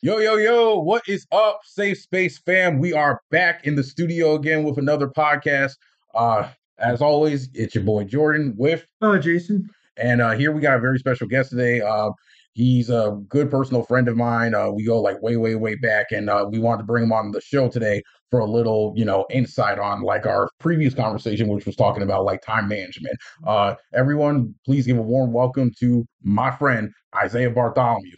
Yo, 0.00 0.18
yo, 0.18 0.36
yo, 0.36 0.78
what 0.78 1.02
is 1.08 1.26
up, 1.32 1.58
Safe 1.64 1.98
Space 1.98 2.38
fam? 2.38 2.78
We 2.78 2.92
are 2.92 3.20
back 3.32 3.66
in 3.66 3.74
the 3.74 3.82
studio 3.82 4.34
again 4.36 4.62
with 4.62 4.78
another 4.78 5.08
podcast. 5.08 5.72
Uh, 6.14 6.48
as 6.78 7.02
always, 7.02 7.48
it's 7.52 7.74
your 7.74 7.82
boy 7.82 8.04
Jordan 8.04 8.54
with, 8.56 8.86
Oh, 9.02 9.18
Jason. 9.18 9.68
and 9.96 10.20
uh, 10.22 10.30
here 10.30 10.52
we 10.52 10.60
got 10.60 10.76
a 10.76 10.80
very 10.80 11.00
special 11.00 11.26
guest 11.26 11.50
today. 11.50 11.80
Uh, 11.80 12.10
he's 12.52 12.90
a 12.90 13.18
good 13.28 13.50
personal 13.50 13.82
friend 13.82 14.06
of 14.06 14.16
mine. 14.16 14.54
Uh, 14.54 14.70
we 14.70 14.84
go 14.84 15.00
like 15.00 15.20
way, 15.20 15.36
way, 15.36 15.56
way 15.56 15.74
back, 15.74 16.12
and 16.12 16.30
uh, 16.30 16.46
we 16.48 16.60
wanted 16.60 16.82
to 16.82 16.86
bring 16.86 17.02
him 17.02 17.12
on 17.12 17.32
the 17.32 17.40
show 17.40 17.68
today 17.68 18.00
for 18.30 18.38
a 18.38 18.46
little, 18.46 18.92
you 18.96 19.04
know, 19.04 19.26
insight 19.30 19.80
on 19.80 20.02
like 20.02 20.26
our 20.26 20.48
previous 20.60 20.94
conversation, 20.94 21.48
which 21.48 21.66
was 21.66 21.74
talking 21.74 22.04
about 22.04 22.24
like 22.24 22.40
time 22.42 22.68
management. 22.68 23.16
Uh, 23.44 23.74
everyone, 23.92 24.54
please 24.64 24.86
give 24.86 24.98
a 24.98 25.02
warm 25.02 25.32
welcome 25.32 25.72
to 25.80 26.06
my 26.22 26.52
friend 26.52 26.92
Isaiah 27.16 27.50
Bartholomew. 27.50 28.12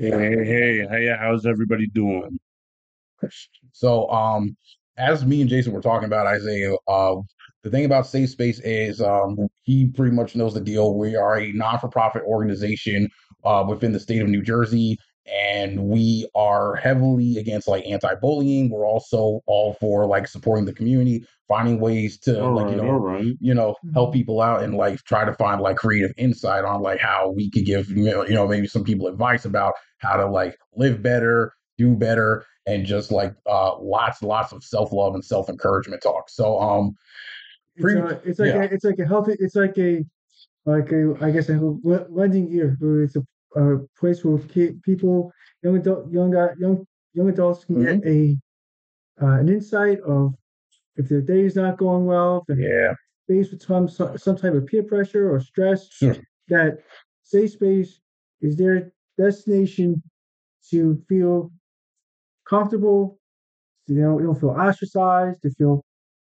Hey, 0.00 0.08
hey, 0.08 0.86
hey, 0.88 1.14
how's 1.20 1.44
everybody 1.44 1.86
doing? 1.86 2.38
So, 3.72 4.10
um, 4.10 4.56
as 4.96 5.24
me 5.26 5.42
and 5.42 5.50
Jason 5.50 5.72
were 5.74 5.82
talking 5.82 6.06
about 6.06 6.26
Isaiah, 6.26 6.74
uh, 6.88 7.16
the 7.62 7.70
thing 7.70 7.84
about 7.84 8.06
Safe 8.06 8.30
Space 8.30 8.60
is 8.60 9.02
um, 9.02 9.36
he 9.62 9.88
pretty 9.88 10.16
much 10.16 10.34
knows 10.34 10.54
the 10.54 10.60
deal. 10.60 10.96
We 10.96 11.16
are 11.16 11.38
a 11.38 11.52
non-for-profit 11.52 12.22
organization 12.22 13.08
uh, 13.44 13.66
within 13.68 13.92
the 13.92 14.00
state 14.00 14.22
of 14.22 14.28
New 14.28 14.42
Jersey, 14.42 14.96
and 15.26 15.78
we 15.88 16.28
are 16.34 16.76
heavily 16.76 17.36
against 17.38 17.68
like 17.68 17.84
anti-bullying. 17.86 18.70
We're 18.70 18.86
also 18.86 19.40
all 19.46 19.74
for 19.74 20.06
like 20.06 20.26
supporting 20.26 20.64
the 20.64 20.72
community, 20.72 21.24
finding 21.48 21.78
ways 21.80 22.18
to 22.20 22.42
All 22.42 22.54
like 22.54 22.66
right, 22.66 22.70
you 22.70 22.76
know 22.76 22.90
right. 22.92 23.26
you 23.40 23.54
know 23.54 23.76
help 23.94 24.10
Mhm. 24.10 24.14
people 24.14 24.40
out 24.40 24.62
and 24.62 24.74
like 24.76 25.02
try 25.04 25.24
to 25.24 25.34
find 25.34 25.60
like 25.60 25.76
creative 25.76 26.12
insight 26.16 26.64
on 26.64 26.82
like 26.82 27.00
how 27.00 27.30
we 27.30 27.50
could 27.50 27.64
give 27.66 27.90
you 27.90 28.04
know, 28.10 28.26
you 28.26 28.34
know 28.34 28.46
maybe 28.48 28.66
some 28.66 28.84
people 28.84 29.06
advice 29.06 29.44
about 29.44 29.74
how 29.98 30.16
to 30.16 30.26
like 30.26 30.56
live 30.74 31.02
better 31.02 31.52
do 31.78 31.94
better 31.96 32.44
and 32.66 32.84
just 32.86 33.10
like 33.10 33.34
uh 33.48 33.78
lots 33.78 34.22
lots 34.22 34.52
of 34.52 34.62
self-love 34.64 35.14
and 35.14 35.24
self-encouragement 35.24 36.02
talk 36.02 36.28
so 36.28 36.58
um 36.60 36.94
It's, 37.76 37.94
a, 37.94 38.20
it's 38.24 38.38
like 38.38 38.48
yeah. 38.48 38.62
a, 38.62 38.64
it's 38.64 38.84
like 38.84 38.98
a 38.98 39.06
healthy. 39.06 39.36
It's 39.38 39.54
like 39.56 39.76
a 39.78 40.04
like 40.66 40.92
a 40.92 41.14
I 41.20 41.30
guess 41.30 41.48
a 41.48 41.58
le- 41.60 42.06
lending 42.10 42.52
ear. 42.52 42.76
Where 42.78 43.02
it's 43.04 43.16
a, 43.16 43.22
a 43.56 43.78
place 43.98 44.24
where 44.24 44.38
people, 44.82 45.32
young 45.62 45.76
adult, 45.76 46.10
young 46.10 46.32
young 46.58 46.86
young 47.14 47.28
adults 47.28 47.64
can 47.64 47.82
get 47.84 48.04
a 48.06 48.36
uh, 49.22 49.38
an 49.40 49.48
insight 49.48 50.00
of 50.00 50.34
if 50.96 51.08
their 51.08 51.20
day 51.22 51.40
is 51.40 51.56
not 51.56 51.78
going 51.78 52.06
well, 52.06 52.44
if 52.48 52.56
they're 52.56 52.88
yeah 52.88 52.94
faced 53.28 53.52
with 53.52 53.62
some 53.62 53.88
some 54.18 54.36
type 54.36 54.54
of 54.54 54.66
peer 54.66 54.82
pressure 54.82 55.32
or 55.32 55.40
stress. 55.40 55.88
sure 55.90 56.16
That 56.48 56.78
safe 57.22 57.52
space 57.52 58.00
is 58.40 58.56
their 58.56 58.92
destination 59.18 60.02
to 60.70 61.00
feel 61.08 61.52
comfortable. 62.48 63.18
So 63.86 63.94
they 63.94 64.00
don't, 64.02 64.18
they 64.18 64.24
don't 64.24 64.38
feel 64.40 64.50
ostracized. 64.50 65.38
They 65.42 65.50
feel 65.50 65.84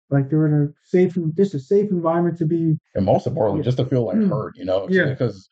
like 0.09 0.29
they're 0.29 0.47
in 0.47 0.53
a 0.63 0.67
safe, 0.83 1.17
just 1.35 1.53
a 1.53 1.59
safe 1.59 1.89
environment 1.91 2.37
to 2.39 2.45
be. 2.45 2.77
and 2.95 3.05
most 3.05 3.27
importantly 3.27 3.59
Yeah. 3.61 3.65
just 3.65 3.77
to 3.77 3.85
feel 3.85 4.05
like 4.05 4.17
Mm. 4.17 4.29
heard 4.29 4.53
you 4.57 4.65
know 4.65 4.87
Yeah. 4.89 5.05
because 5.13 5.49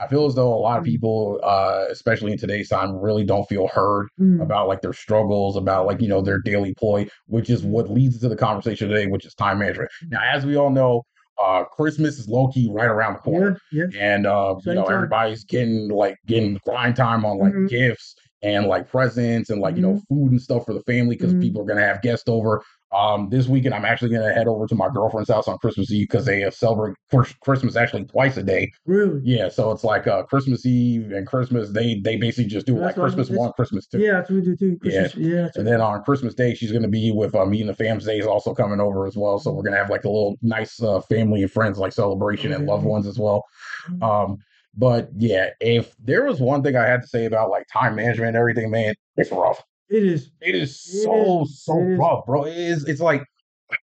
i 0.00 0.06
feel 0.08 0.26
as 0.26 0.34
though 0.34 0.52
a 0.52 0.56
lot 0.68 0.78
of 0.78 0.84
Mm. 0.84 0.86
people 0.86 1.40
uh 1.44 1.84
especially 1.90 2.32
in 2.32 2.38
today's 2.38 2.68
time 2.68 2.96
really 2.96 3.24
don't 3.24 3.48
feel 3.48 3.68
heard 3.68 4.08
Mm, 4.20 4.42
about 4.42 4.68
like 4.68 4.80
their 4.82 4.92
struggles, 4.92 5.56
about 5.56 5.86
like, 5.86 6.00
you 6.00 6.08
know, 6.08 6.20
their 6.22 6.38
daily 6.40 6.74
ploy, 6.74 7.06
which 7.26 7.50
is 7.50 7.62
what 7.62 7.90
leads 7.90 8.18
to 8.20 8.28
the 8.28 8.36
conversation 8.36 8.88
today, 8.88 9.06
which 9.06 9.26
is 9.26 9.34
time 9.34 9.58
management. 9.58 9.90
Now, 10.10 10.20
as 10.22 10.44
we 10.46 10.56
all 10.56 10.70
know, 10.70 11.02
uh 11.42 11.64
Christmas 11.64 12.18
is 12.18 12.28
low 12.28 12.48
key 12.48 12.68
right 12.72 12.86
around 12.88 13.14
the 13.14 13.18
corner. 13.20 13.58
yeah, 13.70 13.84
yeah. 13.92 14.14
And 14.14 14.26
uh, 14.26 14.56
you 14.64 14.74
know, 14.74 14.84
time. 14.84 14.94
everybody's 14.94 15.44
getting 15.44 15.88
like 15.88 16.16
getting 16.26 16.58
grind 16.66 16.96
time 16.96 17.24
on 17.24 17.38
like 17.38 17.52
Mhm. 17.54 17.68
gifts 17.68 18.14
and 18.42 18.66
like 18.66 18.90
presents 18.90 19.50
and 19.50 19.60
like, 19.60 19.76
you 19.76 19.82
know, 19.82 20.00
food 20.08 20.30
and 20.32 20.40
stuff 20.40 20.64
for 20.66 20.74
the 20.74 20.82
family 20.82 21.16
because 21.16 21.34
Mhm. 21.34 21.40
people 21.40 21.62
are 21.62 21.66
gonna 21.66 21.84
have 21.86 22.02
guests 22.02 22.28
over. 22.28 22.62
Um, 22.92 23.28
this 23.30 23.46
weekend 23.46 23.74
I'm 23.74 23.84
actually 23.84 24.10
gonna 24.10 24.32
head 24.32 24.48
over 24.48 24.66
to 24.66 24.74
my 24.74 24.88
girlfriend's 24.88 25.30
house 25.30 25.46
on 25.48 25.58
Christmas 25.58 25.92
Eve 25.92 26.08
because 26.08 26.26
they 26.26 26.44
uh, 26.44 26.50
celebrate 26.50 26.96
Christmas 27.40 27.76
actually 27.76 28.04
twice 28.04 28.36
a 28.36 28.42
day. 28.42 28.72
Really? 28.86 29.20
Yeah, 29.24 29.48
so 29.48 29.70
it's 29.70 29.84
like 29.84 30.06
uh 30.06 30.24
Christmas 30.24 30.66
Eve 30.66 31.12
and 31.12 31.26
Christmas. 31.26 31.70
They 31.70 32.00
they 32.00 32.16
basically 32.16 32.50
just 32.50 32.66
do 32.66 32.74
That's 32.74 32.86
like 32.86 32.94
Christmas 32.96 33.30
one, 33.30 33.52
Christmas 33.52 33.86
two. 33.86 34.00
Yeah, 34.00 34.14
that's 34.14 34.30
what 34.30 34.36
we 34.36 34.42
do 34.42 34.56
too. 34.56 34.78
Yeah. 34.82 35.02
Christmas- 35.02 35.26
yeah. 35.26 35.42
that's 35.42 35.56
And 35.56 35.66
then 35.66 35.80
on 35.80 36.02
Christmas 36.02 36.34
Day, 36.34 36.54
she's 36.54 36.72
going 36.72 36.82
to 36.82 36.88
be 36.88 37.12
with 37.12 37.34
uh, 37.34 37.46
me 37.46 37.60
and 37.60 37.68
the 37.68 37.74
fam's 37.74 38.04
day 38.04 38.18
is 38.18 38.26
also 38.26 38.54
coming 38.54 38.80
over 38.80 39.06
as 39.06 39.16
well. 39.16 39.38
So 39.38 39.52
we're 39.52 39.62
going 39.62 39.72
to 39.72 39.78
have 39.78 39.90
like 39.90 40.04
a 40.04 40.08
little 40.08 40.36
nice 40.42 40.82
uh, 40.82 41.00
family 41.00 41.42
and 41.42 41.50
friends 41.50 41.78
like 41.78 41.92
celebration 41.92 42.52
and 42.52 42.66
loved 42.66 42.84
ones 42.84 43.06
as 43.06 43.18
well. 43.18 43.44
Mm-hmm. 43.88 44.02
Um, 44.02 44.38
but 44.74 45.10
yeah, 45.16 45.50
if 45.60 45.94
there 45.98 46.24
was 46.24 46.40
one 46.40 46.62
thing 46.62 46.76
I 46.76 46.86
had 46.86 47.02
to 47.02 47.08
say 47.08 47.24
about 47.24 47.50
like 47.50 47.66
time 47.72 47.96
management 47.96 48.28
and 48.28 48.36
everything, 48.36 48.70
man, 48.70 48.94
it's 49.16 49.32
rough. 49.32 49.62
It 49.90 50.04
is. 50.04 50.30
It 50.40 50.54
is 50.54 50.80
It 50.86 51.02
so 51.04 51.42
is. 51.42 51.62
so 51.64 51.90
rough, 51.94 52.24
bro. 52.26 52.44
It 52.44 52.56
is. 52.56 52.84
It's 52.86 53.00
like 53.00 53.24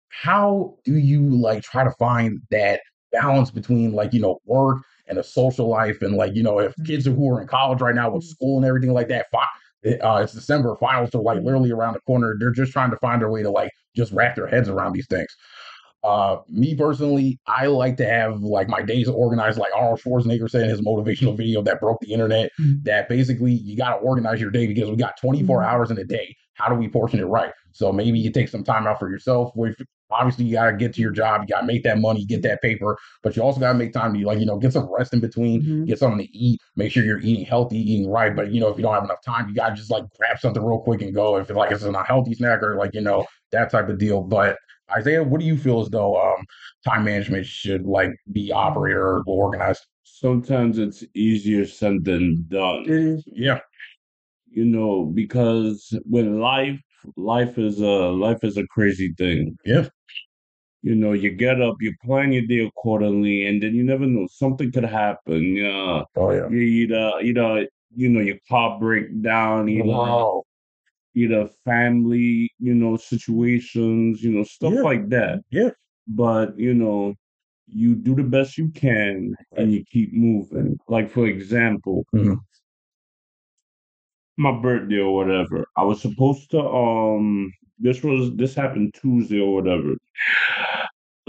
how 0.09 0.75
do 0.85 0.97
you 0.97 1.21
like 1.29 1.63
try 1.63 1.83
to 1.83 1.91
find 1.91 2.41
that 2.51 2.81
balance 3.11 3.51
between 3.51 3.93
like 3.93 4.13
you 4.13 4.21
know 4.21 4.39
work 4.45 4.79
and 5.07 5.17
a 5.19 5.23
social 5.23 5.67
life 5.67 6.01
and 6.01 6.15
like 6.15 6.35
you 6.35 6.43
know 6.43 6.59
if 6.59 6.73
kids 6.85 7.05
who 7.05 7.29
are 7.31 7.41
in 7.41 7.47
college 7.47 7.81
right 7.81 7.95
now 7.95 8.09
with 8.11 8.23
Mhm. 8.23 8.27
school 8.27 8.57
and 8.57 8.65
everything 8.65 8.93
like 8.93 9.07
that 9.09 9.27
fi- 9.31 9.45
it, 9.83 9.99
uh, 10.03 10.17
it's 10.23 10.33
december 10.33 10.75
finals 10.77 11.13
are 11.15 11.21
like 11.21 11.39
Mhm. 11.39 11.45
literally 11.45 11.71
around 11.71 11.93
the 11.93 12.01
corner 12.01 12.35
they're 12.39 12.51
just 12.51 12.73
trying 12.73 12.91
to 12.91 12.97
find 12.97 13.21
their 13.21 13.31
way 13.31 13.43
to 13.43 13.49
like 13.51 13.71
just 13.95 14.11
wrap 14.13 14.35
their 14.35 14.47
heads 14.47 14.69
around 14.69 14.93
these 14.93 15.07
things 15.07 15.29
uh 16.03 16.37
me 16.47 16.75
personally 16.75 17.39
i 17.47 17.65
like 17.65 17.97
to 17.97 18.05
have 18.05 18.41
like 18.41 18.67
my 18.69 18.81
days 18.81 19.09
organized 19.09 19.57
like 19.57 19.71
arnold 19.75 19.99
schwarzenegger 19.99 20.49
said 20.49 20.63
in 20.63 20.69
his 20.69 20.81
motivational 20.81 21.35
video 21.35 21.61
that 21.61 21.79
broke 21.79 21.99
the 22.01 22.13
internet 22.13 22.51
Mhm. 22.59 22.83
that 22.83 23.09
basically 23.09 23.53
you 23.53 23.75
got 23.75 23.89
to 23.89 23.95
organize 23.97 24.39
your 24.39 24.51
day 24.51 24.67
because 24.67 24.89
we 24.89 24.95
got 24.95 25.19
24 25.19 25.61
Mhm. 25.61 25.65
hours 25.65 25.89
in 25.91 25.97
a 25.97 26.03
day 26.03 26.35
how 26.53 26.69
do 26.69 26.75
we 26.75 26.87
portion 26.87 27.19
it 27.19 27.25
right 27.25 27.51
so 27.71 27.91
maybe 27.91 28.19
you 28.19 28.31
take 28.31 28.47
some 28.47 28.63
time 28.63 28.85
out 28.85 28.99
for 28.99 29.09
yourself 29.09 29.51
which 29.55 29.75
obviously 30.11 30.45
you 30.45 30.53
got 30.53 30.69
to 30.71 30.77
get 30.77 30.93
to 30.93 31.01
your 31.01 31.11
job 31.11 31.41
you 31.41 31.47
got 31.47 31.61
to 31.61 31.67
make 31.67 31.83
that 31.83 31.97
money 31.99 32.23
get 32.25 32.41
that 32.43 32.61
paper 32.61 32.95
but 33.23 33.35
you 33.35 33.41
also 33.41 33.59
got 33.59 33.73
to 33.73 33.77
make 33.77 33.91
time 33.91 34.13
to 34.13 34.23
like 34.23 34.39
you 34.39 34.45
know 34.45 34.57
get 34.57 34.71
some 34.73 34.87
rest 34.95 35.13
in 35.13 35.19
between 35.19 35.63
Mhm. 35.63 35.87
get 35.87 35.97
something 35.99 36.25
to 36.25 36.37
eat 36.37 36.59
make 36.75 36.91
sure 36.91 37.03
you're 37.03 37.19
eating 37.19 37.43
healthy 37.43 37.77
eating 37.79 38.09
right 38.09 38.35
but 38.35 38.51
you 38.51 38.59
know 38.59 38.67
if 38.69 38.77
you 38.77 38.83
don't 38.83 38.93
have 38.93 39.03
enough 39.03 39.21
time 39.23 39.49
you 39.49 39.55
got 39.55 39.69
to 39.69 39.75
just 39.75 39.89
like 39.91 40.03
grab 40.17 40.37
something 40.39 40.63
real 40.63 40.79
quick 40.79 41.01
and 41.01 41.13
go 41.15 41.37
if 41.37 41.49
it's 41.49 41.57
like 41.57 41.71
it's 41.71 41.83
an 41.83 41.95
unhealthy 41.95 42.35
snack 42.35 42.61
or 42.61 42.75
like 42.77 42.93
you 42.93 43.01
know 43.01 43.25
that 43.51 43.71
type 43.71 43.89
of 43.89 43.97
deal 43.97 44.21
but 44.21 44.57
isaiah 44.95 45.23
what 45.23 45.39
do 45.39 45.45
you 45.45 45.57
feel 45.57 45.81
as 45.81 45.89
though 45.89 46.19
um 46.21 46.45
time 46.85 47.03
management 47.03 47.45
should 47.45 47.85
like 47.85 48.11
be 48.31 48.51
operated 48.51 48.97
or 48.97 49.23
organized 49.27 49.85
Sometimes 50.09 50.79
it's 50.79 51.03
easier 51.13 51.65
said 51.65 52.03
than 52.03 52.45
done. 52.47 52.83
It 52.83 52.89
is. 52.89 53.23
yeah 53.27 53.59
You 54.49 54.65
know, 54.65 55.05
because 55.05 55.93
when 56.09 56.39
life 56.39 56.79
life 57.15 57.57
is 57.59 57.79
a 57.81 58.09
life 58.25 58.43
is 58.43 58.57
a 58.57 58.65
crazy 58.67 59.13
thing. 59.17 59.57
yeah 59.65 59.87
You 60.81 60.95
know, 60.95 61.11
you 61.13 61.31
get 61.31 61.61
up, 61.61 61.75
you 61.81 61.93
plan 62.03 62.31
your 62.31 62.45
day 62.47 62.65
accordingly, 62.65 63.45
and 63.45 63.61
then 63.61 63.75
you 63.75 63.83
never 63.83 64.05
know 64.05 64.27
something 64.31 64.71
could 64.71 64.85
happen. 64.85 65.55
Yeah, 65.55 66.03
oh 66.15 66.31
yeah 66.31 66.49
you 66.49 66.59
either 66.59 67.21
know 67.33 67.65
you 67.95 68.09
know 68.09 68.21
your 68.21 68.37
car 68.49 68.79
break 68.79 69.21
down, 69.21 69.69
either 69.69 69.83
wow 69.83 70.43
either 71.17 71.47
family 71.65 72.51
you 72.59 72.75
know 72.75 72.95
situations, 72.97 74.23
you 74.23 74.31
know 74.31 74.43
stuff 74.43 74.75
Yeah. 74.75 74.81
like 74.83 75.09
that. 75.09 75.41
Yeah. 75.51 75.71
but 76.07 76.57
you 76.59 76.73
know 76.73 77.15
you 77.67 77.95
do 77.95 78.15
the 78.15 78.23
best 78.23 78.57
you 78.57 78.69
can 78.69 79.35
and 79.57 79.71
you 79.73 79.83
keep 79.91 80.13
moving 80.13 80.77
like 80.87 81.09
for 81.09 81.25
example 81.27 82.05
Mhm. 82.13 82.39
my 84.37 84.51
birthday 84.61 84.97
or 84.99 85.13
whatever 85.15 85.65
i 85.77 85.83
was 85.83 86.01
supposed 86.01 86.49
to 86.51 86.59
um 86.61 87.51
this 87.79 88.03
was 88.03 88.35
this 88.35 88.55
happened 88.55 88.93
tuesday 88.93 89.39
or 89.39 89.53
whatever 89.55 89.93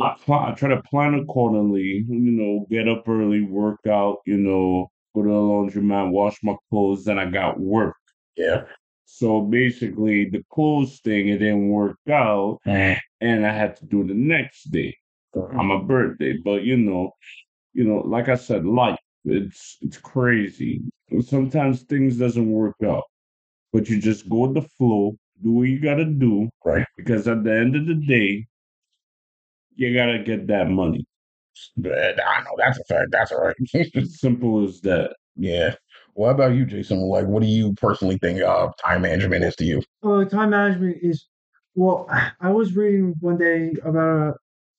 I, 0.01 0.15
pl- 0.25 0.35
I 0.35 0.53
try 0.53 0.69
to 0.71 0.83
plan 0.83 1.15
accordingly 1.15 2.05
you 2.09 2.31
know 2.33 2.67
get 2.71 2.89
up 2.89 3.09
early 3.09 3.43
work 3.43 3.81
out 3.89 4.19
you 4.27 4.37
know 4.39 4.91
go 5.15 5.23
to 5.23 5.29
the 5.29 5.35
laundromat 5.35 6.11
wash 6.11 6.37
my 6.43 6.55
clothes 6.71 7.05
then 7.05 7.19
i 7.19 7.27
got 7.31 7.61
work 7.61 7.97
yeah 8.37 8.65
so 9.11 9.41
basically 9.41 10.29
the 10.29 10.43
clothes 10.53 11.01
thing 11.01 11.29
it 11.29 11.39
didn't 11.39 11.69
work 11.71 11.99
out 12.11 12.59
Mhm. 12.67 12.99
and 13.23 13.47
i 13.47 13.53
had 13.53 13.75
to 13.77 13.87
do 13.87 14.05
the 14.07 14.15
next 14.15 14.65
day 14.71 14.95
on 15.35 15.67
my 15.67 15.81
birthday. 15.83 16.37
But 16.45 16.65
you 16.65 16.77
know, 16.77 17.13
you 17.75 17.85
know, 17.85 17.99
like 17.99 18.29
I 18.29 18.35
said, 18.37 18.65
life 18.67 18.99
it's 19.25 19.79
it's 19.83 19.99
crazy. 19.99 20.83
Sometimes 21.21 21.83
things 21.83 22.19
doesn't 22.19 22.51
work 22.51 22.77
out, 22.85 23.05
but 23.73 23.89
you 23.89 24.01
just 24.01 24.29
go 24.29 24.47
with 24.47 24.55
the 24.55 24.69
flow, 24.79 25.17
do 25.43 25.53
what 25.53 25.69
you 25.69 25.81
gotta 25.81 26.05
do, 26.07 26.49
right 26.65 26.87
because 26.97 27.29
at 27.29 27.45
the 27.45 27.53
end 27.55 27.77
of 27.77 27.87
the 27.87 27.95
day, 27.95 28.47
you 29.77 29.95
gotta 29.95 30.19
get 30.21 30.47
that 30.49 30.69
money. 30.71 31.05
But 31.77 32.23
I 32.25 32.41
know 32.43 32.55
that's 32.59 32.79
a 32.79 32.85
fact. 32.85 33.09
That's 33.13 33.33
all 33.33 33.43
right. 33.47 33.57
Simple 34.07 34.65
as 34.65 34.81
that. 34.83 35.17
yeah. 35.37 35.75
What 36.19 36.31
about 36.31 36.55
you, 36.57 36.67
Jason? 36.67 36.99
Like, 36.99 37.27
what 37.29 37.43
do 37.45 37.49
you 37.49 37.75
personally 37.75 38.19
think 38.19 38.43
uh, 38.43 38.71
time 38.85 39.03
management 39.03 39.45
is 39.45 39.55
to 39.55 39.65
you? 39.65 39.81
Oh, 40.03 40.25
time 40.25 40.51
management 40.51 40.97
is 41.01 41.29
well. 41.77 42.11
I 42.41 42.51
was 42.51 42.75
reading 42.75 43.15
one 43.21 43.39
day 43.39 43.73
about 43.85 43.97
a. 44.31 44.35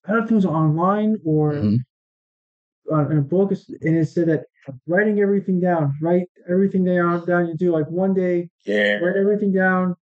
I 0.05 0.11
don't 0.11 0.19
know 0.19 0.25
if 0.25 0.31
it 0.31 0.35
was 0.35 0.45
online 0.45 1.15
or 1.23 1.53
Mhm. 1.53 1.77
on 2.91 3.09
in 3.13 3.19
a 3.19 3.21
book, 3.21 3.51
and 3.51 3.97
it 3.97 4.05
said 4.09 4.27
that 4.27 4.47
writing 4.85 5.21
everything 5.21 5.61
down. 5.61 5.93
Write 6.01 6.27
everything 6.49 6.83
down. 6.83 7.25
Down 7.25 7.47
you 7.47 7.55
do 7.55 7.71
like 7.71 7.89
one 7.89 8.13
day. 8.13 8.49
Yeah. 8.65 8.95
Write 8.97 9.15
everything 9.15 9.53
down 9.53 9.95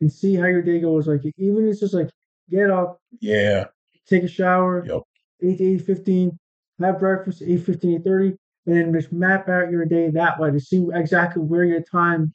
and 0.00 0.12
see 0.12 0.34
how 0.34 0.48
your 0.48 0.60
day 0.60 0.80
goes. 0.80 1.06
Like 1.08 1.22
even 1.38 1.66
it's 1.66 1.80
just 1.80 1.94
like 1.94 2.10
get 2.50 2.70
up, 2.70 2.98
Yeah. 3.20 3.68
take 4.06 4.22
a 4.24 4.28
shower, 4.28 4.84
Yep. 4.86 5.00
eight 5.44 5.56
to 5.58 5.64
eight 5.64 5.80
fifteen, 5.80 6.38
have 6.78 6.98
breakfast, 6.98 7.40
eight 7.46 7.62
fifteen, 7.62 7.94
eight 7.94 8.04
thirty, 8.04 8.36
and 8.66 8.76
then 8.76 8.92
just 8.92 9.12
map 9.12 9.48
out 9.48 9.70
your 9.70 9.84
day 9.84 10.10
that 10.10 10.38
way 10.38 10.50
to 10.50 10.60
see 10.60 10.86
exactly 10.92 11.42
where 11.42 11.64
your 11.64 11.82
time 11.82 12.32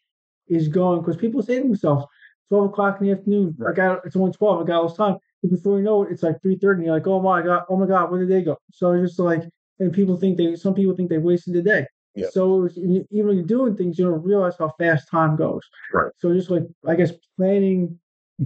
is 0.48 0.68
going. 0.68 1.00
Because 1.00 1.18
people 1.18 1.42
say 1.42 1.58
to 1.58 1.64
themselves, 1.64 2.06
twelve 2.50 2.66
o'clock 2.66 3.00
in 3.00 3.08
the 3.08 3.14
afternoon, 3.14 3.58
I 3.68 3.74
got 3.74 4.06
it's 4.06 4.16
only 4.16 4.32
twelve, 4.32 4.62
I 4.62 4.66
got 4.66 4.82
all 4.82 4.88
this 4.88 4.98
time. 4.98 5.18
But 5.42 5.52
before 5.52 5.78
you 5.78 5.84
know 5.84 6.04
it, 6.04 6.12
it's 6.12 6.24
like 6.24 6.42
three 6.42 6.58
thirty, 6.58 6.80
and 6.80 6.86
you're 6.86 6.96
like, 6.96 7.08
oh 7.08 7.22
my 7.22 7.42
god, 7.42 7.64
oh 7.70 7.78
my 7.78 7.88
god, 7.88 8.12
where 8.12 8.20
did 8.20 8.30
they 8.30 8.44
go? 8.44 8.58
So 8.72 8.92
it's 8.92 9.12
just 9.12 9.20
like 9.20 9.44
and 9.80 9.94
people 9.94 10.18
think 10.18 10.38
they 10.38 10.56
some 10.56 10.74
people 10.74 10.96
think 10.96 11.10
they 11.10 11.18
wasted 11.18 11.54
the 11.54 11.62
day. 11.62 11.86
Yep. 12.16 12.32
So 12.32 12.66
it's, 12.66 12.78
even 12.78 13.06
when 13.10 13.38
you're 13.38 13.46
doing 13.46 13.78
things, 13.78 13.98
you 13.98 14.06
don't 14.06 14.24
realize 14.24 14.56
how 14.58 14.74
fast 14.78 15.08
time 15.10 15.36
goes. 15.38 15.62
Right. 15.94 16.12
So 16.18 16.34
just 16.34 16.50
like 16.50 16.64
I 16.86 16.96
guess 16.96 17.12
planning 17.38 17.98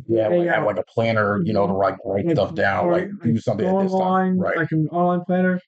Yeah, 0.08 0.28
like, 0.28 0.66
like 0.66 0.78
a 0.78 0.84
planner, 0.92 1.40
you 1.44 1.54
know, 1.54 1.66
to 1.66 1.74
write 1.74 1.98
write 2.06 2.26
like, 2.26 2.36
stuff 2.36 2.54
down, 2.56 2.92
like 2.92 3.10
do 3.24 3.38
something 3.38 3.66
go 3.66 3.80
at 3.80 3.84
this 3.84 3.92
time. 3.92 4.02
online, 4.02 4.38
Right. 4.38 4.58
like 4.58 4.72
an 4.72 4.88
online 4.90 5.22
planner, 5.26 5.60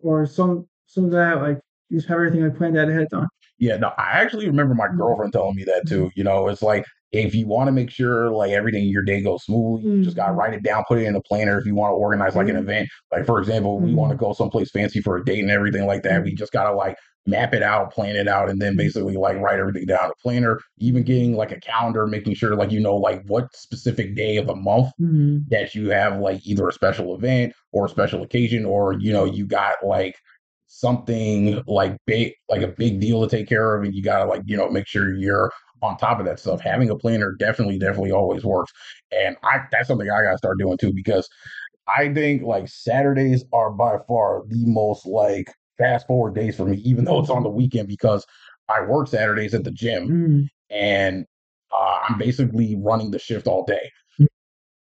or 0.00 0.26
some 0.26 0.68
of 0.96 1.10
that, 1.12 1.40
like 1.42 1.58
you 1.90 1.98
just 1.98 2.08
have 2.08 2.16
everything 2.16 2.42
like 2.42 2.56
planned 2.56 2.76
out 2.78 2.88
ahead 2.88 3.02
of 3.02 3.10
time. 3.10 3.28
Yeah, 3.58 3.76
no, 3.76 3.88
I 3.98 4.12
actually 4.20 4.46
remember 4.46 4.74
my 4.74 4.88
girlfriend 4.96 5.32
telling 5.32 5.56
me 5.56 5.64
that 5.64 5.86
too. 5.88 6.10
You 6.14 6.24
know, 6.24 6.48
it's 6.48 6.62
like 6.62 6.84
if 7.12 7.34
you 7.34 7.46
want 7.46 7.68
to 7.68 7.72
make 7.72 7.90
sure 7.90 8.30
like 8.30 8.52
everything 8.52 8.84
in 8.84 8.90
your 8.90 9.02
day 9.02 9.20
goes 9.22 9.44
smoothly, 9.44 9.88
you 9.90 10.00
just 10.00 10.16
gotta 10.16 10.32
Mhm. 10.32 10.36
write 10.36 10.54
it 10.54 10.62
down, 10.62 10.84
put 10.86 10.98
it 10.98 11.06
in 11.06 11.16
a 11.16 11.20
planner. 11.22 11.58
If 11.58 11.66
you 11.66 11.74
want 11.74 11.90
to 11.92 11.96
organize 11.96 12.36
like 12.36 12.48
an 12.48 12.56
Mhm. 12.56 12.60
event, 12.60 12.88
like 13.10 13.26
for 13.26 13.40
example, 13.40 13.80
we 13.80 13.92
want 13.92 14.10
to 14.12 14.16
go 14.16 14.32
someplace 14.32 14.70
fancy 14.70 15.00
for 15.00 15.16
a 15.16 15.24
date 15.24 15.40
and 15.40 15.50
everything 15.50 15.86
like 15.86 16.02
that, 16.04 16.22
we 16.22 16.34
just 16.34 16.52
gotta 16.52 16.72
like 16.74 16.96
map 17.26 17.52
it 17.52 17.62
out, 17.62 17.92
plan 17.92 18.16
it 18.16 18.28
out, 18.28 18.48
and 18.48 18.60
then 18.62 18.76
basically 18.76 19.16
like 19.16 19.36
write 19.38 19.58
everything 19.58 19.86
down. 19.86 20.10
A 20.10 20.14
planner, 20.22 20.58
even 20.78 21.02
getting 21.02 21.34
like 21.34 21.50
a 21.52 21.60
calendar, 21.60 22.06
making 22.06 22.34
sure 22.34 22.54
like 22.54 22.70
you 22.70 22.80
know 22.80 22.96
like 22.96 23.22
what 23.26 23.54
specific 23.56 24.14
day 24.14 24.36
of 24.36 24.46
the 24.46 24.54
month 24.56 24.90
Mhm. 24.98 25.44
that 25.48 25.74
you 25.74 25.90
have 25.90 26.18
like 26.20 26.46
either 26.46 26.68
a 26.68 26.72
special 26.72 27.14
event 27.14 27.52
or 27.72 27.86
a 27.86 27.88
special 27.88 28.22
occasion 28.22 28.64
or 28.64 28.94
you 29.00 29.12
know 29.12 29.24
you 29.24 29.46
got 29.46 29.76
like 29.84 30.14
something 30.68 31.62
like 31.66 31.96
big 32.06 32.32
like 32.48 32.62
a 32.62 32.68
big 32.68 33.00
deal 33.00 33.26
to 33.26 33.36
take 33.36 33.48
care 33.48 33.74
of 33.74 33.84
and 33.84 33.94
you 33.94 34.02
got 34.02 34.18
to 34.18 34.26
like 34.26 34.42
you 34.46 34.56
know 34.56 34.68
make 34.70 34.86
sure 34.86 35.14
you're 35.14 35.50
on 35.82 35.96
top 35.96 36.20
of 36.20 36.26
that 36.26 36.38
stuff 36.38 36.60
having 36.60 36.90
a 36.90 36.96
planner 36.96 37.34
definitely 37.38 37.78
definitely 37.78 38.12
always 38.12 38.44
works 38.44 38.72
and 39.10 39.36
i 39.44 39.60
that's 39.72 39.88
something 39.88 40.10
i 40.10 40.22
got 40.22 40.32
to 40.32 40.38
start 40.38 40.58
doing 40.58 40.76
too 40.78 40.92
because 40.94 41.28
i 41.86 42.12
think 42.12 42.42
like 42.42 42.68
saturdays 42.68 43.44
are 43.52 43.70
by 43.70 43.96
far 44.06 44.42
the 44.48 44.64
most 44.66 45.06
like 45.06 45.46
fast 45.78 46.06
forward 46.06 46.34
days 46.34 46.56
for 46.56 46.66
me 46.66 46.76
even 46.78 47.04
though 47.04 47.18
it's 47.20 47.30
on 47.30 47.42
the 47.42 47.48
weekend 47.48 47.88
because 47.88 48.26
i 48.68 48.80
work 48.82 49.08
saturdays 49.08 49.54
at 49.54 49.64
the 49.64 49.70
gym 49.72 50.08
Mhm. 50.08 50.48
and 50.70 51.26
uh, 51.72 52.00
I'm 52.08 52.18
basically 52.18 52.76
running 52.80 53.10
the 53.10 53.18
shift 53.18 53.46
all 53.46 53.64
day. 53.64 53.90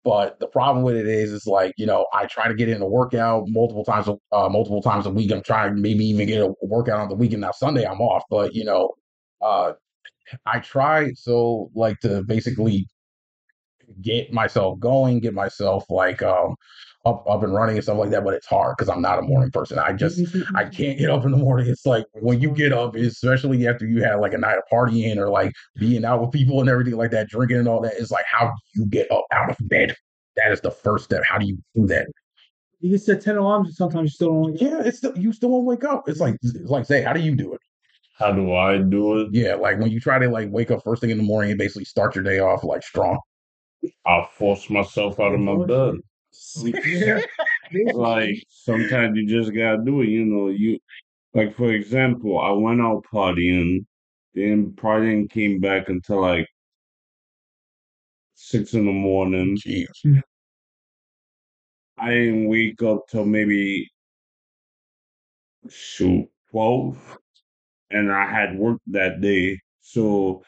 But 0.06 0.40
the 0.40 0.48
problem 0.48 0.86
with 0.86 0.96
it 0.96 1.08
is, 1.08 1.32
is 1.34 1.48
like 1.48 1.74
you 1.78 1.88
know, 1.88 2.06
I 2.14 2.28
try 2.28 2.48
to 2.48 2.54
get 2.54 2.70
in 2.70 2.82
a 2.82 2.88
workout 2.88 3.46
multiple 3.48 3.84
times, 3.84 4.08
uh, 4.08 4.50
multiple 4.50 4.82
times 4.82 5.08
a 5.08 5.10
week. 5.10 5.32
I'm 5.32 5.42
trying 5.42 5.82
maybe 5.82 6.06
even 6.06 6.28
get 6.28 6.42
a 6.42 6.54
workout 6.62 7.02
on 7.02 7.10
the 7.10 7.16
weekend. 7.16 7.42
Now 7.42 7.52
Sunday 7.52 7.86
I'm 7.86 8.00
off, 8.00 8.24
but 8.30 8.54
you 8.54 8.64
know, 8.66 8.92
uh, 9.42 9.74
I 10.46 10.60
try 10.60 11.12
so 11.14 11.72
like 11.76 12.00
to 12.02 12.24
basically 12.24 12.88
get 14.02 14.32
myself 14.32 14.80
going, 14.80 15.20
get 15.20 15.34
myself 15.34 15.86
like 15.90 16.22
um 16.22 16.56
up 17.06 17.26
up 17.30 17.44
and 17.44 17.54
running 17.54 17.76
and 17.76 17.84
stuff 17.84 17.98
like 17.98 18.10
that. 18.10 18.24
But 18.24 18.34
it's 18.34 18.48
hard 18.48 18.76
because 18.78 18.90
I'm 18.90 19.02
not 19.02 19.20
a 19.20 19.22
morning 19.22 19.52
person. 19.52 19.80
I 19.80 19.94
just 19.94 20.20
I 20.56 20.66
can't 20.66 20.98
get 20.98 21.10
up 21.10 21.26
in 21.26 21.32
the 21.32 21.38
morning. 21.38 21.68
It's 21.68 21.86
like 21.86 22.06
when 22.14 22.42
you 22.42 22.52
get 22.52 22.74
up, 22.74 22.96
especially 22.96 23.68
after 23.68 23.86
you 23.86 24.04
have 24.04 24.20
like 24.20 24.34
a 24.34 24.38
night 24.38 24.58
of 24.58 24.64
partying 24.72 25.18
or 25.18 25.30
like 25.30 25.54
being 25.78 26.06
out 26.06 26.22
with 26.22 26.32
people 26.32 26.60
and 26.60 26.70
everything 26.70 26.96
like 26.96 27.12
that, 27.12 27.30
drinking 27.30 27.58
and 27.58 27.68
all 27.68 27.82
that. 27.82 27.94
It's 27.98 28.12
like 28.12 28.26
how 28.30 28.48
do 28.48 28.54
you 28.82 28.86
get 28.88 29.12
up 29.12 29.26
out 29.32 29.50
of 29.50 29.58
bed? 29.62 29.96
That 30.36 30.52
is 30.52 30.62
the 30.62 30.72
first 30.72 31.06
step. 31.06 31.24
How 31.28 31.38
do 31.38 31.46
you 31.46 31.58
do 31.76 31.88
that? 31.88 32.08
You 32.82 32.90
can 32.92 33.00
set 33.00 33.22
ten 33.22 33.38
alarms, 33.38 33.68
and 33.70 33.76
sometimes 33.76 34.12
you 34.12 34.14
still 34.14 34.30
don't. 34.30 34.52
Wake 34.52 34.62
up. 34.62 34.62
Yeah, 34.62 34.82
it's 34.84 34.98
still 34.98 35.18
you 35.18 35.32
still 35.32 35.50
won't 35.50 35.66
wake 35.66 35.84
up. 35.84 36.10
It's 36.10 36.20
like 36.20 36.36
it's 36.42 36.70
like 36.70 36.86
say, 36.86 37.02
how 37.02 37.14
do 37.14 37.22
you 37.22 37.36
do 37.36 37.54
it? 37.54 37.60
How 38.18 38.32
do 38.32 38.54
I 38.54 38.78
do 38.78 39.20
it? 39.20 39.30
Yeah, 39.32 39.56
like 39.56 39.80
when 39.80 39.92
you 39.92 40.00
try 40.00 40.20
to 40.20 40.30
like 40.30 40.50
wake 40.52 40.72
up 40.72 40.84
first 40.84 41.02
thing 41.02 41.10
in 41.10 41.18
the 41.18 41.24
morning 41.24 41.52
and 41.52 41.58
basically 41.58 41.86
start 41.86 42.16
your 42.16 42.24
day 42.24 42.40
off 42.40 42.64
like 42.64 42.84
strong. 42.84 43.20
I 44.06 44.28
force 44.38 44.70
myself 44.70 45.20
out 45.20 45.34
of 45.34 45.40
my 45.40 45.66
bed. 45.66 45.96
Yeah. 47.72 47.94
Like 47.94 48.44
sometimes 48.48 49.18
you 49.18 49.28
just 49.28 49.54
gotta 49.54 49.82
do 49.84 50.02
it. 50.02 50.10
You 50.10 50.24
know, 50.26 50.50
you 50.50 50.80
like 51.34 51.56
for 51.56 51.72
example, 51.72 52.40
I 52.40 52.52
went 52.52 52.80
out 52.80 53.04
partying, 53.12 53.86
then 54.34 54.72
partying 54.74 55.30
came 55.30 55.60
back 55.60 55.90
until 55.90 56.22
like 56.22 56.48
six 58.36 58.74
in 58.74 58.86
the 58.86 58.92
morning. 58.92 59.58
Jeez. 59.58 59.88
I 61.98 62.10
didn't 62.12 62.48
wake 62.50 62.84
up 62.84 63.08
till 63.10 63.26
maybe 63.26 63.90
shoot 65.70 66.30
twelve, 66.52 67.18
and 67.90 68.12
I 68.12 68.30
had 68.30 68.58
work 68.58 68.80
that 68.88 69.22
day, 69.22 69.60
so 69.82 70.44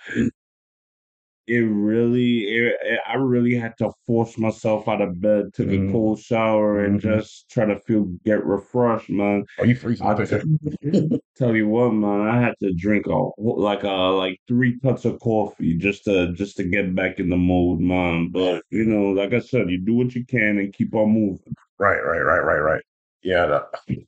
it 1.47 1.59
really, 1.59 2.39
it, 2.41 2.75
it- 2.83 2.99
I 3.07 3.15
really 3.15 3.55
had 3.55 3.77
to 3.79 3.91
force 4.05 4.37
myself 4.37 4.87
out 4.87 5.01
of 5.01 5.19
bed, 5.21 5.53
took 5.53 5.67
Mhm. 5.67 5.89
a 5.89 5.91
cold 5.91 6.19
shower, 6.19 6.83
and 6.85 6.99
Mhm. 6.99 7.03
just 7.03 7.49
try 7.49 7.65
to 7.65 7.79
feel 7.79 8.03
get 8.25 8.45
refreshed, 8.45 9.09
man. 9.09 9.45
Are 9.59 9.65
you 9.65 9.75
freezing? 9.75 10.05
I? 10.07 10.15
Tell 11.37 11.55
you 11.55 11.67
what, 11.67 11.91
man, 11.93 12.21
I 12.21 12.41
had 12.41 12.55
to 12.61 12.73
drink 12.73 13.05
a 13.07 13.29
like 13.37 13.83
uh 13.83 14.13
like 14.15 14.39
three 14.47 14.79
cups 14.79 15.05
of 15.05 15.19
coffee 15.19 15.75
just 15.77 16.03
to 16.05 16.33
just 16.33 16.57
to 16.57 16.63
get 16.63 16.95
back 16.95 17.19
in 17.19 17.29
the 17.29 17.37
mode, 17.37 17.79
man. 17.79 18.29
But 18.31 18.63
you 18.71 18.85
know, 18.85 19.11
like 19.11 19.33
I 19.33 19.39
said, 19.39 19.69
you 19.69 19.79
do 19.79 19.93
what 19.95 20.15
you 20.15 20.25
can 20.25 20.57
and 20.57 20.73
keep 20.73 20.93
on 20.95 21.11
moving. 21.11 21.55
Right, 21.79 21.99
right, 22.03 22.19
right, 22.21 22.43
right, 22.43 22.59
right. 22.59 22.83
Yeah, 23.21 23.45
the, 23.45 24.05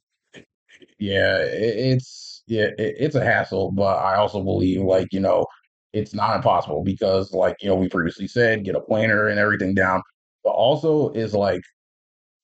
yeah, 0.99 1.37
it, 1.39 1.77
it's 1.93 2.43
yeah, 2.47 2.67
it, 2.77 2.95
it's 2.99 3.15
a 3.15 3.23
hassle, 3.23 3.71
but 3.71 3.97
I 3.97 4.15
also 4.15 4.43
believe 4.43 4.81
like 4.81 5.13
you 5.13 5.19
know, 5.19 5.45
it's 5.93 6.13
not 6.13 6.35
impossible 6.35 6.83
because 6.83 7.33
like 7.33 7.57
you 7.61 7.69
know 7.69 7.75
we 7.75 7.89
previously 7.89 8.27
said, 8.27 8.63
get 8.65 8.75
a 8.75 8.81
planner 8.81 9.27
and 9.27 9.39
everything 9.39 9.73
down, 9.73 10.01
but 10.43 10.51
also 10.51 11.09
is 11.11 11.33
like 11.33 11.61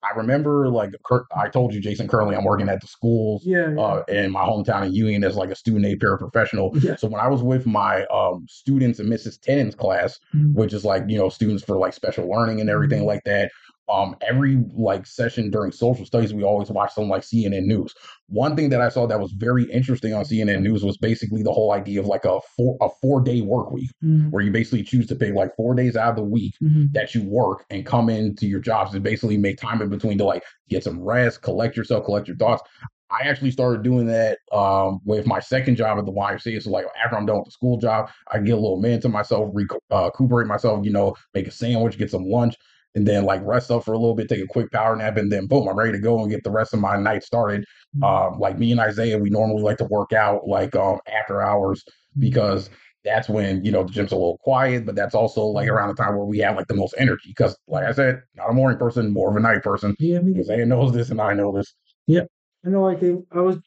I 0.04 0.16
remember 0.16 0.70
like 0.70 0.92
I 1.36 1.48
told 1.50 1.74
you, 1.74 1.82
Jason. 1.82 2.08
Currently, 2.08 2.36
I'm 2.36 2.44
working 2.44 2.70
at 2.70 2.80
the 2.80 2.86
schools 2.86 3.42
Yeah, 3.44 3.72
yeah. 3.72 3.82
uh, 3.82 4.04
in 4.08 4.30
my 4.32 4.42
hometown 4.46 4.86
in 4.86 4.94
Union 4.94 5.24
as 5.24 5.36
like 5.36 5.50
a 5.50 5.56
student 5.56 5.84
aid 5.86 6.00
paraprofessional. 6.00 6.80
Yeah. 6.84 6.96
So 6.96 7.08
when 7.08 7.20
I 7.20 7.28
was 7.28 7.42
with 7.42 7.66
my 7.66 8.06
um, 8.06 8.46
students 8.48 9.00
in 9.00 9.08
Mrs. 9.08 9.40
Tennant's 9.42 9.74
class, 9.76 10.20
Mhm. 10.36 10.54
which 10.54 10.74
is 10.74 10.86
like 10.86 11.04
you 11.08 11.18
know 11.18 11.30
students 11.30 11.64
for 11.64 11.78
like 11.78 11.94
special 11.94 12.30
learning 12.30 12.62
and 12.62 12.70
everything 12.70 13.02
Mhm. 13.02 13.08
like 13.08 13.24
that. 13.26 13.52
Um, 13.88 14.16
every 14.28 14.64
like 14.74 15.06
session 15.06 15.52
during 15.52 15.72
social 15.72 16.06
studies, 16.06 16.34
we 16.34 16.44
always 16.44 16.70
watch 16.70 16.94
some 16.94 17.08
like 17.08 17.22
CNN 17.24 17.66
news. 17.66 17.94
One 18.28 18.56
thing 18.56 18.70
that 18.70 18.82
I 18.82 18.90
saw 18.90 19.06
that 19.06 19.20
was 19.20 19.32
very 19.34 19.64
interesting 19.72 20.14
on 20.14 20.26
CNN 20.26 20.62
news 20.64 20.84
was 20.84 20.98
basically 20.98 21.44
the 21.44 21.52
whole 21.52 21.72
idea 21.72 22.00
of 22.00 22.08
like 22.08 22.26
a 22.26 22.40
four 22.58 22.78
a 22.82 22.90
four 23.02 23.22
day 23.22 23.42
work 23.42 23.72
week, 23.72 23.92
Mhm. 24.04 24.32
where 24.32 24.44
you 24.44 24.52
basically 24.52 24.84
choose 24.84 25.06
to 25.08 25.16
pick 25.16 25.36
like 25.36 25.56
four 25.56 25.76
days 25.76 25.96
out 25.96 26.10
of 26.12 26.16
the 26.16 26.24
week 26.24 26.56
Mhm. 26.64 26.92
that 26.94 27.14
you 27.14 27.24
work 27.24 27.66
and 27.70 27.86
come 27.86 28.10
into 28.10 28.48
your 28.48 28.60
jobs 28.60 28.94
and 28.96 29.04
basically 29.04 29.38
make 29.38 29.58
time 29.58 29.82
in 29.82 29.90
between 29.90 30.18
to 30.18 30.26
like 30.26 30.44
get 30.70 30.84
some 30.84 31.00
rest, 31.04 31.42
collect 31.44 31.78
yourself, 31.78 32.06
collect 32.06 32.28
your 32.28 32.38
thoughts. 32.38 32.64
I 33.12 33.28
actually 33.28 33.52
started 33.52 33.84
doing 33.84 34.08
that 34.08 34.40
um, 34.52 35.00
with 35.06 35.28
my 35.28 35.40
second 35.40 35.76
job 35.76 36.00
at 36.00 36.06
the 36.06 36.12
YMCA. 36.12 36.60
So 36.60 36.72
like 36.72 36.86
after 37.02 37.16
I'm 37.16 37.28
done 37.28 37.38
with 37.38 37.46
the 37.46 37.52
school 37.52 37.78
job, 37.78 38.10
I 38.32 38.40
get 38.40 38.54
a 38.54 38.56
little 38.56 38.82
man 38.82 39.00
to 39.02 39.10
myself, 39.10 39.54
uh, 39.92 40.06
recuperate 40.06 40.48
myself, 40.48 40.84
you 40.84 40.92
know, 40.92 41.16
make 41.36 41.48
a 41.48 41.52
sandwich, 41.52 42.00
get 42.00 42.10
some 42.10 42.26
lunch, 42.26 42.56
and 42.96 43.06
then 43.06 43.26
like 43.26 43.42
rest 43.44 43.70
up 43.72 43.84
for 43.84 43.94
a 43.94 43.98
little 43.98 44.16
bit, 44.16 44.30
take 44.30 44.44
a 44.44 44.48
quick 44.48 44.72
power 44.72 44.96
nap, 44.96 45.18
and 45.18 45.32
then 45.32 45.48
boom, 45.48 45.68
I'm 45.68 45.78
ready 45.78 45.92
to 45.92 46.00
go 46.00 46.22
and 46.22 46.32
get 46.32 46.44
the 46.44 46.52
rest 46.52 46.74
of 46.74 46.80
my 46.80 46.98
night 46.98 47.24
started. 47.24 47.66
Um, 48.02 48.40
like 48.40 48.58
me 48.58 48.72
and 48.72 48.80
Isaiah, 48.80 49.18
we 49.18 49.30
normally 49.30 49.62
like 49.62 49.78
to 49.78 49.86
work 49.86 50.14
out 50.14 50.48
like 50.48 50.76
um, 50.76 51.00
after 51.08 51.42
hours 51.42 51.84
because 52.18 52.70
that's 53.04 53.30
when 53.30 53.64
you 53.64 53.72
know 53.72 53.84
the 53.84 53.92
gym's 53.92 54.12
a 54.12 54.16
little 54.16 54.40
quiet, 54.40 54.86
but 54.86 54.96
that's 54.96 55.14
also 55.14 55.44
like 55.44 55.68
around 55.68 55.90
the 55.90 56.02
time 56.02 56.16
where 56.16 56.26
we 56.26 56.40
have 56.40 56.56
like 56.56 56.68
the 56.68 56.74
most 56.74 56.96
energy. 56.98 57.30
Because 57.30 57.56
like 57.68 57.86
I 57.86 57.92
said, 57.92 58.22
not 58.36 58.50
a 58.50 58.54
morning 58.54 58.80
person, 58.80 59.14
more 59.14 59.30
of 59.30 59.36
a 59.36 59.40
night 59.40 59.62
person. 59.62 59.96
Yeah, 60.00 60.20
me 60.20 60.40
Isaiah 60.40 60.66
knows 60.66 60.94
this, 60.94 61.12
and 61.12 61.22
I 61.22 61.34
know 61.34 61.56
this. 61.56 61.76
Yeah, 62.08 62.24
I 62.66 62.70
know, 62.70 62.84
like 62.84 63.04
I 63.04 63.40
was 63.40 63.58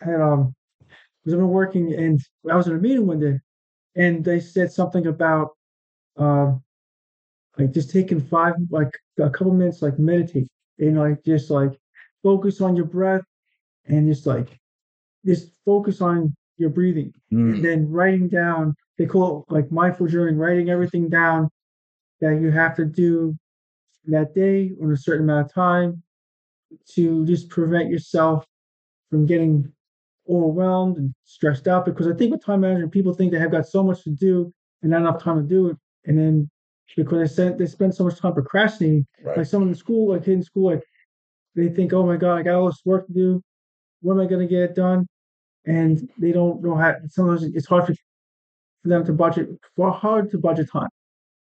had 0.00 0.20
um, 0.20 0.54
was 1.24 1.34
I've 1.34 1.40
been 1.40 1.48
working 1.48 1.92
and 1.94 2.20
I 2.50 2.56
was 2.56 2.66
in 2.66 2.74
a 2.74 2.78
meeting 2.78 3.06
one 3.06 3.20
day, 3.20 3.38
and 3.96 4.24
they 4.24 4.40
said 4.40 4.72
something 4.72 5.06
about 5.06 5.50
um, 6.16 6.62
like 7.58 7.72
just 7.72 7.90
taking 7.90 8.20
five, 8.20 8.54
like 8.70 8.90
a 9.18 9.28
couple 9.30 9.52
minutes, 9.52 9.82
like 9.82 9.98
meditate, 9.98 10.48
and 10.78 10.98
like 10.98 11.24
just 11.24 11.50
like 11.50 11.72
focus 12.22 12.60
on 12.60 12.76
your 12.76 12.86
breath, 12.86 13.22
and 13.86 14.08
just 14.12 14.26
like 14.26 14.58
just 15.26 15.52
focus 15.64 16.00
on 16.00 16.34
your 16.56 16.70
breathing, 16.70 17.12
Mm. 17.32 17.54
and 17.54 17.64
then 17.64 17.90
writing 17.90 18.28
down. 18.28 18.74
They 18.96 19.06
call 19.06 19.44
it 19.48 19.52
like 19.52 19.70
mindful 19.70 20.06
journaling, 20.08 20.38
writing 20.38 20.70
everything 20.70 21.08
down 21.08 21.48
that 22.20 22.40
you 22.40 22.50
have 22.50 22.74
to 22.76 22.84
do 22.84 23.36
that 24.06 24.34
day 24.34 24.72
or 24.80 24.92
a 24.92 24.96
certain 24.96 25.24
amount 25.28 25.46
of 25.46 25.52
time 25.54 26.02
to 26.94 27.24
just 27.26 27.48
prevent 27.48 27.90
yourself 27.90 28.44
from 29.10 29.24
getting 29.26 29.70
overwhelmed 30.28 30.96
and 30.98 31.14
stressed 31.24 31.68
out 31.68 31.84
because 31.86 32.06
I 32.08 32.12
think 32.14 32.32
with 32.32 32.44
time 32.44 32.60
management, 32.60 32.92
people 32.92 33.14
think 33.14 33.30
they 33.32 33.38
have 33.38 33.52
got 33.52 33.66
so 33.66 33.82
much 33.82 34.02
to 34.04 34.10
do 34.10 34.52
and 34.82 34.90
not 34.90 35.00
enough 35.02 35.22
time 35.22 35.36
to 35.36 35.42
do 35.48 35.68
it, 35.68 35.76
and 36.06 36.18
then 36.18 36.50
because 36.96 37.18
they 37.20 37.32
spend 37.32 37.58
they 37.58 37.66
spend 37.66 37.94
so 37.94 38.04
much 38.04 38.18
time 38.20 38.34
procrastinating, 38.34 39.06
Right. 39.22 39.38
like 39.38 39.46
someone 39.46 39.68
in 39.70 39.74
school, 39.74 40.12
like 40.12 40.24
kid 40.24 40.32
in 40.34 40.42
school, 40.42 40.72
like 40.72 40.82
they 41.54 41.68
think, 41.68 41.92
oh 41.92 42.06
my 42.06 42.16
god, 42.16 42.36
I 42.38 42.42
got 42.42 42.54
all 42.54 42.66
this 42.66 42.80
work 42.84 43.06
to 43.06 43.12
do. 43.12 43.42
When 44.00 44.18
am 44.18 44.24
I 44.24 44.28
going 44.28 44.46
to 44.46 44.52
get 44.52 44.62
it 44.62 44.74
done? 44.76 45.06
And 45.66 46.08
they 46.18 46.32
don't 46.32 46.62
know 46.62 46.76
how. 46.76 46.94
Sometimes 47.08 47.42
it's 47.42 47.66
hard 47.66 47.86
for, 47.86 47.94
for 48.82 48.88
them 48.88 49.04
to 49.06 49.12
budget. 49.12 49.48
For 49.76 49.90
hard 49.90 50.30
to 50.30 50.38
budget 50.38 50.70
time. 50.72 50.88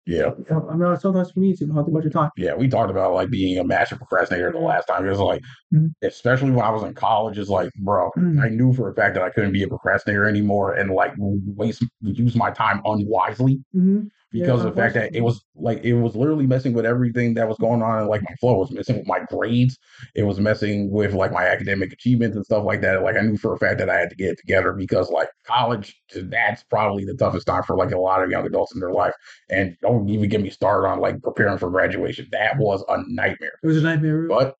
Yeah. 0.06 0.32
I 0.50 0.76
mean, 0.76 0.98
sometimes 0.98 1.32
for 1.32 1.40
me, 1.40 1.52
it's 1.52 1.62
hard 1.72 1.86
to 1.86 1.92
budget 1.92 2.12
time. 2.12 2.30
Yeah, 2.36 2.56
we 2.56 2.68
talked 2.68 2.92
about 2.92 3.14
like 3.14 3.30
being 3.30 3.58
a 3.60 3.64
master 3.64 3.96
procrastinator 3.96 4.52
the 4.52 4.58
last 4.60 4.88
time. 4.88 5.06
It 5.06 5.10
was 5.10 5.20
like, 5.20 5.42
Mhm. 5.74 5.92
especially 6.02 6.52
when 6.52 6.66
I 6.66 6.72
was 6.72 6.84
in 6.84 6.94
college, 6.94 7.38
it's 7.38 7.50
like, 7.50 7.72
bro, 7.80 8.10
Mm. 8.18 8.42
I 8.44 8.50
knew 8.50 8.74
for 8.74 8.90
a 8.90 8.94
fact 8.96 9.14
that 9.16 9.24
I 9.24 9.30
couldn't 9.30 9.54
be 9.54 9.64
a 9.64 9.68
procrastinator 9.68 10.26
anymore 10.28 10.74
and 10.74 10.92
like 10.92 11.14
waste 11.20 11.86
use 12.02 12.36
my 12.36 12.52
time 12.52 12.82
unwisely 12.84 13.62
Mm-hmm. 13.76 14.08
Because 14.32 14.62
Yeah, 14.62 14.68
of 14.68 14.76
the 14.76 14.82
fact 14.82 14.94
that 14.96 15.14
it 15.16 15.22
was 15.22 15.44
like 15.56 15.84
it 15.84 15.94
was 15.94 16.16
literally 16.16 16.48
messing 16.48 16.74
with 16.74 16.86
everything 16.86 17.34
that 17.36 17.48
was 17.48 17.58
going 17.58 17.82
on 17.82 18.00
and 18.00 18.08
like 18.08 18.22
my 18.24 18.36
flow 18.40 18.56
was 18.60 18.72
messing 18.72 18.98
with 18.98 19.08
my 19.08 19.20
grades. 19.30 19.78
It 20.16 20.24
was 20.24 20.40
messing 20.40 20.90
with 20.92 21.14
like 21.14 21.32
my 21.32 21.46
academic 21.46 21.92
achievements 21.94 22.36
and 22.36 22.46
stuff 22.46 22.64
like 22.64 22.82
that. 22.82 23.04
Like 23.04 23.18
I 23.18 23.22
knew 23.22 23.38
for 23.38 23.54
a 23.54 23.58
fact 23.58 23.80
that 23.80 23.90
I 23.90 23.98
had 24.00 24.10
to 24.10 24.16
get 24.16 24.32
it 24.32 24.38
together 24.40 24.74
because 24.74 25.10
like 25.10 25.30
college, 25.46 26.00
that's 26.16 26.64
probably 26.64 27.06
the 27.06 27.16
toughest 27.16 27.48
time 27.48 27.64
for 27.64 27.76
like 27.76 27.92
a 27.92 28.00
lot 28.00 28.24
of 28.24 28.30
young 28.30 28.46
adults 28.46 28.74
in 28.74 28.80
their 28.80 28.94
life. 28.94 29.14
And 29.50 29.76
don't 29.82 30.08
even 30.10 30.30
get 30.30 30.42
me 30.42 30.50
started 30.50 30.88
on 30.88 31.00
like 31.00 31.22
preparing 31.22 31.58
for 31.58 31.70
graduation. 31.70 32.28
That 32.32 32.58
was 32.58 32.84
a 32.88 32.98
nightmare. 33.08 33.54
It 33.64 33.68
was 33.68 33.78
a 33.78 33.82
nightmare. 33.82 34.28
But 34.28 34.56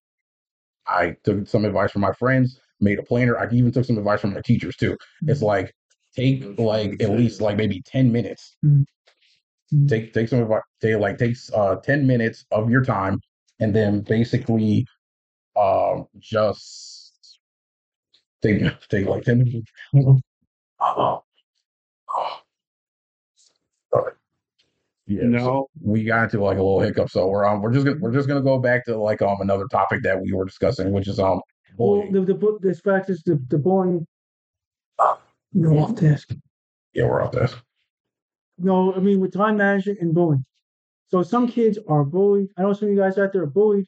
I 0.88 1.16
took 1.24 1.48
some 1.48 1.66
advice 1.66 1.92
from 1.92 2.02
my 2.02 2.14
friends, 2.14 2.60
made 2.80 3.00
a 3.00 3.04
planner. 3.04 3.38
I 3.38 3.48
even 3.52 3.72
took 3.72 3.86
some 3.86 3.98
advice 3.98 4.22
from 4.22 4.34
my 4.34 4.42
teachers 4.42 4.76
too. 4.76 4.98
It's 5.28 5.42
like 5.42 5.74
take 6.16 6.44
like 6.58 7.02
at 7.02 7.12
least 7.12 7.42
like 7.42 7.58
maybe 7.58 7.82
10 7.86 8.12
minutes. 8.12 8.58
Mhm. 8.64 8.86
Take 9.88 10.14
take 10.14 10.28
some 10.28 10.42
advice. 10.42 10.62
Take 10.82 10.98
like 10.98 11.18
takes 11.18 11.50
uh 11.54 11.78
10 11.78 12.06
minutes 12.06 12.46
of 12.52 12.70
your 12.70 12.84
time 12.84 13.20
and 13.60 13.74
then 13.74 14.02
basically 14.02 14.86
um 15.56 16.08
just 16.20 17.40
take 18.42 18.62
take 18.90 19.08
like 19.08 19.24
10 19.24 19.38
minutes. 19.40 19.72
Oh, 20.82 21.24
oh. 22.16 22.40
Sorry. 23.94 24.14
Yeah, 25.08 25.22
so 25.22 25.28
No, 25.28 25.68
we 25.82 26.04
got 26.04 26.24
into 26.26 26.44
like 26.44 26.58
a 26.58 26.62
little 26.64 26.82
hiccup, 26.82 27.10
so 27.10 27.28
we're 27.28 27.46
um 27.46 27.62
we're 27.62 27.72
just 27.72 27.86
gonna 27.86 27.98
we're 28.00 28.12
just 28.14 28.28
gonna 28.28 28.42
go 28.42 28.60
back 28.60 28.84
to 28.86 28.98
like 28.98 29.22
um 29.22 29.40
another 29.40 29.68
topic 29.72 30.04
that 30.04 30.20
we 30.22 30.34
were 30.34 30.46
discussing, 30.46 30.92
which 30.92 31.08
is 31.08 31.20
um 31.20 31.40
Well, 31.78 31.96
bullying. 32.02 32.12
the 32.12 32.22
the 32.22 32.34
book, 32.34 32.62
this 32.62 32.82
practice, 32.82 33.22
the 33.24 33.42
the 33.48 33.58
bullying. 33.58 34.06
No 35.54 35.78
off 35.80 35.96
task. 35.96 36.34
Yeah, 36.94 37.06
we're 37.06 37.22
off 37.24 37.32
No, 38.64 38.94
I 38.94 39.00
mean 39.00 39.20
with 39.20 39.34
time 39.34 39.58
management 39.58 40.00
and 40.02 40.14
bullying. 40.14 40.46
So 41.10 41.24
some 41.24 41.48
kids 41.48 41.78
are 41.88 42.04
bullied. 42.04 42.50
I 42.58 42.62
know 42.62 42.74
some 42.74 42.88
of 42.90 42.94
you 42.94 43.00
guys 43.00 43.18
out 43.18 43.34
there 43.34 43.44
are 43.44 43.48
bullied 43.48 43.86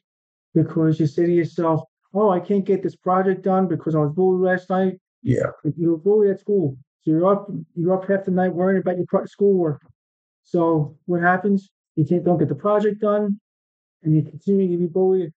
because 0.54 1.00
you 1.00 1.06
say 1.06 1.26
to 1.26 1.32
yourself, 1.32 1.82
"Oh, 2.12 2.30
I 2.30 2.40
can't 2.40 2.64
get 2.64 2.82
this 2.82 2.96
project 2.96 3.42
done 3.42 3.66
because 3.68 3.94
I 3.94 4.00
was 4.00 4.12
bullied 4.12 4.42
last 4.44 4.68
night." 4.70 5.00
Yeah, 5.22 5.50
You 5.76 5.92
were 5.92 5.96
bullied 5.98 6.30
at 6.32 6.40
school, 6.40 6.76
so 7.00 7.10
you're 7.12 7.26
up 7.32 7.48
you're 7.74 7.94
up 7.94 8.06
half 8.08 8.24
the 8.24 8.30
night 8.30 8.54
worrying 8.54 8.80
about 8.80 8.96
your 8.98 9.26
schoolwork. 9.26 9.80
So 10.42 10.96
what 11.06 11.22
happens? 11.22 11.70
You 11.96 12.04
can't 12.04 12.24
don't 12.24 12.38
get 12.38 12.48
the 12.48 12.54
project 12.54 13.00
done, 13.00 13.40
and 14.02 14.14
you 14.14 14.22
continue 14.22 14.70
to 14.72 14.78
be 14.78 14.86
bullied. 14.86 15.32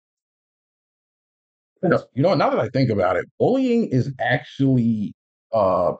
That's- 1.83 2.05
you 2.15 2.23
know, 2.23 2.35
now 2.35 2.51
that 2.51 2.59
I 2.59 2.69
think 2.71 2.91
about 2.91 3.17
it, 3.17 3.27
bullying 3.39 3.87
is 3.89 4.13
actually 4.19 5.15
uh 5.53 5.93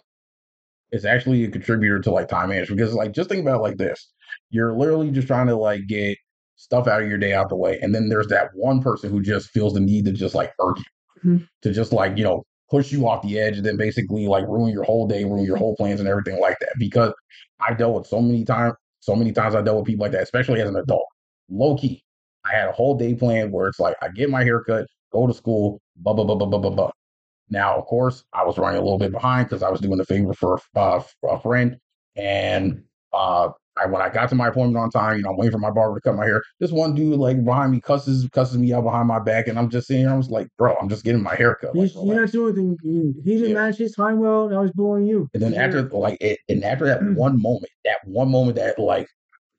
is 0.93 1.05
actually 1.05 1.45
a 1.45 1.51
contributor 1.51 1.99
to 2.01 2.11
like 2.11 2.29
time 2.29 2.51
management 2.51 2.79
because 2.79 2.95
like 2.95 3.13
just 3.13 3.29
think 3.29 3.43
about 3.43 3.57
it 3.57 3.63
like 3.63 3.77
this. 3.77 4.13
You're 4.51 4.77
literally 4.77 5.11
just 5.11 5.27
trying 5.27 5.47
to 5.49 5.57
like 5.57 5.87
get 5.87 6.17
stuff 6.57 6.87
out 6.87 7.03
of 7.03 7.09
your 7.09 7.19
day 7.19 7.35
out 7.35 7.49
the 7.49 7.57
way. 7.57 7.79
And 7.83 7.95
then 7.95 8.09
there's 8.09 8.29
that 8.29 8.49
one 8.55 8.83
person 8.83 9.11
who 9.11 9.21
just 9.21 9.51
feels 9.51 9.75
the 9.75 9.81
need 9.81 10.05
to 10.07 10.13
just 10.13 10.35
like 10.35 10.53
hurt 10.59 10.79
you. 10.79 10.85
Mhm. 11.25 11.49
To 11.63 11.73
just 11.73 11.93
like, 11.93 12.17
you 12.17 12.25
know, 12.25 12.45
push 12.71 12.93
you 12.93 13.07
off 13.07 13.23
the 13.23 13.39
edge 13.39 13.57
and 13.57 13.67
then 13.67 13.77
basically 13.77 14.27
like 14.27 14.47
ruin 14.47 14.73
your 14.73 14.85
whole 14.85 15.07
day, 15.07 15.25
ruin 15.25 15.45
your 15.45 15.57
whole 15.57 15.77
plans 15.77 16.01
and 16.01 16.09
everything 16.09 16.41
like 16.41 16.59
that. 16.61 16.73
Because 16.79 17.13
I 17.61 17.75
dealt 17.75 17.95
with 17.97 18.07
so 18.07 18.21
many 18.21 18.45
times, 18.45 18.75
so 19.01 19.15
many 19.15 19.33
times 19.33 19.55
I 19.55 19.63
dealt 19.63 19.79
with 19.79 19.87
people 19.87 20.05
like 20.05 20.13
that, 20.13 20.23
especially 20.23 20.61
as 20.61 20.69
an 20.69 20.77
adult. 20.77 21.07
Low 21.49 21.77
key. 21.77 22.03
I 22.45 22.53
had 22.53 22.69
a 22.69 22.73
whole 22.73 22.97
day 22.97 23.15
plan 23.15 23.51
where 23.51 23.69
it's 23.69 23.81
like 23.81 23.97
I 24.03 24.09
get 24.09 24.31
my 24.31 24.45
haircut, 24.45 24.87
go 25.13 25.27
to 25.27 25.35
school, 25.35 25.81
blah 25.97 26.13
blah 26.13 26.25
blah 26.25 26.37
blah 26.37 26.49
blah 26.49 26.59
blah 26.59 26.71
blah. 26.71 26.91
Now, 27.49 27.77
of 27.77 27.85
course, 27.87 28.25
I 28.33 28.45
was 28.45 28.59
running 28.59 28.79
a 28.81 28.83
little 28.83 28.99
bit 28.99 29.13
behind 29.13 29.49
because 29.49 29.63
I 29.63 29.71
was 29.71 29.81
doing 29.81 30.01
a 30.01 30.05
favor 30.05 30.33
for 30.35 30.59
uh, 30.75 31.01
a 31.29 31.41
friend, 31.41 31.77
and 32.17 32.83
uh, 33.13 33.51
I 33.79 33.87
when 33.87 34.03
I 34.03 34.09
got 34.09 34.29
to 34.31 34.35
my 34.35 34.49
appointment 34.49 34.83
on 34.83 34.91
time, 34.91 35.19
you 35.19 35.23
know, 35.23 35.31
I'm 35.31 35.37
waiting 35.37 35.53
for 35.53 35.59
my 35.59 35.71
barber 35.71 35.95
to 35.97 36.01
cut 36.01 36.17
my 36.17 36.25
hair. 36.25 36.43
This 36.61 36.73
one 36.73 36.95
dude 36.95 37.19
like 37.19 37.45
behind 37.45 37.71
me 37.73 37.81
cusses 37.81 38.29
cusses 38.33 38.59
me 38.59 38.73
out 38.73 38.83
behind 38.85 39.07
my 39.07 39.21
back, 39.21 39.47
and 39.49 39.59
I'm 39.59 39.69
just 39.71 39.87
sitting 39.87 40.03
here. 40.03 40.11
I 40.13 40.17
was 40.17 40.31
like, 40.31 40.49
bro, 40.59 40.75
I'm 40.81 40.89
just 40.89 41.05
getting 41.05 41.23
my 41.23 41.35
hair 41.37 41.55
cut. 41.55 41.77
Like, 41.77 41.95
you're 41.95 42.05
not 42.05 42.15
relax. 42.15 42.33
doing 42.33 42.57
anything. 42.59 43.15
He 43.25 43.35
didn't 43.35 43.49
Yeah. 43.51 43.55
manage 43.55 43.77
his 43.77 43.93
time 43.95 44.19
well. 44.19 44.49
Now 44.49 44.63
he's 44.63 44.73
bullying 44.73 45.07
you. 45.07 45.29
And 45.35 45.43
then 45.43 45.55
after 45.55 45.83
like 45.83 46.19
it, 46.21 46.41
and 46.49 46.65
after 46.65 46.87
that 46.87 47.03
one 47.15 47.41
moment, 47.41 47.71
that 47.85 47.99
one 48.07 48.31
moment 48.31 48.57
that 48.57 48.79
like 48.79 49.07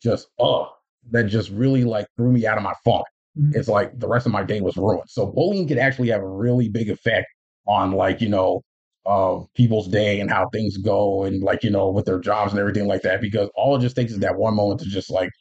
just 0.04 0.28
uh 0.40 0.66
that 1.12 1.24
just 1.24 1.50
really 1.52 1.86
like 1.86 2.06
threw 2.18 2.32
me 2.34 2.46
out 2.46 2.58
of 2.58 2.64
my 2.64 2.74
funk. 2.84 3.06
Mhm. 3.40 3.56
It's 3.56 3.70
like 3.70 3.98
the 3.98 4.08
rest 4.10 4.26
of 4.26 4.32
my 4.34 4.44
day 4.44 4.60
was 4.62 4.76
ruined. 4.76 5.04
So 5.08 5.26
bullying 5.28 5.68
can 5.68 5.78
actually 5.80 6.10
have 6.10 6.22
a 6.22 6.28
really 6.28 6.68
big 6.70 6.90
effect 6.90 7.28
on 7.68 7.92
like, 7.92 8.22
you 8.22 8.30
know, 8.30 8.62
uh 9.06 9.40
people's 9.56 9.88
day 9.88 10.20
and 10.20 10.30
how 10.30 10.50
things 10.50 10.78
go 10.78 11.24
and 11.24 11.42
like, 11.42 11.64
you 11.64 11.70
know, 11.70 11.90
with 11.90 12.06
their 12.06 12.20
jobs 12.20 12.52
and 12.52 12.60
everything 12.60 12.88
like 12.88 13.02
that. 13.04 13.22
Because 13.22 13.50
all 13.56 13.76
it 13.76 13.82
just 13.82 13.96
takes 13.96 14.12
is 14.12 14.20
that 14.20 14.36
one 14.36 14.56
moment 14.56 14.80
to 14.82 14.86
just 14.88 15.10
like 15.10 15.32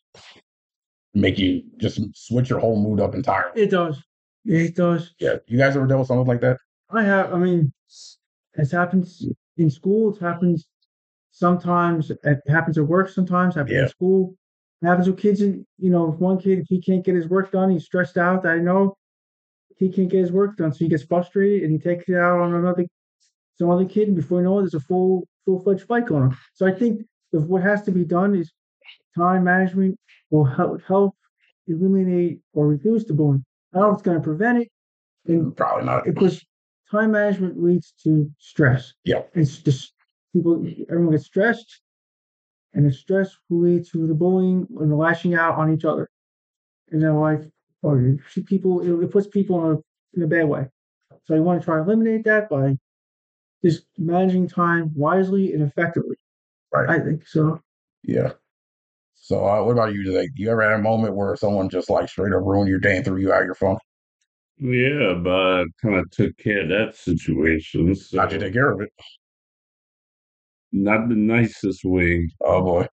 make 1.15 1.39
you 1.39 1.63
just 1.79 2.01
switch 2.15 2.51
your 2.51 2.59
whole 2.61 2.81
mood 2.81 3.01
up 3.01 3.15
entirely. 3.15 3.63
It 3.63 3.71
does. 3.71 4.03
It 4.45 4.77
does. 4.77 5.15
Yeah. 5.19 5.37
You 5.47 5.59
guys 5.59 5.77
ever 5.77 5.87
dealt 5.87 6.01
with 6.01 6.09
something 6.09 6.27
like 6.27 6.41
that? 6.43 6.59
I 6.91 7.03
have. 7.03 7.35
I 7.35 7.39
mean, 7.39 7.73
it 8.55 8.71
happens 8.71 9.27
in 9.57 9.71
school. 9.71 10.15
It 10.15 10.21
happens 10.21 10.67
sometimes. 11.33 12.11
It 12.11 12.41
happens 12.47 12.79
at 12.79 12.87
work. 12.87 13.09
Sometimes 13.09 13.55
happens 13.55 13.73
Yeah. 13.75 13.83
in 13.83 13.89
school. 13.89 14.37
It 14.83 14.87
happens 14.87 15.09
with 15.09 15.19
kids. 15.19 15.41
In, 15.41 15.67
you 15.79 15.91
know, 15.91 16.13
if 16.13 16.21
one 16.21 16.39
kid 16.39 16.61
if 16.61 16.67
he 16.69 16.81
can't 16.81 17.05
get 17.05 17.15
his 17.17 17.29
work 17.29 17.51
done, 17.51 17.71
he's 17.71 17.85
stressed 17.85 18.19
out. 18.19 18.47
I 18.47 18.59
know 18.59 18.97
he 19.77 19.91
can't 19.91 20.09
get 20.09 20.21
his 20.21 20.33
work 20.33 20.57
done, 20.57 20.73
so 20.73 20.79
he 20.79 20.89
gets 20.89 21.05
frustrated 21.05 21.63
and 21.63 21.73
he 21.73 21.79
takes 21.79 22.09
it 22.09 22.17
out 22.17 22.41
on 22.41 22.55
another 22.55 22.87
some 23.59 23.71
other 23.71 23.85
kid. 23.85 24.09
And 24.09 24.17
before 24.17 24.41
you 24.41 24.45
know 24.45 24.59
it, 24.59 24.63
there's 24.63 24.75
a 24.75 24.81
full 24.81 25.27
full 25.45 25.61
fledged 25.61 25.87
fight 25.87 26.07
going 26.07 26.25
on. 26.25 26.37
So 26.55 26.67
I 26.67 26.73
think 26.73 27.03
if 27.33 27.43
what 27.45 27.63
has 27.63 27.83
to 27.83 27.93
be 27.93 28.05
done 28.05 28.35
is 28.35 28.53
time 29.17 29.45
management 29.45 29.99
will 30.31 30.45
help 30.45 30.83
help 30.87 31.15
eliminate 31.69 32.41
or 32.53 32.69
reduce 32.69 33.05
the 33.05 33.15
bullying. 33.15 33.45
I 33.75 33.79
don't 33.79 33.89
know 33.89 33.93
if 33.93 33.95
it's 33.97 34.03
going 34.03 34.17
to 34.19 34.23
prevent 34.23 34.59
it. 34.59 34.69
And 35.27 35.47
mm, 35.53 35.57
Probably 35.57 35.85
not. 35.85 36.05
because 36.05 36.45
time 36.91 37.13
management 37.13 37.63
leads 37.63 37.93
to 38.05 38.31
stress. 38.39 38.95
Yeah. 39.05 39.23
It's 39.35 39.59
just 39.59 39.93
people, 40.33 40.65
everyone 40.91 41.13
gets 41.13 41.27
stressed, 41.27 41.81
and 42.75 42.87
the 42.87 42.93
stress 42.93 43.35
will 43.51 43.63
lead 43.63 43.85
to 43.93 44.07
the 44.07 44.15
bullying 44.15 44.67
and 44.79 44.91
the 44.91 44.97
lashing 44.97 45.35
out 45.35 45.57
on 45.59 45.73
each 45.73 45.85
other. 45.85 46.09
And 46.91 47.03
then, 47.03 47.17
like, 47.17 47.43
or 47.83 48.17
people, 48.47 48.81
it, 48.81 49.05
it 49.05 49.11
puts 49.11 49.27
people 49.27 49.65
in 49.65 49.77
a, 49.77 49.81
in 50.17 50.23
a 50.23 50.27
bad 50.27 50.49
way. 50.49 50.67
So 51.25 51.35
you 51.35 51.43
want 51.43 51.61
to 51.61 51.65
try 51.65 51.77
to 51.77 51.83
eliminate 51.83 52.25
that 52.25 52.49
by 52.49 52.77
just 53.65 53.85
managing 53.99 54.49
time 54.49 54.93
wisely 54.95 55.53
and 55.53 55.63
effectively. 55.63 56.17
Right. 56.73 56.89
I 56.89 56.99
think 57.01 57.27
so. 57.27 57.61
Yeah. 58.03 58.33
So 59.15 59.45
uh, 59.47 59.63
what 59.65 59.73
about 59.73 59.93
you? 59.93 60.17
Like, 60.17 60.31
you 60.37 60.51
ever 60.51 60.63
had 60.63 60.79
a 60.79 60.83
moment 60.83 61.17
where 61.17 61.35
someone 61.37 61.69
just 61.69 61.91
like 61.91 62.09
straight 62.09 62.33
up 62.33 62.43
ruined 62.45 62.69
your 62.69 62.79
day 62.79 62.97
and 62.97 63.05
threw 63.05 63.17
you 63.17 63.33
out 63.33 63.41
of 63.41 63.47
your 63.47 63.55
phone? 63.55 63.79
yeah, 64.59 65.15
but 65.15 65.31
I 65.31 65.65
kind 65.83 65.97
of 65.97 66.11
took 66.11 66.37
care 66.39 66.63
of 66.63 66.69
that 66.69 66.97
situation. 66.97 67.95
So 67.95 68.19
How'd 68.19 68.33
you 68.33 68.39
take 68.39 68.53
care 68.53 68.71
of 68.71 68.81
it? 68.81 68.91
not 70.73 71.09
the 71.09 71.15
nicest 71.15 71.85
way. 71.85 72.29
Oh 72.43 72.63
boy. 72.63 72.87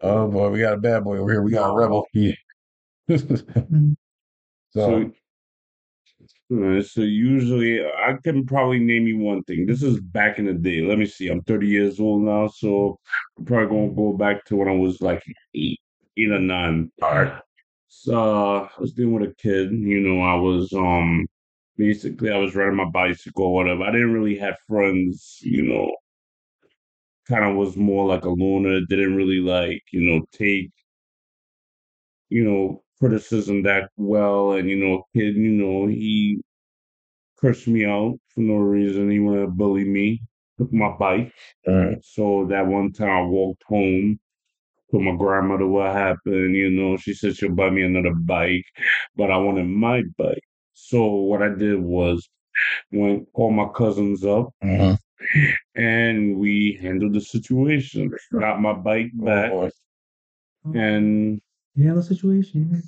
Oh 0.00 0.28
boy, 0.28 0.50
we 0.50 0.60
got 0.60 0.74
a 0.74 0.78
bad 0.78 1.04
boy 1.04 1.18
over 1.18 1.30
here. 1.30 1.42
We 1.42 1.50
got 1.50 1.70
a 1.70 1.74
rebel. 1.74 2.06
Yeah. 2.14 2.32
Mhm. 3.08 3.96
so 4.70 5.12
So, 6.50 6.78
uh, 6.78 6.82
so 6.82 7.00
usually 7.02 7.80
I 7.84 8.16
can 8.22 8.44
probably 8.46 8.78
name 8.78 9.06
you 9.06 9.18
one 9.18 9.42
thing. 9.44 9.66
This 9.66 9.82
is 9.82 10.00
back 10.00 10.38
in 10.38 10.46
the 10.46 10.52
day. 10.52 10.80
Let 10.82 10.98
me 10.98 11.06
see. 11.06 11.28
I'm 11.28 11.42
30 11.42 11.66
years 11.66 11.98
old 11.98 12.22
now, 12.22 12.46
so 12.48 12.98
I'm 13.38 13.44
probably 13.44 13.68
gonna 13.76 13.94
go 13.94 14.12
back 14.16 14.44
to 14.46 14.56
when 14.56 14.68
I 14.68 14.72
was 14.72 15.00
like 15.00 15.22
eight, 15.54 15.80
eight 16.16 16.30
or 16.30 16.38
nine. 16.38 16.90
all 17.02 17.10
right. 17.10 17.40
So 17.88 18.68
I 18.76 18.80
was 18.80 18.92
dealing 18.92 19.14
with 19.14 19.30
a 19.30 19.34
kid. 19.34 19.72
You 19.72 20.00
know, 20.00 20.22
I 20.22 20.34
was 20.34 20.72
um 20.72 21.26
basically 21.76 22.30
I 22.30 22.36
was 22.38 22.54
riding 22.54 22.76
my 22.76 22.84
bicycle 22.90 23.46
or 23.46 23.54
whatever. 23.54 23.82
I 23.82 23.90
didn't 23.92 24.12
really 24.12 24.38
have 24.38 24.56
friends. 24.68 25.38
You 25.42 25.62
know, 25.62 25.90
kind 27.28 27.44
of 27.44 27.56
was 27.56 27.76
more 27.76 28.06
like 28.06 28.24
a 28.24 28.30
loner. 28.30 28.80
Didn't 28.88 29.16
really 29.16 29.40
like 29.40 29.82
you 29.92 30.02
know 30.02 30.24
take 30.32 30.70
you 32.28 32.44
know 32.44 32.82
criticism 33.02 33.62
that 33.64 33.90
well. 33.96 34.52
And 34.52 34.68
you 34.70 34.76
know, 34.76 35.04
kid, 35.14 35.36
you 35.36 35.50
know 35.52 35.86
he 35.88 36.40
cursed 37.40 37.68
me 37.68 37.84
out 37.84 38.18
for 38.28 38.40
no 38.40 38.56
reason. 38.56 39.10
He 39.10 39.20
wanted 39.20 39.42
to 39.42 39.48
bully 39.48 39.84
me. 39.84 40.22
Took 40.58 40.72
my 40.72 40.90
bike. 40.98 41.32
So 42.02 42.46
that 42.50 42.66
one 42.66 42.92
time 42.92 43.10
I 43.10 43.22
walked 43.22 43.62
home. 43.66 44.18
Told 44.90 45.04
my 45.04 45.16
grandmother 45.16 45.66
what 45.66 45.92
happened. 45.92 46.54
You 46.56 46.70
know, 46.70 46.96
she 46.98 47.14
said 47.14 47.36
she'll 47.36 47.54
buy 47.54 47.70
me 47.70 47.82
another 47.82 48.14
bike, 48.14 48.64
but 49.16 49.30
I 49.30 49.38
wanted 49.38 49.66
my 49.66 50.02
bike. 50.18 50.44
So 50.74 51.06
what 51.06 51.42
I 51.42 51.50
did 51.54 51.80
was 51.80 52.28
went 52.92 53.32
called 53.34 53.54
my 53.54 53.68
cousins 53.74 54.24
up 54.24 54.50
Mhm. 54.64 54.98
and 55.76 56.38
we 56.38 56.78
handled 56.82 57.14
the 57.14 57.20
situation. 57.22 58.12
Got 58.32 58.60
my 58.62 58.74
bike 58.74 59.10
back, 59.14 59.52
Oh, 59.52 59.70
and 60.74 61.40
Yeah, 61.74 61.94
the 61.94 62.02
situation. 62.02 62.82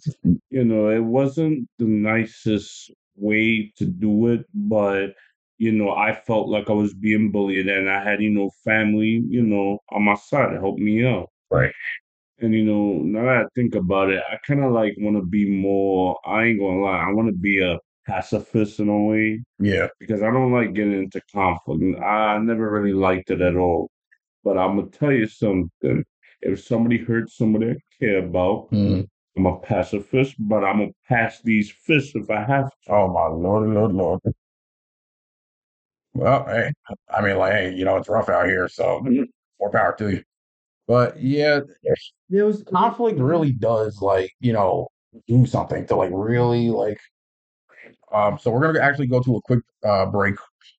you 0.50 0.64
know, 0.64 0.88
it 0.90 1.02
wasn't 1.02 1.68
the 1.78 1.86
nicest 1.86 2.90
way 3.16 3.72
to 3.76 3.86
do 3.86 4.28
it, 4.28 4.44
but 4.52 5.14
you 5.58 5.72
know, 5.72 5.90
I 5.92 6.14
felt 6.14 6.48
like 6.48 6.68
I 6.68 6.72
was 6.74 6.92
being 6.94 7.30
bullied, 7.30 7.68
and 7.68 7.88
I 7.90 8.02
had 8.02 8.20
you 8.22 8.30
know 8.30 8.50
family, 8.64 9.22
you 9.28 9.42
know, 9.42 9.78
on 9.90 10.02
my 10.02 10.14
side 10.16 10.50
to 10.52 10.60
help 10.60 10.76
me 10.78 11.06
out. 11.06 11.30
Right. 11.50 11.72
And 12.40 12.52
you 12.54 12.64
know, 12.64 12.98
now 13.02 13.24
that 13.26 13.44
I 13.44 13.48
think 13.54 13.74
about 13.74 14.10
it, 14.10 14.22
I 14.30 14.36
kind 14.46 14.62
of 14.64 14.72
like 14.72 14.94
want 14.98 15.16
to 15.16 15.22
be 15.24 15.48
more. 15.48 16.18
I 16.26 16.44
ain't 16.46 16.60
gonna 16.60 16.80
lie, 16.82 16.98
I 17.08 17.12
want 17.12 17.28
to 17.28 17.34
be 17.34 17.62
a 17.62 17.78
pacifist 18.06 18.80
in 18.80 18.88
a 18.90 19.02
way 19.04 19.42
Yeah. 19.58 19.88
because 19.98 20.22
I 20.22 20.30
don't 20.30 20.52
like 20.52 20.74
getting 20.74 20.92
into 21.04 21.22
conflict. 21.32 22.00
I 22.02 22.38
never 22.38 22.70
really 22.70 22.92
liked 22.92 23.30
it 23.30 23.40
at 23.40 23.56
all. 23.56 23.90
But 24.42 24.58
I'm 24.58 24.76
gonna 24.76 24.90
tell 24.90 25.12
you 25.12 25.26
something. 25.26 26.04
If 26.44 26.62
somebody 26.64 26.98
hurts 26.98 27.36
somebody 27.36 27.70
I 27.72 27.76
care 27.98 28.18
about, 28.18 28.70
Mhm. 28.70 29.08
I'm 29.36 29.46
a 29.46 29.58
pacifist, 29.58 30.36
but 30.38 30.62
I'm 30.64 30.78
gonna 30.78 30.92
pass 31.08 31.40
these 31.42 31.70
fists 31.72 32.14
if 32.14 32.30
I 32.30 32.44
have 32.44 32.70
to. 32.70 32.92
Oh 32.92 33.08
my 33.08 33.26
lord, 33.26 33.68
lord, 33.70 33.92
lord. 33.92 34.20
Well, 36.14 36.46
hey, 36.46 36.72
I 37.08 37.20
mean, 37.22 37.36
like, 37.38 37.52
hey, 37.52 37.74
you 37.74 37.84
know, 37.84 37.96
it's 37.96 38.08
rough 38.08 38.28
out 38.28 38.46
here, 38.46 38.68
so 38.68 39.00
more 39.58 39.70
power 39.70 39.94
to 39.98 40.10
you. 40.12 40.22
But 40.86 41.20
yeah, 41.20 41.60
There 42.28 42.46
was 42.46 42.62
conflict 42.64 43.18
really 43.18 43.52
does 43.52 44.00
like 44.02 44.30
you 44.40 44.52
know 44.52 44.88
do 45.26 45.46
something 45.46 45.86
to 45.86 45.96
like 45.96 46.10
really 46.12 46.70
like. 46.70 46.98
Um, 48.12 48.38
so 48.38 48.50
we're 48.50 48.60
gonna 48.60 48.80
actually 48.80 49.08
go 49.08 49.20
to 49.20 49.36
a 49.36 49.42
quick 49.42 49.60
uh 49.84 50.06
break, 50.06 50.36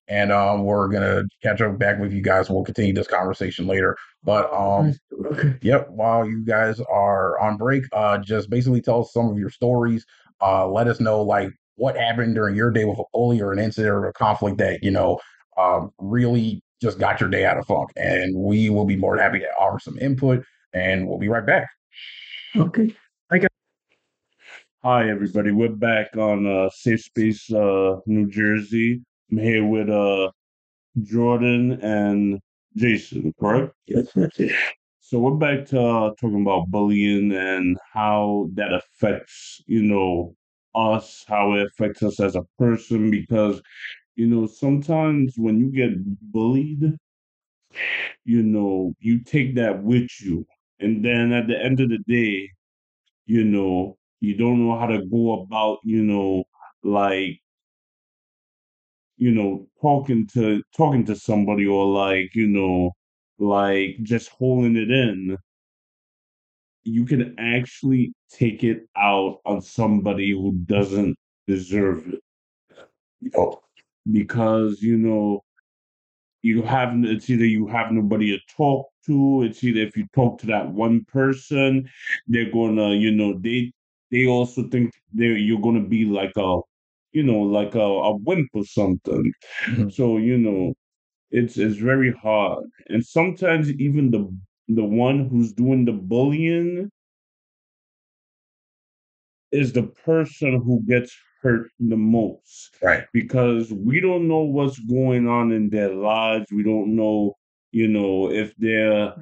and 0.08 0.32
um, 0.32 0.64
we're 0.64 0.88
gonna 0.88 1.24
catch 1.44 1.60
up 1.62 1.78
back 1.78 2.00
with 2.00 2.14
you 2.14 2.22
guys. 2.22 2.48
and 2.48 2.56
We'll 2.56 2.66
continue 2.66 2.94
this 2.94 3.08
conversation 3.08 3.68
later. 3.68 3.98
But 4.26 4.52
um, 4.54 4.94
okay. 5.26 5.56
Yep. 5.62 5.90
While 5.92 6.28
you 6.28 6.44
guys 6.44 6.80
are 6.82 7.40
on 7.40 7.58
break, 7.58 7.84
uh, 7.94 8.18
just 8.18 8.50
basically 8.50 8.82
tell 8.82 9.02
us 9.02 9.14
some 9.14 9.30
of 9.30 9.38
your 9.38 9.50
stories. 9.50 10.06
Uh, 10.42 10.68
let 10.68 10.88
us 10.88 11.00
know 11.00 11.22
like 11.22 11.52
what 11.76 11.96
happened 11.96 12.36
during 12.36 12.56
your 12.56 12.72
day 12.72 12.86
with 12.86 13.00
a 13.00 13.04
bully 13.14 13.40
or 13.40 13.54
an 13.54 13.60
incident 13.60 13.94
or 13.94 14.08
a 14.08 14.14
conflict 14.14 14.58
that 14.58 14.84
you 14.84 14.92
know 14.92 15.20
um, 15.58 15.92
really 16.00 16.62
just 16.82 17.00
got 17.00 17.22
your 17.22 17.30
day 17.30 17.46
out 17.46 17.58
of 17.58 17.66
funk, 17.66 17.92
and 17.96 18.36
we 18.36 18.70
will 18.70 18.86
be 18.86 18.98
more 18.98 19.16
than 19.16 19.24
happy 19.24 19.40
to 19.40 19.48
offer 19.60 19.80
some 19.80 19.98
input. 20.00 20.44
And 20.74 21.08
we'll 21.08 21.20
be 21.20 21.30
right 21.30 21.46
back. 21.46 21.70
Okay. 22.58 22.94
Hi, 24.86 25.10
everybody. 25.10 25.50
We're 25.50 25.70
back 25.70 26.16
on 26.16 26.46
uh, 26.46 26.70
Safe 26.70 27.02
Space, 27.02 27.52
uh, 27.52 27.96
New 28.06 28.30
Jersey. 28.30 29.02
I'm 29.32 29.40
here 29.40 29.66
with 29.66 29.90
uh, 29.90 30.30
Jordan 31.02 31.80
and 31.82 32.40
Jason, 32.76 33.34
correct? 33.40 33.74
Yes, 33.88 34.12
that's 34.16 34.40
it. 34.40 34.52
So 35.00 35.20
we're 35.20 35.36
back 35.36 35.66
to 35.68 35.80
uh, 35.82 36.10
talking 36.20 36.42
about 36.42 36.68
bullying 36.70 37.32
and 37.32 37.78
how 37.94 38.50
that 38.54 38.74
affects, 38.74 39.62
you 39.68 39.84
know, 39.84 40.36
us, 40.74 41.24
how 41.28 41.54
it 41.54 41.68
affects 41.68 42.02
us 42.04 42.20
as 42.20 42.36
a 42.36 42.44
person. 42.58 43.12
Because, 43.12 43.62
you 44.16 44.28
know, 44.28 44.48
sometimes 44.48 45.36
when 45.38 45.60
you 45.60 45.72
get 45.72 45.92
bullied, 46.32 46.98
you 48.24 48.44
know, 48.44 48.94
you 49.00 49.20
take 49.20 49.56
that 49.56 49.84
with 49.84 50.10
you. 50.22 50.46
And 50.80 51.04
then 51.04 51.32
at 51.32 51.48
the 51.48 51.58
end 51.62 51.80
of 51.80 51.90
the 51.90 52.00
day, 52.08 52.50
you 53.26 53.44
know, 53.44 53.98
you 54.22 54.38
don't 54.38 54.66
know 54.68 54.78
how 54.80 54.88
to 54.88 55.06
go 55.06 55.44
about, 55.44 55.80
you 55.84 56.04
know, 56.04 56.46
like, 56.84 57.40
you 59.18 59.32
know, 59.32 59.68
talking 59.82 60.28
to 60.34 60.62
talking 60.76 61.06
to 61.06 61.16
somebody 61.16 61.66
or 61.68 61.86
like, 61.86 62.36
you 62.36 62.48
know, 62.48 62.92
like 63.40 63.98
just 64.04 64.30
holding 64.30 64.76
it 64.78 64.92
in. 64.92 65.38
You 66.86 67.04
can 67.06 67.36
actually 67.38 68.14
take 68.30 68.64
it 68.64 68.88
out 68.96 69.42
on 69.46 69.62
somebody 69.62 70.32
who 70.32 70.54
doesn't 70.54 71.18
deserve 71.48 72.08
it. 72.08 72.22
Oh, 73.36 73.62
Because, 74.12 74.82
you 74.82 74.98
know, 74.98 75.44
you 76.42 76.62
have 76.62 76.92
it's 77.04 77.30
either 77.30 77.46
you 77.46 77.68
have 77.68 77.92
nobody 77.92 78.28
to 78.38 78.40
talk 78.56 78.88
to 79.06 79.44
it's 79.44 79.64
either 79.64 79.82
if 79.82 79.98
you 79.98 80.06
talk 80.14 80.40
to 80.40 80.46
that 80.48 80.70
one 80.72 81.04
person 81.06 81.88
they're 82.28 82.52
gonna 82.52 82.90
you 82.94 83.12
know 83.12 83.38
they 83.40 83.72
they 84.12 84.28
also 84.28 84.68
think 84.70 84.92
they 85.14 85.26
you're 85.28 85.62
gonna 85.62 85.82
be 85.82 86.06
like 86.06 86.32
a 86.38 86.60
you 87.16 87.24
know 87.24 87.42
like 87.60 87.76
a, 87.76 87.80
a 88.10 88.18
wimp 88.18 88.50
or 88.54 88.66
something 88.66 89.34
Mhm. 89.68 89.94
so 89.98 90.18
you 90.18 90.38
know 90.38 90.74
it's 91.32 91.58
it's 91.58 91.78
very 91.78 92.12
hard 92.14 92.64
and 92.90 93.06
sometimes 93.06 93.72
even 93.74 94.12
the 94.12 94.22
the 94.70 94.86
one 94.86 95.28
who's 95.30 95.54
doing 95.54 95.86
the 95.86 95.94
bullying 95.94 96.90
is 99.52 99.74
the 99.74 99.84
person 99.84 100.62
who 100.62 100.82
gets 100.88 101.16
hurt 101.42 101.70
the 101.80 101.98
most 101.98 102.76
right. 102.82 103.06
because 103.14 103.72
we 103.74 104.00
don't 104.02 104.28
know 104.28 104.44
what's 104.44 104.80
going 104.80 105.28
on 105.28 105.52
in 105.52 105.70
their 105.70 105.94
lives. 105.94 106.48
We 106.52 106.64
don't 106.64 106.96
know, 106.96 107.36
you 107.72 107.88
know, 107.88 108.32
if 108.32 108.56
they're 108.58 109.14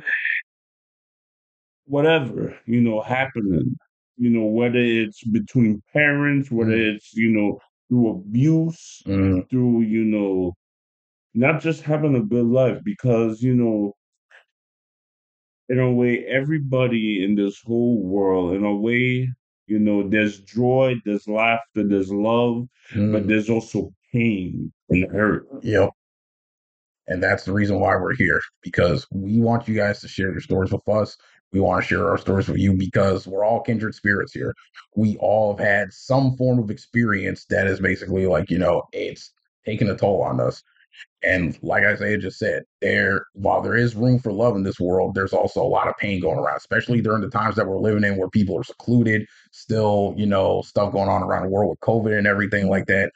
whatever, 1.86 2.58
you 2.65 2.82
know, 2.82 3.01
happening, 3.01 3.75
you 4.17 4.29
know, 4.29 4.45
whether 4.45 4.79
it's 4.79 5.23
between 5.25 5.82
parents, 5.93 6.51
whether 6.51 6.75
Mm. 6.75 6.95
it's, 6.95 7.13
you 7.13 7.29
know, 7.29 7.60
through 7.89 8.09
abuse, 8.11 9.01
Mm, 9.05 9.49
through, 9.49 9.81
you 9.81 10.03
know, 10.05 10.53
not 11.33 11.61
just 11.61 11.81
having 11.83 12.15
a 12.15 12.21
good 12.21 12.45
life 12.45 12.79
because, 12.83 13.41
you 13.41 13.53
know, 13.55 13.93
in 15.69 15.79
a 15.79 15.91
way, 15.91 16.25
everybody 16.25 17.23
in 17.23 17.35
this 17.35 17.61
whole 17.65 18.01
world, 18.03 18.53
in 18.53 18.63
a 18.63 18.75
way, 18.75 19.29
you 19.67 19.79
know, 19.79 20.07
there's 20.07 20.41
joy, 20.41 20.95
there's 21.05 21.27
laughter, 21.27 21.87
there's 21.87 22.11
love, 22.11 22.67
but 23.11 23.23
mm, 23.23 23.27
there's 23.27 23.49
also 23.49 23.93
pain 24.11 24.71
and 24.89 25.11
hurt. 25.11 25.47
yep. 25.61 25.89
And 27.07 27.21
that's 27.21 27.43
the 27.43 27.53
reason 27.53 27.79
why 27.79 27.95
we're 27.97 28.15
here 28.15 28.41
because 28.61 29.05
we 29.11 29.39
want 29.41 29.67
you 29.67 29.75
guys 29.75 29.99
to 30.01 30.07
share 30.07 30.31
your 30.31 30.39
stories 30.41 30.71
with 30.71 30.87
us. 30.87 31.17
We 31.53 31.59
want 31.59 31.83
to 31.83 31.87
share 31.87 32.09
our 32.09 32.17
stories 32.17 32.47
with 32.47 32.57
you 32.57 32.73
because 32.73 33.27
we're 33.27 33.45
all 33.45 33.61
kindred 33.61 33.93
spirits 33.93 34.33
here. 34.33 34.55
We 34.95 35.17
all 35.17 35.55
have 35.55 35.65
had 35.65 35.93
some 35.93 36.35
form 36.35 36.59
of 36.59 36.71
experience 36.71 37.45
that 37.45 37.67
is 37.67 37.79
basically 37.79 38.25
like, 38.25 38.49
you 38.49 38.57
know, 38.57 38.83
it's 38.91 39.31
taken 39.65 39.89
a 39.89 39.95
toll 39.95 40.23
on 40.23 40.41
us. 40.41 40.63
And 41.23 41.57
like 41.61 41.83
Isaiah 41.83 42.17
just 42.17 42.37
said, 42.37 42.63
there 42.81 43.27
while 43.33 43.61
there 43.61 43.75
is 43.75 43.95
room 43.95 44.19
for 44.19 44.31
love 44.31 44.55
in 44.55 44.63
this 44.63 44.79
world, 44.79 45.15
there's 45.15 45.33
also 45.33 45.61
a 45.61 45.65
lot 45.65 45.87
of 45.87 45.97
pain 45.97 46.19
going 46.19 46.37
around, 46.37 46.57
especially 46.57 47.01
during 47.01 47.21
the 47.21 47.29
times 47.29 47.55
that 47.55 47.67
we're 47.67 47.79
living 47.79 48.03
in 48.03 48.17
where 48.17 48.29
people 48.29 48.57
are 48.57 48.63
secluded, 48.63 49.25
still, 49.51 50.13
you 50.17 50.25
know, 50.25 50.61
stuff 50.63 50.91
going 50.91 51.09
on 51.09 51.23
around 51.23 51.43
the 51.43 51.49
world 51.49 51.69
with 51.69 51.79
COVID 51.79 52.17
and 52.17 52.27
everything 52.27 52.67
like 52.67 52.87
that 52.87 53.11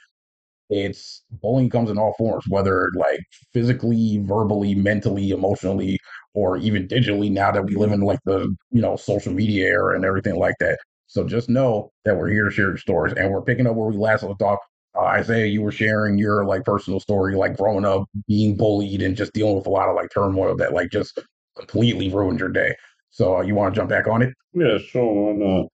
it's 0.69 1.23
bullying 1.41 1.69
comes 1.69 1.89
in 1.89 1.97
all 1.97 2.13
forms, 2.17 2.45
whether 2.49 2.89
like 2.95 3.19
physically, 3.53 4.19
verbally, 4.23 4.75
mentally, 4.75 5.31
emotionally, 5.31 5.99
or 6.33 6.57
even 6.57 6.87
digitally. 6.87 7.31
Now 7.31 7.51
that 7.51 7.65
we 7.65 7.75
live 7.75 7.91
in 7.91 8.01
like 8.01 8.19
the 8.25 8.53
you 8.71 8.81
know 8.81 8.95
social 8.95 9.33
media 9.33 9.67
era 9.67 9.95
and 9.95 10.05
everything 10.05 10.35
like 10.35 10.55
that, 10.59 10.79
so 11.07 11.25
just 11.25 11.49
know 11.49 11.91
that 12.05 12.17
we're 12.17 12.29
here 12.29 12.45
to 12.45 12.51
share 12.51 12.69
your 12.69 12.77
stories, 12.77 13.13
and 13.17 13.31
we're 13.31 13.41
picking 13.41 13.67
up 13.67 13.75
where 13.75 13.89
we 13.89 13.97
last 13.97 14.23
left 14.23 14.41
off. 14.41 14.59
Uh, 14.95 15.03
Isaiah, 15.03 15.45
you 15.45 15.61
were 15.61 15.71
sharing 15.71 16.17
your 16.17 16.45
like 16.45 16.63
personal 16.63 16.99
story, 16.99 17.35
like 17.35 17.55
growing 17.57 17.85
up, 17.85 18.05
being 18.27 18.57
bullied, 18.57 19.01
and 19.01 19.15
just 19.15 19.33
dealing 19.33 19.55
with 19.55 19.67
a 19.67 19.71
lot 19.71 19.89
of 19.89 19.95
like 19.95 20.09
turmoil 20.11 20.55
that 20.57 20.73
like 20.73 20.91
just 20.91 21.19
completely 21.57 22.11
ruined 22.11 22.39
your 22.39 22.49
day. 22.49 22.75
So 23.11 23.37
uh, 23.37 23.41
you 23.41 23.55
want 23.55 23.73
to 23.73 23.79
jump 23.79 23.89
back 23.89 24.07
on 24.07 24.21
it? 24.21 24.33
Yeah, 24.53 24.77
sure, 24.77 25.33
why 25.33 25.33
not? 25.33 25.67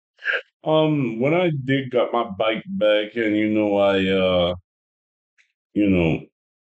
Um, 0.63 1.19
when 1.19 1.33
I 1.33 1.49
did 1.65 1.89
got 1.89 2.13
my 2.13 2.29
bike 2.37 2.63
back 2.67 3.15
and 3.15 3.35
you 3.35 3.49
know 3.49 3.77
I 3.77 4.07
uh 4.07 4.55
you 5.73 5.89
know 5.89 6.19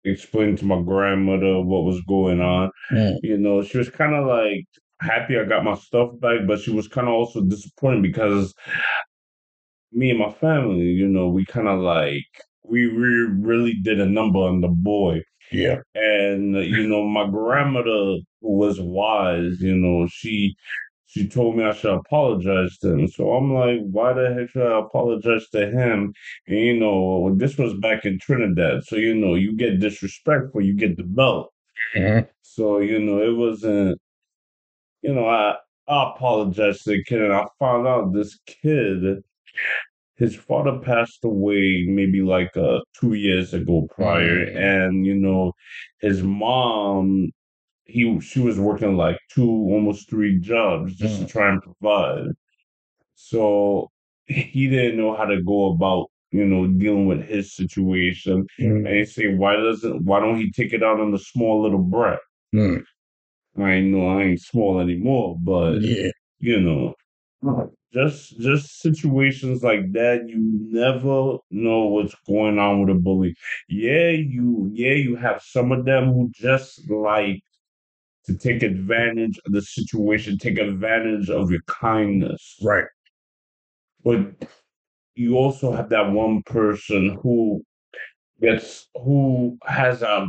explained 0.05 0.59
to 0.59 0.65
my 0.65 0.81
grandmother 0.83 1.61
what 1.61 1.85
was 1.85 2.01
going 2.09 2.41
on, 2.41 2.71
Mm, 2.93 3.17
you 3.23 3.37
know, 3.39 3.63
she 3.63 3.79
was 3.79 3.91
kind 3.91 4.15
of 4.15 4.27
like 4.27 4.65
happy 5.01 5.39
I 5.39 5.45
got 5.45 5.65
my 5.65 5.75
stuff 5.75 6.11
back, 6.21 6.41
but 6.47 6.61
she 6.61 6.71
was 6.71 6.89
kind 6.89 7.09
of 7.09 7.15
also 7.15 7.43
disappointed 7.43 8.03
because 8.03 8.55
me 9.93 10.11
and 10.11 10.19
my 10.19 10.31
family, 10.31 10.85
you 10.85 11.09
know, 11.09 11.29
we 11.29 11.45
kind 11.47 11.69
of 11.69 11.81
like 11.81 12.23
we, 12.69 12.87
really 12.87 13.75
did 13.83 14.01
a 14.01 14.07
number 14.07 14.39
on 14.41 14.61
the 14.61 14.69
boy. 14.69 15.23
yeah. 15.53 15.79
And 15.95 16.55
you 16.57 16.89
know, 16.89 17.05
my 17.07 17.29
grandmother 17.29 18.19
was 18.41 18.81
wise, 18.81 19.61
you 19.61 19.77
know, 19.77 20.07
she 20.09 20.55
she 21.07 21.29
told 21.29 21.57
me 21.57 21.65
I 21.65 21.73
should 21.73 21.95
apologize 21.95 22.77
to 22.79 22.93
him. 22.93 23.09
So 23.09 23.33
I'm 23.33 23.55
like, 23.55 23.81
why 23.91 24.13
the 24.13 24.35
heck 24.35 24.51
should 24.51 24.67
I 24.67 24.81
apologize 24.81 25.49
to 25.51 25.71
him? 25.71 26.13
And 26.47 26.59
you 26.59 26.79
know, 26.79 27.35
this 27.37 27.57
was 27.57 27.75
back 27.75 28.05
in 28.05 28.19
Trinidad. 28.19 28.85
So, 28.85 28.97
you 28.97 29.15
know, 29.15 29.35
you 29.35 29.57
get 29.57 29.81
disrespectful, 29.81 30.63
you 30.63 30.75
get 30.75 30.97
the 30.97 31.05
belt. 31.05 31.53
Mhm. 31.95 32.29
So, 32.43 32.79
you 32.79 32.99
know, 32.99 33.23
it 33.23 33.37
wasn't, 33.37 34.01
you 35.03 35.15
know, 35.15 35.27
I, 35.27 35.57
I 35.89 36.11
apologized 36.11 36.85
to 36.85 36.91
the 36.91 37.05
kid 37.05 37.23
and 37.23 37.33
I 37.33 37.47
found 37.61 37.87
out 37.87 38.13
this 38.13 38.39
kid, 38.47 39.23
his 40.17 40.35
father 40.35 40.79
passed 40.79 41.25
away 41.25 41.85
maybe 41.89 42.23
like 42.23 42.57
uh, 42.57 42.81
two 42.99 43.15
years 43.15 43.55
ago 43.55 43.87
prior. 43.95 44.47
Mm. 44.47 44.57
And, 44.57 45.07
you 45.07 45.15
know, 45.15 45.53
his 46.01 46.23
mom 46.23 47.31
he 47.87 48.19
she 48.21 48.41
was 48.41 48.59
working 48.59 48.97
like 48.97 49.19
two 49.31 49.49
almost 49.49 50.11
three 50.11 50.39
jobs 50.41 50.95
just 50.97 51.19
to 51.21 51.25
Mm. 51.25 51.29
try 51.31 51.49
and 51.53 51.63
provide 51.63 52.33
so 53.15 53.91
he 54.27 54.69
didn't 54.69 54.99
know 54.99 55.15
how 55.17 55.25
to 55.25 55.43
go 55.43 55.71
about 55.73 56.07
you 56.33 56.45
know 56.45 56.67
dealing 56.67 57.07
with 57.07 57.23
his 57.25 57.55
situation 57.55 58.47
and 58.59 58.87
he 58.89 59.05
say 59.05 59.35
why 59.35 59.57
doesn't 59.57 60.05
why 60.05 60.21
don't 60.21 60.37
he 60.39 60.51
take 60.51 60.73
it 60.73 60.83
out 60.83 61.01
on 61.01 61.13
the 61.13 61.19
small 61.19 61.63
little 61.63 61.79
brat 61.83 62.19
Mm. 62.55 62.83
i 63.59 63.81
know 63.81 64.09
i 64.19 64.23
ain't 64.25 64.41
small 64.41 64.81
anymore 64.81 65.37
but 65.41 65.81
Yeah. 65.81 66.11
you 66.39 66.61
know 66.61 66.95
just 67.93 68.39
just 68.41 68.81
situations 68.81 69.63
like 69.63 69.93
that 69.93 70.29
you 70.29 70.39
never 70.71 71.39
know 71.51 71.87
what's 71.87 72.15
going 72.27 72.59
on 72.59 72.81
with 72.81 72.97
a 72.97 72.99
bully 72.99 73.35
yeah 73.69 74.11
you 74.11 74.71
yeah 74.73 74.93
you 74.95 75.17
have 75.17 75.41
some 75.43 75.73
of 75.73 75.85
them 75.85 76.13
who 76.13 76.31
just 76.35 76.89
like 76.91 77.41
to 78.27 78.37
take 78.37 78.63
advantage 78.63 79.39
of 79.47 79.53
the 79.53 79.63
situation, 79.63 80.39
take 80.39 80.59
advantage 80.59 81.31
of 81.31 81.51
your 81.51 81.63
kindness. 81.67 82.57
Right. 82.63 82.87
But 84.05 84.49
you 85.15 85.37
also 85.37 85.73
have 85.73 85.89
that 85.91 86.11
one 86.11 86.43
person 86.45 87.19
who 87.23 87.63
gets 88.41 88.89
who 88.95 89.57
has 89.65 90.03
a 90.03 90.29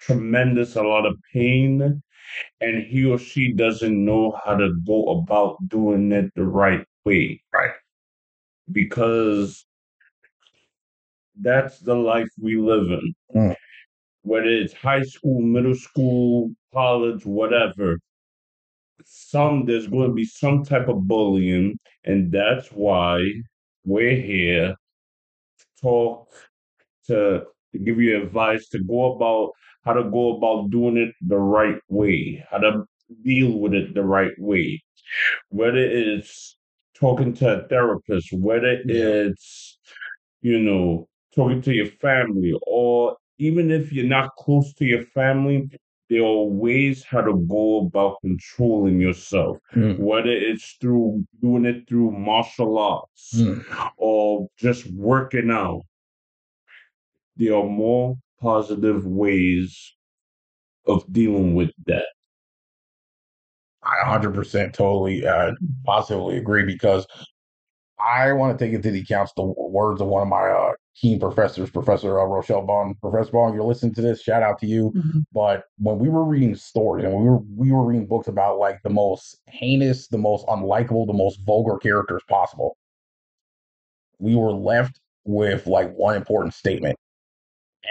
tremendous 0.00 0.76
a 0.76 0.82
lot 0.82 1.06
of 1.06 1.16
pain 1.32 2.02
and 2.60 2.82
he 2.82 3.04
or 3.04 3.18
she 3.18 3.52
doesn't 3.52 4.04
know 4.04 4.38
how 4.44 4.56
to 4.56 4.74
go 4.86 5.08
about 5.10 5.56
doing 5.68 6.12
it 6.12 6.30
the 6.34 6.44
right 6.44 6.84
way. 7.04 7.40
Right. 7.52 7.72
Because 8.70 9.64
that's 11.40 11.78
the 11.80 11.94
life 11.94 12.28
we 12.40 12.56
live 12.56 12.90
in. 12.90 13.14
Mm. 13.34 13.56
Whether 14.26 14.48
it's 14.48 14.74
high 14.74 15.04
school, 15.04 15.40
middle 15.40 15.76
school, 15.76 16.50
college, 16.74 17.24
whatever, 17.24 18.00
some 19.04 19.66
there's 19.66 19.86
going 19.86 20.08
to 20.08 20.14
be 20.14 20.24
some 20.24 20.64
type 20.64 20.88
of 20.88 21.06
bullying, 21.06 21.78
and 22.02 22.32
that's 22.32 22.66
why 22.72 23.24
we're 23.84 24.20
here 24.20 24.74
to 25.60 25.66
talk 25.80 26.28
to, 27.06 27.44
to 27.72 27.78
give 27.78 28.00
you 28.00 28.20
advice 28.20 28.68
to 28.70 28.82
go 28.82 29.14
about 29.14 29.52
how 29.84 29.92
to 29.92 30.10
go 30.10 30.36
about 30.36 30.70
doing 30.70 30.96
it 30.96 31.14
the 31.20 31.38
right 31.38 31.80
way, 31.88 32.44
how 32.50 32.58
to 32.58 32.84
deal 33.22 33.56
with 33.60 33.74
it 33.74 33.94
the 33.94 34.02
right 34.02 34.34
way. 34.38 34.82
Whether 35.50 35.84
it's 35.84 36.56
talking 36.96 37.32
to 37.34 37.60
a 37.60 37.68
therapist, 37.68 38.32
whether 38.32 38.80
it's 38.86 39.78
you 40.42 40.58
know 40.58 41.06
talking 41.32 41.62
to 41.62 41.72
your 41.72 41.86
family, 41.86 42.54
or 42.66 43.16
even 43.38 43.70
if 43.70 43.92
you're 43.92 44.06
not 44.06 44.34
close 44.36 44.72
to 44.74 44.84
your 44.84 45.02
family, 45.02 45.68
there 46.08 46.24
are 46.24 46.44
ways 46.44 47.04
how 47.04 47.20
to 47.20 47.34
go 47.48 47.86
about 47.86 48.20
controlling 48.20 49.00
yourself. 49.00 49.58
Mm. 49.74 49.98
Whether 49.98 50.30
it's 50.30 50.76
through 50.80 51.26
doing 51.40 51.64
it 51.64 51.88
through 51.88 52.12
martial 52.12 52.78
arts 52.78 53.34
Mm. 53.36 53.64
or 53.96 54.48
just 54.56 54.90
working 54.92 55.50
out, 55.50 55.82
there 57.36 57.56
are 57.56 57.66
more 57.66 58.16
positive 58.40 59.04
ways 59.04 59.94
of 60.86 61.04
dealing 61.12 61.54
with 61.54 61.72
that. 61.86 62.06
I 63.82 63.96
100% 64.04 64.72
totally 64.72 65.26
uh, 65.26 65.52
positively 65.84 66.38
agree 66.38 66.64
because 66.64 67.06
I 67.98 68.32
want 68.32 68.56
to 68.56 68.64
take 68.64 68.74
into 68.74 68.90
the 68.90 69.00
accounts 69.00 69.32
the 69.36 69.42
words 69.42 70.00
of 70.00 70.08
one 70.08 70.22
of 70.22 70.28
my 70.28 70.48
uh, 70.48 70.72
keen 71.00 71.20
professors, 71.20 71.70
Professor 71.70 72.18
uh, 72.20 72.24
Rochelle 72.24 72.62
Bond. 72.62 73.00
Professor 73.00 73.32
Bond, 73.32 73.54
you're 73.54 73.64
listening 73.64 73.94
to 73.94 74.02
this. 74.02 74.22
Shout 74.22 74.42
out 74.42 74.58
to 74.60 74.66
you. 74.66 74.92
Mhm. 74.96 75.24
But 75.32 75.64
when 75.78 75.98
we 75.98 76.08
were 76.08 76.24
reading 76.24 76.54
stories 76.54 77.04
and 77.04 77.14
we 77.14 77.24
were 77.24 77.38
we 77.56 77.72
were 77.72 77.84
reading 77.84 78.06
books 78.06 78.28
about 78.28 78.58
like 78.58 78.82
the 78.82 78.90
most 78.90 79.40
heinous, 79.46 80.08
the 80.08 80.18
most 80.18 80.46
unlikable, 80.46 81.06
the 81.06 81.12
most 81.12 81.40
vulgar 81.46 81.78
characters 81.78 82.22
possible, 82.28 82.76
we 84.18 84.34
were 84.34 84.52
left 84.52 85.00
with 85.24 85.66
like 85.66 85.92
one 85.94 86.16
important 86.16 86.54
statement. 86.54 86.96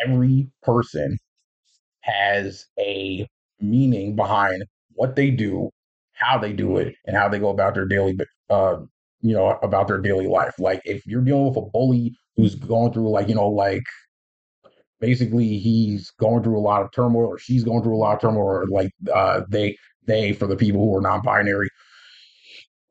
Every 0.06 0.50
person 0.63 1.18
has 2.02 2.68
a 2.80 3.28
meaning 3.60 4.15
behind 4.15 4.65
what 4.94 5.15
they 5.15 5.32
do, 5.32 5.70
how 6.13 6.38
they 6.38 6.54
do 6.54 6.78
it, 6.78 6.96
and 7.06 7.15
how 7.15 7.30
they 7.30 7.39
go 7.39 7.50
about 7.50 7.76
their 7.76 7.88
daily 7.88 8.18
uh 8.50 8.78
you 9.22 9.34
know 9.34 9.60
about 9.63 9.88
their 9.88 10.00
daily 10.00 10.28
life. 10.28 10.56
Like 10.60 10.82
if 10.86 11.06
you're 11.08 11.22
dealing 11.22 11.48
with 11.48 11.58
a 11.58 11.62
bully 11.62 12.15
who's 12.36 12.56
going 12.56 12.93
through 12.93 13.10
like, 13.10 13.28
you 13.28 13.36
know, 13.36 13.50
like 13.50 13.84
basically 15.00 15.58
he's 15.58 16.12
going 16.12 16.43
through 16.43 16.58
a 16.58 16.62
lot 16.62 16.82
of 16.82 16.91
turmoil 16.91 17.28
or 17.28 17.38
she's 17.38 17.63
going 17.63 17.84
through 17.84 17.95
a 17.95 17.98
lot 18.00 18.15
of 18.15 18.21
turmoil 18.21 18.43
or 18.43 18.65
like 18.67 18.91
uh 19.13 19.41
they 19.50 19.76
they 20.06 20.34
for 20.34 20.48
the 20.48 20.56
people 20.56 20.82
who 20.82 20.95
are 20.95 21.02
non-binary 21.02 21.67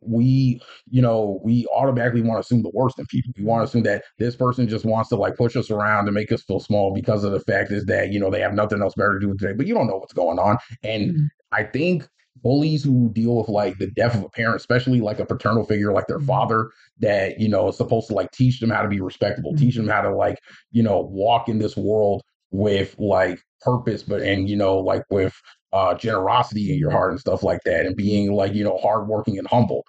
we 0.00 0.61
you 0.90 1.00
know 1.00 1.40
we 1.42 1.66
automatically 1.74 2.20
want 2.20 2.37
to 2.37 2.40
assume 2.40 2.62
the 2.62 2.70
worst 2.74 2.98
in 2.98 3.07
people 3.07 3.33
we 3.38 3.44
want 3.44 3.61
to 3.61 3.64
assume 3.64 3.83
that 3.83 4.04
this 4.18 4.37
person 4.37 4.68
just 4.68 4.85
wants 4.85 5.09
to 5.09 5.16
like 5.16 5.35
push 5.37 5.57
us 5.57 5.70
around 5.70 6.07
and 6.07 6.14
make 6.14 6.30
us 6.30 6.42
feel 6.42 6.61
small 6.61 6.92
because 6.92 7.24
of 7.24 7.33
the 7.33 7.40
fact 7.40 7.70
is 7.72 7.87
that 7.87 8.12
you 8.12 8.20
know 8.20 8.30
they 8.30 8.40
have 8.40 8.52
nothing 8.52 8.83
else 8.83 8.94
better 8.94 9.18
to 9.18 9.26
do 9.26 9.35
today 9.38 9.54
but 9.54 9.66
you 9.66 9.72
don't 9.72 9.87
know 9.87 9.96
what's 9.96 10.12
going 10.12 10.38
on 10.38 10.59
and 10.83 11.12
Mhm. 11.12 11.28
i 11.52 11.62
think 11.62 12.07
bullies 12.42 12.84
who 12.84 13.10
deal 13.12 13.36
with 13.36 13.48
like 13.48 13.78
the 13.78 13.90
death 13.92 14.14
of 14.14 14.22
a 14.24 14.28
parent 14.30 14.56
especially 14.56 15.00
like 15.00 15.18
a 15.20 15.26
paternal 15.26 15.64
figure 15.64 15.92
like 15.92 16.06
their 16.08 16.18
Mhm. 16.18 16.26
father 16.26 16.70
that 16.98 17.40
you 17.40 17.48
know 17.48 17.68
is 17.68 17.76
supposed 17.76 18.08
to 18.08 18.14
like 18.14 18.30
teach 18.32 18.60
them 18.60 18.70
how 18.70 18.82
to 18.82 18.88
be 18.88 19.00
respectable 19.00 19.52
Mhm. 19.54 19.58
teach 19.58 19.76
them 19.76 19.88
how 19.88 20.00
to 20.02 20.14
like 20.14 20.38
you 20.72 20.82
know 20.82 21.00
walk 21.00 21.48
in 21.48 21.58
this 21.58 21.76
world 21.76 22.22
with 22.50 22.94
like 22.98 23.40
purpose 23.60 24.02
but 24.02 24.20
and 24.22 24.48
you 24.48 24.56
know 24.56 24.78
like 24.78 25.02
with 25.10 25.34
uh 25.72 25.94
generosity 25.94 26.72
in 26.72 26.78
your 26.78 26.90
heart 26.90 27.10
and 27.12 27.20
stuff 27.20 27.42
like 27.42 27.60
that 27.64 27.86
and 27.86 27.96
being 27.96 28.32
like 28.32 28.52
you 28.54 28.64
know 28.64 28.78
hardworking 28.78 29.38
and 29.38 29.46
humble 29.48 29.84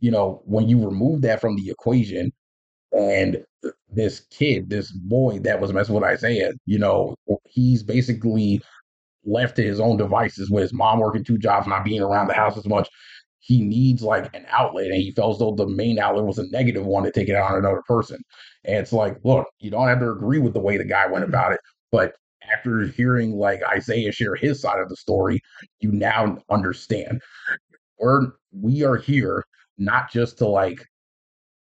you 0.00 0.10
know 0.10 0.40
when 0.46 0.68
you 0.68 0.84
remove 0.84 1.22
that 1.22 1.40
from 1.40 1.56
the 1.56 1.68
equation 1.70 2.30
and 2.92 3.44
this 3.92 4.20
kid 4.30 4.70
this 4.70 4.92
boy 4.92 5.38
that 5.40 5.60
was 5.60 5.72
messing 5.72 5.94
with 5.94 6.04
isaiah 6.04 6.52
you 6.66 6.78
know 6.78 7.14
he's 7.44 7.82
basically 7.82 8.62
left 9.24 9.56
to 9.56 9.62
his 9.62 9.80
own 9.80 9.96
devices 9.96 10.50
with 10.50 10.62
his 10.62 10.72
mom 10.72 11.00
working 11.00 11.24
two 11.24 11.38
jobs 11.38 11.66
not 11.66 11.84
being 11.84 12.02
around 12.02 12.28
the 12.28 12.34
house 12.34 12.56
as 12.56 12.66
much. 12.66 12.88
He 13.40 13.62
needs 13.62 14.02
like 14.02 14.34
an 14.34 14.46
outlet 14.50 14.86
and 14.86 14.96
he 14.96 15.12
felt 15.12 15.36
as 15.36 15.38
though 15.38 15.54
the 15.54 15.68
main 15.68 15.98
outlet 15.98 16.24
was 16.24 16.38
a 16.38 16.48
negative 16.50 16.84
one 16.84 17.04
to 17.04 17.10
take 17.10 17.28
it 17.28 17.34
out 17.34 17.52
on 17.52 17.58
another 17.58 17.82
person. 17.86 18.20
And 18.64 18.76
it's 18.76 18.92
like 18.92 19.16
look 19.24 19.46
you 19.60 19.70
don't 19.70 19.88
have 19.88 20.00
to 20.00 20.10
agree 20.10 20.38
with 20.38 20.54
the 20.54 20.60
way 20.60 20.76
the 20.76 20.84
guy 20.84 21.06
went 21.06 21.24
mm-hmm. 21.24 21.34
about 21.34 21.52
it 21.52 21.60
but 21.90 22.14
after 22.52 22.86
hearing 22.86 23.32
like 23.32 23.60
isaiah 23.70 24.12
share 24.12 24.34
his 24.34 24.60
side 24.60 24.78
of 24.78 24.88
the 24.88 24.96
story 24.96 25.40
you 25.80 25.92
now 25.92 26.38
understand. 26.50 27.20
We're 27.98 28.28
we 28.52 28.84
are 28.84 28.96
here 28.96 29.44
not 29.78 30.10
just 30.10 30.38
to 30.38 30.46
like 30.46 30.84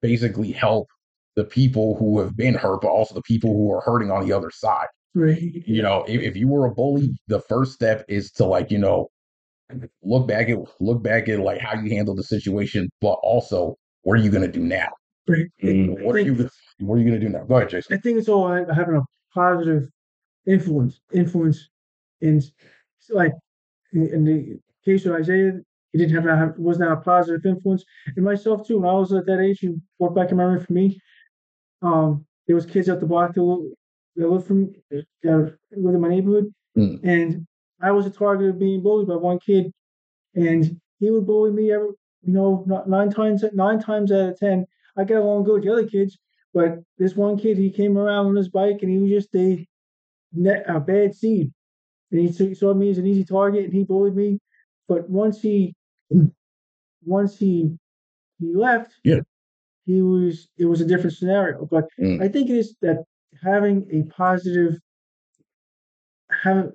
basically 0.02 0.52
help 0.52 0.88
the 1.36 1.44
people 1.44 1.96
who 1.98 2.20
have 2.20 2.36
been 2.36 2.56
hurt 2.56 2.82
but 2.82 2.90
also 2.90 3.14
the 3.14 3.22
people 3.22 3.54
who 3.54 3.72
are 3.74 3.82
hurting 3.82 4.12
on 4.12 4.26
the 4.26 4.34
other 4.34 4.52
side 4.52 4.88
Right. 5.20 5.64
you 5.66 5.82
know 5.82 6.06
if, 6.08 6.22
if 6.22 6.38
you 6.38 6.48
were 6.48 6.66
a 6.68 6.72
bully 6.72 7.10
the 7.28 7.40
first 7.42 7.74
step 7.74 8.06
is 8.08 8.32
to 8.34 8.46
like 8.46 8.70
you 8.72 8.78
know 8.78 9.08
look 10.04 10.28
back 10.28 10.50
at 10.50 10.58
look 10.80 11.02
back 11.02 11.28
at 11.28 11.40
like 11.40 11.60
how 11.60 11.74
you 11.74 11.90
handle 11.96 12.14
the 12.16 12.24
situation 12.24 12.90
but 13.02 13.14
also 13.24 13.76
what 14.04 14.14
are 14.20 14.22
you 14.22 14.30
going 14.30 14.44
to 14.44 14.52
do 14.52 14.64
now 14.64 14.90
Right. 15.28 15.48
Mm. 15.64 16.04
what 16.04 16.16
are 16.16 16.20
you 16.20 16.50
what 16.80 16.96
are 16.96 17.00
you 17.00 17.06
going 17.10 17.20
to 17.20 17.26
do 17.26 17.30
now 17.30 17.44
go 17.46 17.58
ahead 17.58 17.70
jason 17.70 17.98
I 17.98 18.00
think 18.00 18.18
it's 18.20 18.30
all 18.30 18.48
having 18.48 18.96
a 18.96 19.04
positive 19.34 19.90
influence. 20.48 21.00
Influence 21.14 21.70
in 22.22 22.42
like 23.10 23.34
in, 23.94 24.08
in 24.08 24.24
the 24.26 24.60
case 24.86 25.06
of 25.06 25.14
Isaiah, 25.14 25.54
he 25.92 26.00
didn't 26.00 26.16
have 26.16 26.24
that 26.24 26.60
was 26.60 26.80
not 26.80 26.92
a 26.92 27.02
positive 27.02 27.46
influence. 27.46 27.84
And 28.16 28.26
myself 28.26 28.68
too. 28.68 28.80
When 28.80 28.90
I 28.90 28.94
was 28.94 29.14
at 29.14 29.26
that 29.28 29.40
age, 29.40 29.62
you 29.62 29.82
work 30.00 30.16
back 30.16 30.32
in 30.32 30.38
memory 30.38 30.64
for 30.64 30.74
me. 30.74 31.00
Um, 31.82 32.26
there 32.48 32.56
was 32.56 32.66
kids 32.66 32.90
at 32.90 33.00
the 33.00 33.06
block 33.06 33.34
that 33.34 33.74
that 34.18 34.30
lived 34.30 34.48
from 34.48 34.74
that 34.92 35.06
lived 35.72 35.96
in 35.96 36.02
my 36.02 36.10
neighborhood, 36.10 36.54
Mm. 36.78 37.00
and 37.04 37.48
I 37.82 37.92
was 37.92 38.06
a 38.06 38.10
target 38.12 38.50
of 38.50 38.60
being 38.60 38.82
bullied 38.84 39.08
by 39.08 39.16
one 39.16 39.40
kid, 39.40 39.72
and 40.36 40.80
he 41.00 41.10
would 41.12 41.26
bully 41.26 41.52
me 41.52 41.72
every 41.72 41.90
you 42.24 42.34
know 42.34 42.66
nine 42.88 43.10
times 43.12 43.44
nine 43.54 43.80
times 43.80 44.12
out 44.12 44.30
of 44.32 44.40
ten. 44.40 44.66
I 44.98 45.04
got 45.06 45.22
along 45.22 45.44
good 45.44 45.56
with 45.56 45.64
the 45.64 45.72
other 45.72 45.88
kids, 45.88 46.18
but 46.54 46.80
this 46.98 47.16
one 47.16 47.38
kid, 47.38 47.58
he 47.58 47.70
came 47.72 47.98
around 47.98 48.26
on 48.28 48.36
his 48.36 48.50
bike 48.50 48.80
and 48.82 48.92
he 48.92 48.98
was 48.98 49.12
just 49.12 49.36
a, 49.36 49.66
net, 50.34 50.64
a 50.68 50.80
bad 50.80 51.14
seed. 51.14 51.52
And 52.12 52.20
he 52.22 52.32
saw- 52.32 52.54
saw 52.54 52.74
me 52.74 52.90
as 52.90 52.98
an 52.98 53.06
easy 53.06 53.24
target 53.26 53.66
and 53.66 53.74
he 53.74 53.84
bullied 53.84 54.16
me. 54.16 54.40
But 54.88 55.08
once 55.10 55.40
he 55.42 55.76
once 57.06 57.38
he 57.38 57.78
he 58.40 58.54
left, 58.56 58.94
Yeah. 59.04 59.22
he 59.86 60.02
was 60.02 60.50
it 60.58 60.66
was 60.66 60.82
a 60.82 60.86
different 60.86 61.16
scenario. 61.16 61.66
But 61.66 61.86
Mm. 62.00 62.22
I 62.22 62.28
think 62.28 62.50
it 62.50 62.58
is 62.58 62.76
that 62.82 63.04
having 63.44 63.88
a 63.92 64.04
positive, 64.14 64.78
having 66.44 66.72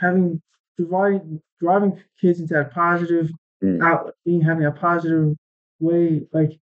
having 0.00 0.42
driving 0.78 1.40
driving 1.60 2.02
kids 2.20 2.40
into 2.40 2.54
that 2.54 2.72
positive 2.72 3.30
Mm. 3.62 3.82
outlet, 3.84 4.14
being 4.24 4.40
having 4.40 4.64
a 4.64 4.72
positive 4.72 5.36
way. 5.80 6.26
Like 6.32 6.52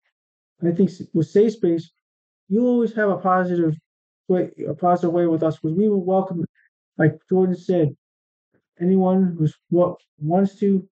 I 0.62 0.72
think 0.72 0.90
with 1.14 1.28
safe 1.28 1.52
space, 1.52 1.90
you 2.48 2.66
always 2.66 2.92
have 2.94 3.10
a 3.10 3.18
positive 3.18 3.76
way, 4.28 4.50
a 4.68 4.74
positive 4.74 5.12
way 5.12 5.26
with 5.26 5.42
us 5.44 5.58
because 5.58 5.76
we 5.76 5.88
will 5.88 6.04
welcome, 6.04 6.44
like 6.96 7.18
Jordan 7.28 7.54
said, 7.56 7.96
anyone 8.80 9.36
who's 9.38 9.56
what 9.70 10.00
wants 10.20 10.56
to 10.60 10.88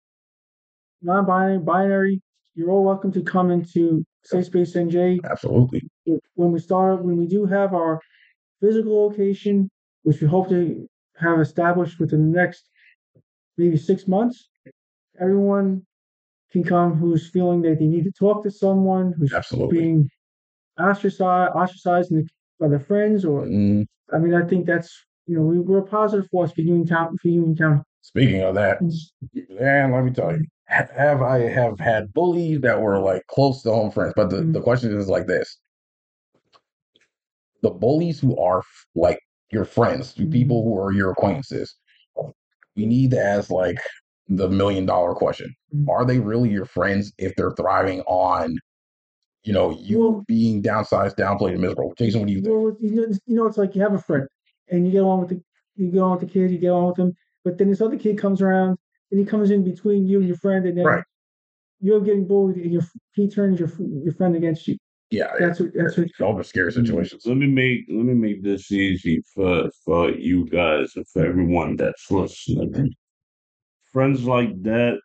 non-binary, 1.02 1.58
binary. 1.58 2.22
You're 2.54 2.70
all 2.70 2.84
welcome 2.84 3.12
to 3.12 3.22
come 3.22 3.50
into 3.50 4.04
Safe 4.24 4.46
Space 4.46 4.74
NJ 4.74 5.20
Absolutely. 5.24 5.82
when 6.34 6.52
we 6.52 6.58
start 6.58 7.02
when 7.02 7.16
we 7.16 7.26
do 7.26 7.46
have 7.46 7.74
our 7.74 8.00
physical 8.60 9.06
location, 9.06 9.70
which 10.02 10.20
we 10.20 10.26
hope 10.26 10.48
to 10.48 10.86
have 11.16 11.40
established 11.40 12.00
within 12.00 12.32
the 12.32 12.38
next 12.38 12.68
maybe 13.56 13.76
six 13.76 14.08
months, 14.08 14.48
everyone 15.20 15.82
can 16.50 16.64
come 16.64 16.94
who's 16.96 17.30
feeling 17.30 17.62
that 17.62 17.78
they 17.78 17.86
need 17.86 18.04
to 18.04 18.12
talk 18.12 18.42
to 18.42 18.50
someone 18.50 19.14
who's 19.16 19.32
Absolutely. 19.32 19.78
being 19.78 20.10
ostracized 20.78 21.54
ostracized 21.54 22.10
the, 22.10 22.26
by 22.58 22.68
their 22.68 22.80
friends 22.80 23.24
or 23.24 23.42
Mm. 23.42 23.86
I 24.12 24.18
mean 24.18 24.34
I 24.34 24.44
think 24.44 24.66
that's 24.66 24.92
you 25.26 25.36
know 25.36 25.42
we, 25.42 25.60
we're 25.60 25.78
a 25.78 25.86
positive 25.86 26.28
force 26.30 26.50
for 26.52 26.62
Union 26.62 26.86
Town 26.86 27.16
for 27.22 27.28
Union 27.28 27.56
County. 27.56 27.82
Speaking 28.02 28.42
of 28.42 28.54
that, 28.54 28.80
and 28.80 28.92
let 29.92 30.04
me 30.04 30.10
tell 30.10 30.32
you, 30.32 30.44
have 30.70 31.22
I 31.22 31.38
have 31.40 31.78
had 31.80 32.12
bullies 32.14 32.60
that 32.60 32.80
were 32.80 32.98
like 32.98 33.26
close 33.26 33.62
to 33.62 33.70
home 33.70 33.90
friends? 33.90 34.12
But 34.16 34.30
the, 34.30 34.36
Mm. 34.42 34.52
the 34.52 34.60
question 34.60 34.96
is 34.96 35.08
like 35.08 35.26
this: 35.26 35.58
the 37.62 37.70
bullies 37.70 38.20
who 38.20 38.36
are 38.38 38.62
like 38.94 39.18
your 39.50 39.64
friends, 39.64 40.14
the 40.14 40.26
people 40.26 40.62
who 40.62 40.78
are 40.78 40.92
your 40.92 41.10
acquaintances, 41.10 41.74
we 42.76 42.86
need 42.86 43.10
to 43.10 43.20
ask 43.22 43.50
like 43.50 43.78
the 44.28 44.48
million 44.48 44.86
dollar 44.86 45.14
question: 45.14 45.52
Mm. 45.74 45.88
Are 45.88 46.04
they 46.04 46.18
really 46.20 46.50
your 46.50 46.64
friends 46.66 47.12
if 47.18 47.34
they're 47.36 47.50
thriving 47.52 48.00
on, 48.02 48.56
you 49.42 49.52
know, 49.52 49.70
you 49.72 49.98
Well- 49.98 50.24
being 50.28 50.62
downsized, 50.62 51.16
downplayed, 51.16 51.52
and 51.52 51.60
miserable? 51.60 51.94
Jason, 51.98 52.20
what 52.20 52.28
do 52.28 52.32
you 52.32 52.40
think? 52.42 52.54
Well, 52.54 52.76
you 52.80 52.90
know, 52.94 53.14
you 53.26 53.36
know, 53.36 53.46
it's 53.46 53.58
like 53.58 53.74
you 53.74 53.82
have 53.82 53.94
a 53.94 53.98
friend, 53.98 54.26
and 54.68 54.86
you 54.86 54.92
get 54.92 55.02
along 55.02 55.20
with 55.20 55.28
the 55.30 55.42
you 55.76 55.90
get 55.90 55.98
along 55.98 56.18
with 56.18 56.28
the 56.28 56.32
kid, 56.32 56.50
you 56.50 56.58
get 56.58 56.68
along 56.68 56.88
with 56.88 56.98
him, 56.98 57.14
but 57.44 57.56
then 57.58 57.70
this 57.70 57.80
other 57.80 57.96
kid 57.98 58.18
comes 58.18 58.40
around, 58.42 58.78
and 59.10 59.20
he 59.20 59.26
comes 59.26 59.50
in 59.50 59.64
between 59.64 60.06
you 60.06 60.18
and 60.18 60.26
your 60.28 60.36
friend, 60.36 60.66
and 60.66 60.76
then 60.78 60.84
Right. 60.84 61.04
you're 61.80 62.00
getting 62.00 62.26
bullied, 62.26 62.56
and 62.58 62.72
your 62.72 62.82
he 63.12 63.28
turns 63.28 63.58
your 63.60 63.70
your 64.04 64.12
friend 64.14 64.36
against 64.36 64.68
you. 64.68 64.76
Yeah, 65.10 65.32
That's 65.40 65.58
what 65.58 65.72
that's 65.74 65.96
what. 65.98 66.06
those 66.18 66.36
are 66.40 66.44
scary 66.44 66.70
mm-hmm. 66.72 66.84
situations. 66.86 67.26
Let 67.26 67.36
me 67.36 67.46
make 67.46 67.80
let 67.88 68.04
me 68.04 68.14
make 68.14 68.42
this 68.42 68.70
easy 68.70 69.22
for 69.34 69.68
for 69.84 70.10
you 70.10 70.46
guys 70.46 70.92
and 70.96 71.06
for 71.08 71.26
everyone 71.26 71.76
that's 71.76 72.10
listening. 72.10 72.94
Friends 73.92 74.24
like 74.24 74.62
that, 74.62 75.00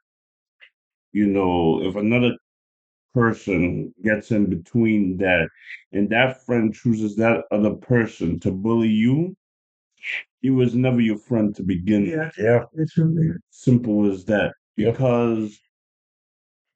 you 1.12 1.26
know, 1.26 1.82
if 1.82 1.96
another 1.96 2.34
person 3.16 3.94
gets 4.04 4.30
in 4.30 4.46
between 4.48 5.18
that 5.18 5.48
and 5.94 6.10
that 6.10 6.46
friend 6.46 6.74
chooses 6.74 7.16
that 7.16 7.46
other 7.50 7.74
person 7.74 8.40
to 8.42 8.52
bully 8.52 8.90
you, 8.90 9.36
he 10.42 10.50
was 10.50 10.76
never 10.76 11.02
your 11.02 11.18
friend 11.18 11.56
to 11.56 11.64
begin 11.64 12.04
with. 12.04 12.12
Yeah, 12.12 12.32
Yeah, 12.38 12.64
it's 12.74 12.98
really 12.98 13.32
Simple 13.50 14.12
as 14.12 14.26
that. 14.26 14.54
Yep. 14.78 14.94
Because 14.94 15.58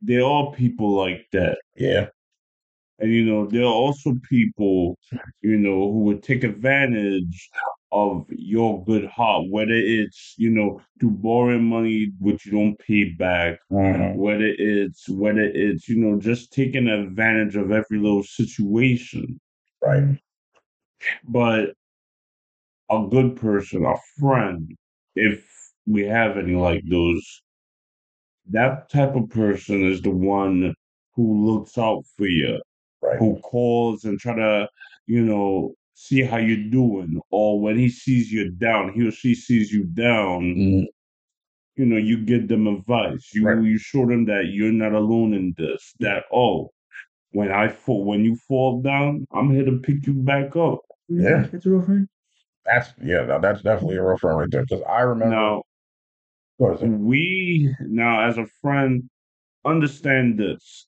there 0.02 0.24
are 0.24 0.52
people 0.52 0.92
like 0.96 1.26
that. 1.34 1.58
yeah, 1.76 2.08
And 3.00 3.12
you 3.14 3.26
know, 3.26 3.46
there 3.46 3.64
are 3.64 3.74
also 3.86 4.14
people, 4.30 4.98
you 5.42 5.58
know, 5.58 5.92
who 5.92 6.00
would 6.06 6.24
take 6.24 6.44
advantage 6.44 7.50
of 7.92 8.26
your 8.30 8.84
good 8.86 9.06
heart, 9.08 9.46
whether 9.50 9.74
it's, 9.74 10.36
you 10.38 10.50
know, 10.52 10.80
to 11.02 11.10
borrowing 11.10 11.64
money 11.66 12.12
which 12.20 12.46
you 12.46 12.52
don't 12.52 12.78
pay 12.80 13.06
back, 13.06 13.60
Mhm. 13.72 14.16
whether 14.16 14.46
it's 14.58 15.10
whether 15.10 15.42
it's, 15.42 15.90
you 15.90 15.98
know, 15.98 16.20
just 16.20 16.54
taking 16.54 16.88
advantage 16.88 17.56
of 17.56 17.72
every 17.72 17.98
little 18.00 18.24
situation. 18.24 19.40
right. 19.82 20.20
But 21.24 21.76
a 22.92 23.08
good 23.10 23.36
person, 23.36 23.86
a 23.86 23.96
friend, 24.20 24.76
if 25.16 25.46
we 25.86 26.04
have 26.06 26.38
any 26.38 26.56
like 26.56 26.84
those, 26.90 27.42
that 28.52 28.90
type 28.90 29.16
of 29.16 29.30
person 29.30 29.84
is 29.86 30.02
the 30.02 30.10
one 30.12 30.74
who 31.16 31.46
looks 31.46 31.78
out 31.78 32.04
for 32.18 32.28
you. 32.28 32.60
Right. 33.02 33.18
who 33.18 33.40
calls 33.40 34.04
and 34.04 34.20
try 34.20 34.36
to, 34.36 34.68
you 35.08 35.22
know, 35.24 35.74
see 35.94 36.22
how 36.22 36.36
you're 36.36 36.70
doing. 36.70 37.18
Or 37.32 37.58
when 37.62 37.78
he 37.78 37.88
sees 37.88 38.30
you 38.30 38.52
down, 38.52 38.92
he 38.94 39.08
or 39.08 39.12
she 39.12 39.34
sees 39.36 39.72
you 39.72 39.86
down, 39.86 40.42
Mm, 40.44 40.86
you 41.78 41.86
know, 41.86 41.96
you 41.98 42.18
give 42.26 42.50
them 42.50 42.68
advice. 42.68 43.34
You 43.34 43.46
Right. 43.48 43.64
you 43.64 43.78
show 43.78 44.06
them 44.06 44.26
that 44.26 44.48
you're 44.52 44.74
not 44.74 44.92
alone 44.94 45.34
in 45.34 45.54
this. 45.58 45.94
That 46.02 46.26
oh, 46.34 46.72
when 47.32 47.52
I 47.54 47.70
fall 47.70 48.04
when 48.04 48.26
you 48.26 48.36
fall 48.36 48.82
down, 48.82 49.26
I'm 49.32 49.50
here 49.50 49.64
to 49.66 49.78
pick 49.80 50.06
you 50.06 50.14
back 50.14 50.58
up. 50.58 50.80
Yeah. 51.08 51.48
it's 51.54 51.66
a 51.66 51.70
real 51.70 51.82
friend. 51.84 52.08
That's 52.72 52.94
yeah, 53.04 53.26
no, 53.26 53.40
that's 53.40 53.62
definitely 53.62 53.98
a 53.98 54.04
real 54.04 54.18
friend 54.18 54.38
right 54.40 54.52
there. 54.52 54.62
Because 54.64 54.84
I 54.88 55.02
remember. 55.02 55.60
Ahead, 56.62 56.90
we 57.00 57.74
now 57.80 58.28
as 58.28 58.38
a 58.38 58.46
friend 58.62 59.10
understand 59.66 60.38
this. 60.38 60.88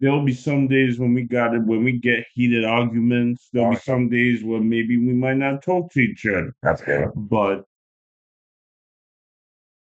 There'll 0.00 0.24
be 0.24 0.34
some 0.34 0.68
days 0.68 0.98
when 0.98 1.14
we 1.14 1.22
got 1.22 1.54
it 1.54 1.62
when 1.64 1.82
we 1.84 1.98
get 1.98 2.26
heated 2.34 2.64
arguments. 2.64 3.48
There'll 3.52 3.70
be 3.70 3.76
some 3.76 4.08
days 4.08 4.44
where 4.44 4.60
maybe 4.60 4.98
we 4.98 5.14
might 5.14 5.38
not 5.38 5.62
talk 5.62 5.90
to 5.92 6.00
each 6.00 6.26
other. 6.26 6.52
That's 6.62 6.82
good. 6.82 7.10
but 7.14 7.64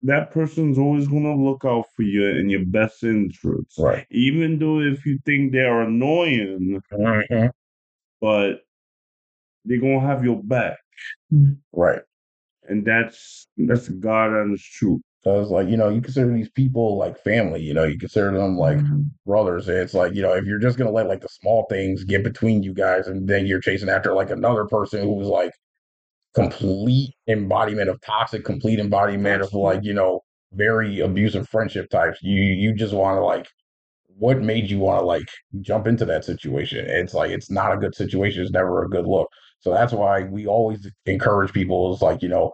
that 0.05 0.33
person's 0.33 0.79
always 0.79 1.07
going 1.07 1.23
to 1.23 1.35
look 1.35 1.65
out 1.65 1.85
for 1.95 2.03
you 2.03 2.27
in 2.27 2.49
your 2.49 2.65
best 2.67 3.05
interests. 3.05 3.79
Right. 3.79 4.05
Even 4.11 4.59
though 4.59 4.81
if 4.81 5.07
you 5.07 5.19
think 5.25 5.53
they're 5.53 5.83
annoying, 5.83 6.81
Mhm. 6.91 7.51
but 8.21 8.65
they're 9.65 9.81
going 9.81 10.01
to 10.01 10.07
have 10.07 10.25
your 10.25 10.43
back. 10.43 10.79
Right. 11.73 12.01
And 12.69 12.85
that's 12.87 13.49
that's 13.57 13.89
God 13.89 14.33
and 14.33 14.55
it's 14.55 14.65
true. 14.65 15.01
Because 15.23 15.51
like 15.51 15.69
you 15.69 15.77
know, 15.77 15.89
you 15.89 16.01
consider 16.01 16.33
these 16.33 16.51
people 16.51 16.97
like 16.97 17.19
family. 17.23 17.61
You 17.63 17.75
know, 17.75 17.85
you 17.85 17.99
consider 17.99 18.33
them 18.33 18.57
like 18.59 18.79
Mhm. 18.79 19.11
brothers. 19.27 19.69
It's 19.69 19.95
like 19.95 20.15
you 20.15 20.23
know, 20.23 20.35
if 20.35 20.45
you're 20.47 20.59
just 20.59 20.79
gonna 20.79 20.91
let 20.93 21.09
like 21.09 21.21
the 21.23 21.29
small 21.29 21.67
things 21.71 22.05
get 22.05 22.25
between 22.25 22.63
you 22.63 22.75
guys, 22.75 23.09
and 23.09 23.29
then 23.29 23.47
you're 23.47 23.61
chasing 23.61 23.89
after 23.89 24.15
like 24.15 24.31
another 24.31 24.67
person 24.67 25.03
who's 25.03 25.29
like 25.29 25.53
complete 26.35 27.15
embodiment 27.29 27.91
of 27.91 28.01
toxic, 28.03 28.45
complete 28.45 28.79
embodiment 28.81 29.43
of 29.43 29.53
like 29.55 29.85
you 29.85 29.95
know 29.95 30.21
very 30.53 31.01
abusive 31.01 31.49
friendship 31.49 31.91
types. 31.91 32.19
You 32.23 32.41
you 32.43 32.75
just 32.75 32.95
want 32.95 33.19
to 33.19 33.25
like, 33.25 33.49
what 34.19 34.41
made 34.43 34.71
you 34.71 34.79
want 34.79 35.01
to 35.01 35.07
like 35.07 35.29
jump 35.61 35.87
into 35.87 36.05
that 36.07 36.25
situation? 36.25 36.87
It's 36.89 37.15
like 37.15 37.31
it's 37.31 37.51
not 37.51 37.73
a 37.73 37.77
good 37.79 37.95
situation. 37.95 38.43
It's 38.43 38.53
never 38.53 38.85
a 38.85 38.89
good 38.89 39.07
look. 39.07 39.29
So 39.63 39.73
that's 39.73 39.93
why 39.93 40.25
we 40.25 40.47
always 40.47 40.89
encourage 41.07 41.53
people. 41.53 41.95
Is 41.95 42.03
like 42.03 42.21
you 42.23 42.29
know, 42.29 42.53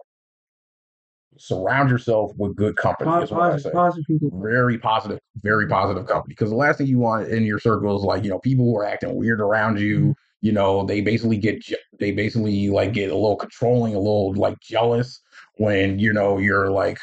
surround 1.37 1.89
yourself 1.89 2.31
with 2.37 2.55
good 2.55 2.75
company. 2.77 3.09
Po- 3.09 3.21
Is 3.21 3.31
what 3.31 3.41
I 3.41 3.49
positive, 3.51 3.71
say 3.71 3.75
positive 3.75 4.05
people. 4.07 4.41
very 4.41 4.77
positive, 4.77 5.19
very 5.41 5.67
positive 5.67 6.05
company. 6.07 6.33
Because 6.33 6.51
the 6.51 6.55
last 6.55 6.77
thing 6.77 6.87
you 6.87 6.99
want 6.99 7.27
in 7.27 7.43
your 7.43 7.59
circle 7.59 7.97
is 7.97 8.03
like 8.03 8.23
you 8.23 8.29
know 8.29 8.39
people 8.39 8.65
who 8.65 8.77
are 8.77 8.85
acting 8.85 9.15
weird 9.15 9.41
around 9.41 9.79
you. 9.79 10.15
You 10.41 10.53
know 10.53 10.85
they 10.85 11.01
basically 11.01 11.37
get 11.37 11.61
they 11.99 12.11
basically 12.11 12.69
like 12.69 12.93
get 12.93 13.11
a 13.11 13.15
little 13.15 13.35
controlling, 13.35 13.93
a 13.95 13.99
little 13.99 14.33
like 14.35 14.57
jealous 14.61 15.19
when 15.57 15.99
you 15.99 16.13
know 16.13 16.37
you're 16.37 16.71
like 16.71 16.99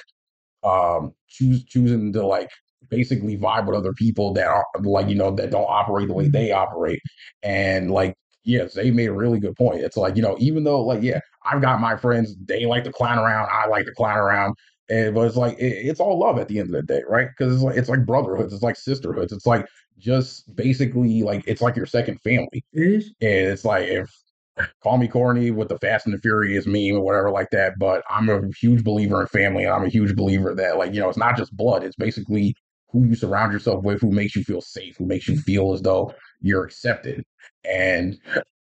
um 0.64 1.12
choose 1.28 1.64
choosing 1.64 2.12
to 2.12 2.26
like 2.26 2.48
basically 2.88 3.36
vibe 3.36 3.66
with 3.66 3.76
other 3.76 3.92
people 3.92 4.32
that 4.32 4.46
are 4.46 4.64
like 4.80 5.08
you 5.08 5.14
know 5.14 5.30
that 5.32 5.50
don't 5.50 5.66
operate 5.68 6.08
the 6.08 6.14
way 6.14 6.28
they 6.28 6.50
operate 6.52 7.00
and 7.42 7.90
like 7.90 8.14
yes 8.46 8.74
they 8.74 8.90
made 8.90 9.08
a 9.08 9.12
really 9.12 9.38
good 9.38 9.56
point. 9.56 9.80
It's 9.80 9.96
like 9.96 10.16
you 10.16 10.22
know 10.22 10.36
even 10.38 10.64
though 10.64 10.82
like 10.82 11.02
yeah 11.02 11.20
i've 11.44 11.60
got 11.60 11.80
my 11.80 11.96
friends 11.96 12.34
they 12.44 12.66
like 12.66 12.84
to 12.84 12.92
clown 12.92 13.18
around 13.18 13.48
i 13.52 13.66
like 13.68 13.84
to 13.86 13.92
clown 13.92 14.18
around 14.18 14.54
and 14.88 15.14
but 15.14 15.26
it's 15.26 15.36
like 15.36 15.58
it, 15.58 15.86
it's 15.86 16.00
all 16.00 16.18
love 16.18 16.38
at 16.38 16.48
the 16.48 16.58
end 16.58 16.68
of 16.68 16.72
the 16.72 16.82
day 16.82 17.02
right? 17.08 17.28
Because 17.36 17.52
it's 17.54 17.62
like 17.62 17.76
it's 17.76 17.88
like 17.88 18.06
brotherhoods 18.06 18.52
it's 18.52 18.62
like 18.62 18.76
sisterhoods 18.76 19.32
it's 19.32 19.46
like 19.46 19.66
just 19.98 20.54
basically 20.54 21.22
like 21.22 21.44
it's 21.46 21.62
like 21.62 21.76
your 21.76 21.86
second 21.86 22.20
family. 22.22 22.64
It 22.72 22.82
is. 22.82 23.06
and 23.20 23.30
it's 23.30 23.64
like 23.64 23.88
if 23.88 24.10
call 24.82 24.98
me 24.98 25.08
corny 25.08 25.50
with 25.50 25.68
the 25.68 25.78
Fast 25.78 26.06
and 26.06 26.14
the 26.14 26.20
Furious 26.20 26.66
meme 26.66 26.96
or 26.96 27.00
whatever 27.00 27.30
like 27.30 27.50
that, 27.50 27.74
but 27.78 28.02
I'm 28.08 28.28
a 28.28 28.42
huge 28.60 28.84
believer 28.84 29.20
in 29.20 29.26
family, 29.28 29.64
and 29.64 29.72
I'm 29.72 29.84
a 29.84 29.88
huge 29.90 30.14
believer 30.16 30.54
that 30.54 30.78
like 30.78 30.94
you 30.94 31.00
know 31.00 31.08
it's 31.08 31.18
not 31.18 31.36
just 31.36 31.56
blood; 31.56 31.84
it's 31.84 31.96
basically 31.96 32.54
who 32.90 33.04
you 33.04 33.14
surround 33.14 33.52
yourself 33.52 33.82
with, 33.84 34.00
who 34.00 34.10
makes 34.10 34.36
you 34.36 34.44
feel 34.44 34.60
safe, 34.60 34.96
who 34.96 35.06
makes 35.06 35.28
you 35.28 35.36
feel 35.38 35.72
as 35.72 35.82
though 35.82 36.12
you're 36.40 36.64
accepted. 36.64 37.24
And 37.64 38.18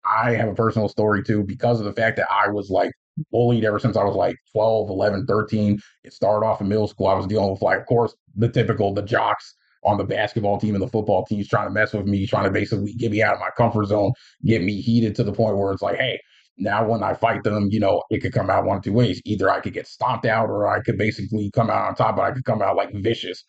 I 0.05 0.31
have 0.31 0.49
a 0.49 0.55
personal 0.55 0.89
story 0.89 1.23
too 1.23 1.43
because 1.43 1.79
of 1.79 1.85
the 1.85 1.93
fact 1.93 2.17
that 2.17 2.27
I 2.31 2.49
was 2.49 2.69
like 2.69 2.91
bullied 3.31 3.63
ever 3.63 3.79
since 3.79 3.95
I 3.97 4.03
was 4.03 4.15
like 4.15 4.35
12, 4.51 4.89
11, 4.89 5.25
13. 5.25 5.79
It 6.03 6.13
started 6.13 6.45
off 6.45 6.61
in 6.61 6.67
middle 6.67 6.87
school. 6.87 7.07
I 7.07 7.13
was 7.13 7.27
dealing 7.27 7.51
with 7.51 7.61
like, 7.61 7.79
of 7.79 7.85
course, 7.85 8.15
the 8.35 8.49
typical 8.49 8.93
the 8.93 9.01
jocks 9.01 9.55
on 9.85 9.97
the 9.97 10.03
basketball 10.03 10.59
team 10.59 10.75
and 10.75 10.81
the 10.81 10.87
football 10.87 11.25
teams 11.25 11.47
trying 11.47 11.67
to 11.67 11.73
mess 11.73 11.93
with 11.93 12.05
me, 12.05 12.25
trying 12.25 12.45
to 12.45 12.51
basically 12.51 12.93
get 12.93 13.11
me 13.11 13.21
out 13.21 13.33
of 13.33 13.39
my 13.39 13.49
comfort 13.57 13.87
zone, 13.87 14.13
get 14.45 14.63
me 14.63 14.79
heated 14.81 15.15
to 15.15 15.23
the 15.23 15.33
point 15.33 15.57
where 15.57 15.73
it's 15.73 15.81
like, 15.81 15.97
hey, 15.97 16.19
now 16.57 16.87
when 16.87 17.03
I 17.03 17.13
fight 17.13 17.43
them, 17.43 17.69
you 17.69 17.79
know, 17.79 18.01
it 18.09 18.19
could 18.19 18.33
come 18.33 18.49
out 18.49 18.65
one 18.65 18.77
of 18.77 18.83
two 18.83 18.93
ways. 18.93 19.21
Either 19.25 19.49
I 19.49 19.59
could 19.59 19.73
get 19.73 19.87
stomped 19.87 20.25
out 20.25 20.49
or 20.49 20.67
I 20.67 20.81
could 20.81 20.97
basically 20.97 21.51
come 21.53 21.69
out 21.69 21.87
on 21.87 21.95
top, 21.95 22.15
but 22.15 22.23
I 22.23 22.31
could 22.31 22.45
come 22.45 22.61
out 22.61 22.75
like 22.75 22.93
vicious. 22.93 23.43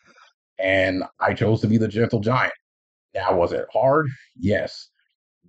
And 0.58 1.04
I 1.20 1.34
chose 1.34 1.60
to 1.62 1.66
be 1.66 1.78
the 1.78 1.88
gentle 1.88 2.20
giant. 2.20 2.54
Now, 3.14 3.36
was 3.36 3.52
it 3.52 3.66
hard? 3.72 4.08
Yes. 4.36 4.90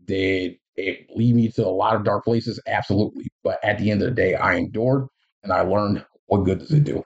Did 0.05 0.57
it 0.75 1.07
lead 1.15 1.35
me 1.35 1.49
to 1.53 1.65
a 1.65 1.69
lot 1.69 1.95
of 1.95 2.03
dark 2.03 2.23
places? 2.25 2.59
Absolutely. 2.67 3.27
But 3.43 3.63
at 3.63 3.77
the 3.79 3.91
end 3.91 4.01
of 4.01 4.09
the 4.09 4.15
day, 4.15 4.35
I 4.35 4.55
endured 4.55 5.07
and 5.43 5.51
I 5.53 5.61
learned 5.61 6.05
what 6.27 6.43
good 6.45 6.59
does 6.59 6.71
it 6.71 6.83
do? 6.83 7.03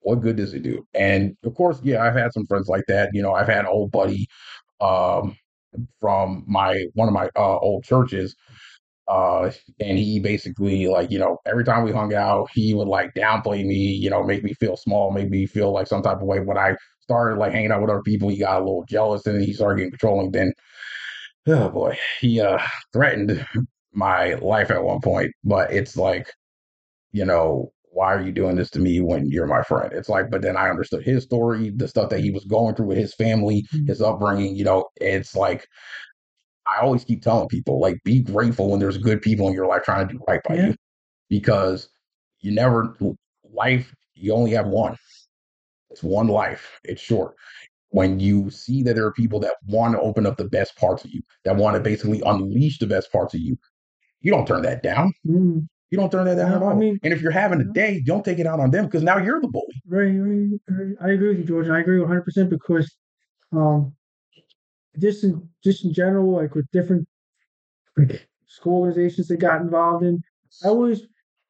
What 0.00 0.16
good 0.22 0.36
does 0.36 0.54
it 0.54 0.62
do? 0.62 0.86
And 0.94 1.36
of 1.44 1.54
course, 1.54 1.80
yeah, 1.82 2.02
I've 2.04 2.14
had 2.16 2.32
some 2.32 2.46
friends 2.46 2.68
like 2.68 2.84
that. 2.88 3.10
You 3.12 3.22
know, 3.22 3.34
I've 3.34 3.48
had 3.48 3.66
old 3.66 3.90
buddy 3.92 4.26
um, 4.80 5.36
from 6.00 6.44
my 6.46 6.84
one 6.94 7.08
of 7.08 7.14
my 7.14 7.28
uh, 7.36 7.58
old 7.58 7.84
churches 7.84 8.34
uh 9.08 9.50
and 9.80 9.98
he 9.98 10.18
basically 10.18 10.86
like 10.86 11.10
you 11.10 11.18
know 11.18 11.36
every 11.44 11.64
time 11.64 11.84
we 11.84 11.92
hung 11.92 12.14
out 12.14 12.48
he 12.54 12.72
would 12.72 12.88
like 12.88 13.12
downplay 13.14 13.64
me 13.64 13.74
you 13.74 14.08
know 14.08 14.22
make 14.22 14.42
me 14.42 14.54
feel 14.54 14.76
small 14.76 15.10
make 15.10 15.28
me 15.28 15.44
feel 15.46 15.72
like 15.72 15.86
some 15.86 16.02
type 16.02 16.16
of 16.16 16.22
way. 16.22 16.40
When 16.40 16.56
i 16.56 16.74
started 17.02 17.38
like 17.38 17.52
hanging 17.52 17.70
out 17.70 17.82
with 17.82 17.90
other 17.90 18.02
people 18.02 18.30
he 18.30 18.38
got 18.38 18.56
a 18.60 18.64
little 18.64 18.84
jealous 18.88 19.26
and 19.26 19.42
he 19.42 19.52
started 19.52 19.76
getting 19.76 19.90
controlling. 19.90 20.30
Then 20.30 20.52
oh 21.48 21.68
boy 21.68 21.98
he 22.20 22.40
uh 22.40 22.58
threatened 22.92 23.46
my 23.92 24.34
life 24.34 24.70
at 24.70 24.82
one 24.82 25.00
point. 25.00 25.32
But 25.44 25.72
it's 25.72 25.96
like 25.96 26.32
you 27.12 27.24
know 27.24 27.72
why 27.90 28.12
are 28.12 28.22
you 28.22 28.32
doing 28.32 28.56
this 28.56 28.70
to 28.70 28.80
me 28.80 29.00
when 29.00 29.30
you're 29.30 29.46
my 29.46 29.62
friend? 29.62 29.92
It's 29.92 30.08
like 30.08 30.30
but 30.30 30.42
then 30.42 30.56
i 30.56 30.70
understood 30.70 31.04
his 31.04 31.24
story 31.24 31.70
the 31.70 31.88
stuff 31.88 32.10
that 32.10 32.20
he 32.20 32.30
was 32.30 32.44
going 32.46 32.74
through 32.74 32.86
with 32.86 32.98
his 32.98 33.14
family 33.14 33.66
his 33.86 34.00
upbringing 34.00 34.56
you 34.56 34.64
know 34.64 34.86
it's 34.96 35.36
like 35.36 35.66
I 36.74 36.80
always 36.80 37.04
keep 37.04 37.22
telling 37.22 37.48
people, 37.48 37.80
like, 37.80 38.02
be 38.04 38.20
grateful 38.20 38.70
when 38.70 38.80
there's 38.80 38.98
good 38.98 39.22
people 39.22 39.48
in 39.48 39.54
your 39.54 39.66
life 39.66 39.82
trying 39.82 40.06
to 40.08 40.14
do 40.14 40.20
right 40.26 40.40
by 40.48 40.54
Yeah. 40.56 40.66
you, 40.68 40.74
because 41.28 41.88
you 42.40 42.52
never 42.52 42.96
life. 43.44 43.94
You 44.14 44.32
only 44.34 44.52
have 44.52 44.66
one. 44.66 44.96
It's 45.90 46.02
one 46.02 46.28
life. 46.28 46.80
It's 46.84 47.00
short. 47.00 47.34
When 47.90 48.18
you 48.18 48.50
see 48.50 48.82
that 48.82 48.94
there 48.94 49.06
are 49.06 49.12
people 49.12 49.38
that 49.40 49.54
want 49.68 49.94
to 49.94 50.00
open 50.00 50.26
up 50.26 50.36
the 50.36 50.48
best 50.48 50.76
parts 50.76 51.04
of 51.04 51.10
you, 51.12 51.22
that 51.44 51.56
want 51.56 51.74
to 51.76 51.80
basically 51.80 52.20
unleash 52.26 52.78
the 52.78 52.86
best 52.86 53.12
parts 53.12 53.34
of 53.34 53.40
you, 53.40 53.56
you 54.20 54.32
don't 54.32 54.46
turn 54.46 54.62
that 54.62 54.82
down. 54.82 55.12
Mm, 55.26 55.68
You 55.90 55.98
don't 55.98 56.10
turn 56.10 56.24
that 56.24 56.34
down 56.36 56.50
No, 56.50 56.56
at 56.70 56.72
I 56.72 56.74
mean- 56.74 56.98
and 57.04 57.12
if 57.12 57.22
you're 57.22 57.30
having 57.30 57.60
a 57.60 57.64
day, 57.72 58.02
don't 58.04 58.24
take 58.24 58.40
it 58.40 58.46
out 58.46 58.58
on 58.58 58.72
them 58.72 58.86
because 58.86 59.04
now 59.04 59.18
you're 59.18 59.40
the 59.40 59.46
bully. 59.46 59.80
Right, 59.86 60.12
very, 60.12 60.58
very- 60.68 60.96
I 61.00 61.10
agree 61.10 61.28
with 61.28 61.38
you, 61.38 61.44
George. 61.44 61.68
I 61.68 61.78
agree 61.80 62.00
100 62.00 62.22
percent 62.22 62.50
because, 62.50 62.90
um, 63.52 63.94
just 64.98 65.24
in 65.24 65.48
just 65.62 65.84
in 65.84 65.92
general, 65.92 66.32
like 66.32 66.54
with 66.54 66.70
different 66.72 67.06
like 67.96 68.28
school 68.46 68.80
organizations 68.80 69.28
that 69.28 69.38
got 69.38 69.60
involved 69.60 70.04
in, 70.04 70.22
I 70.64 70.68
always 70.68 71.02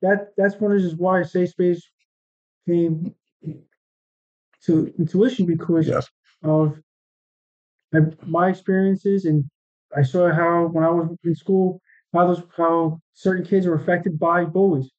that 0.02 0.32
that's 0.36 0.56
one 0.56 0.72
of 0.72 0.78
the 0.78 0.84
reasons 0.84 1.00
why 1.00 1.22
Safe 1.22 1.50
Space 1.50 1.82
came 2.66 3.14
to 4.62 4.92
intuition 4.98 5.46
because 5.46 5.86
Yes. 5.88 6.08
of 6.42 6.80
my, 7.92 8.00
my 8.26 8.48
experiences 8.48 9.24
and 9.24 9.44
I 9.96 10.02
saw 10.02 10.32
how 10.32 10.66
when 10.66 10.84
I 10.84 10.90
was 10.90 11.08
in 11.24 11.34
school 11.34 11.80
how 12.12 12.26
those 12.26 12.42
how 12.56 13.00
certain 13.12 13.44
kids 13.44 13.66
were 13.66 13.74
affected 13.74 14.18
by 14.18 14.44
bullies, 14.44 14.90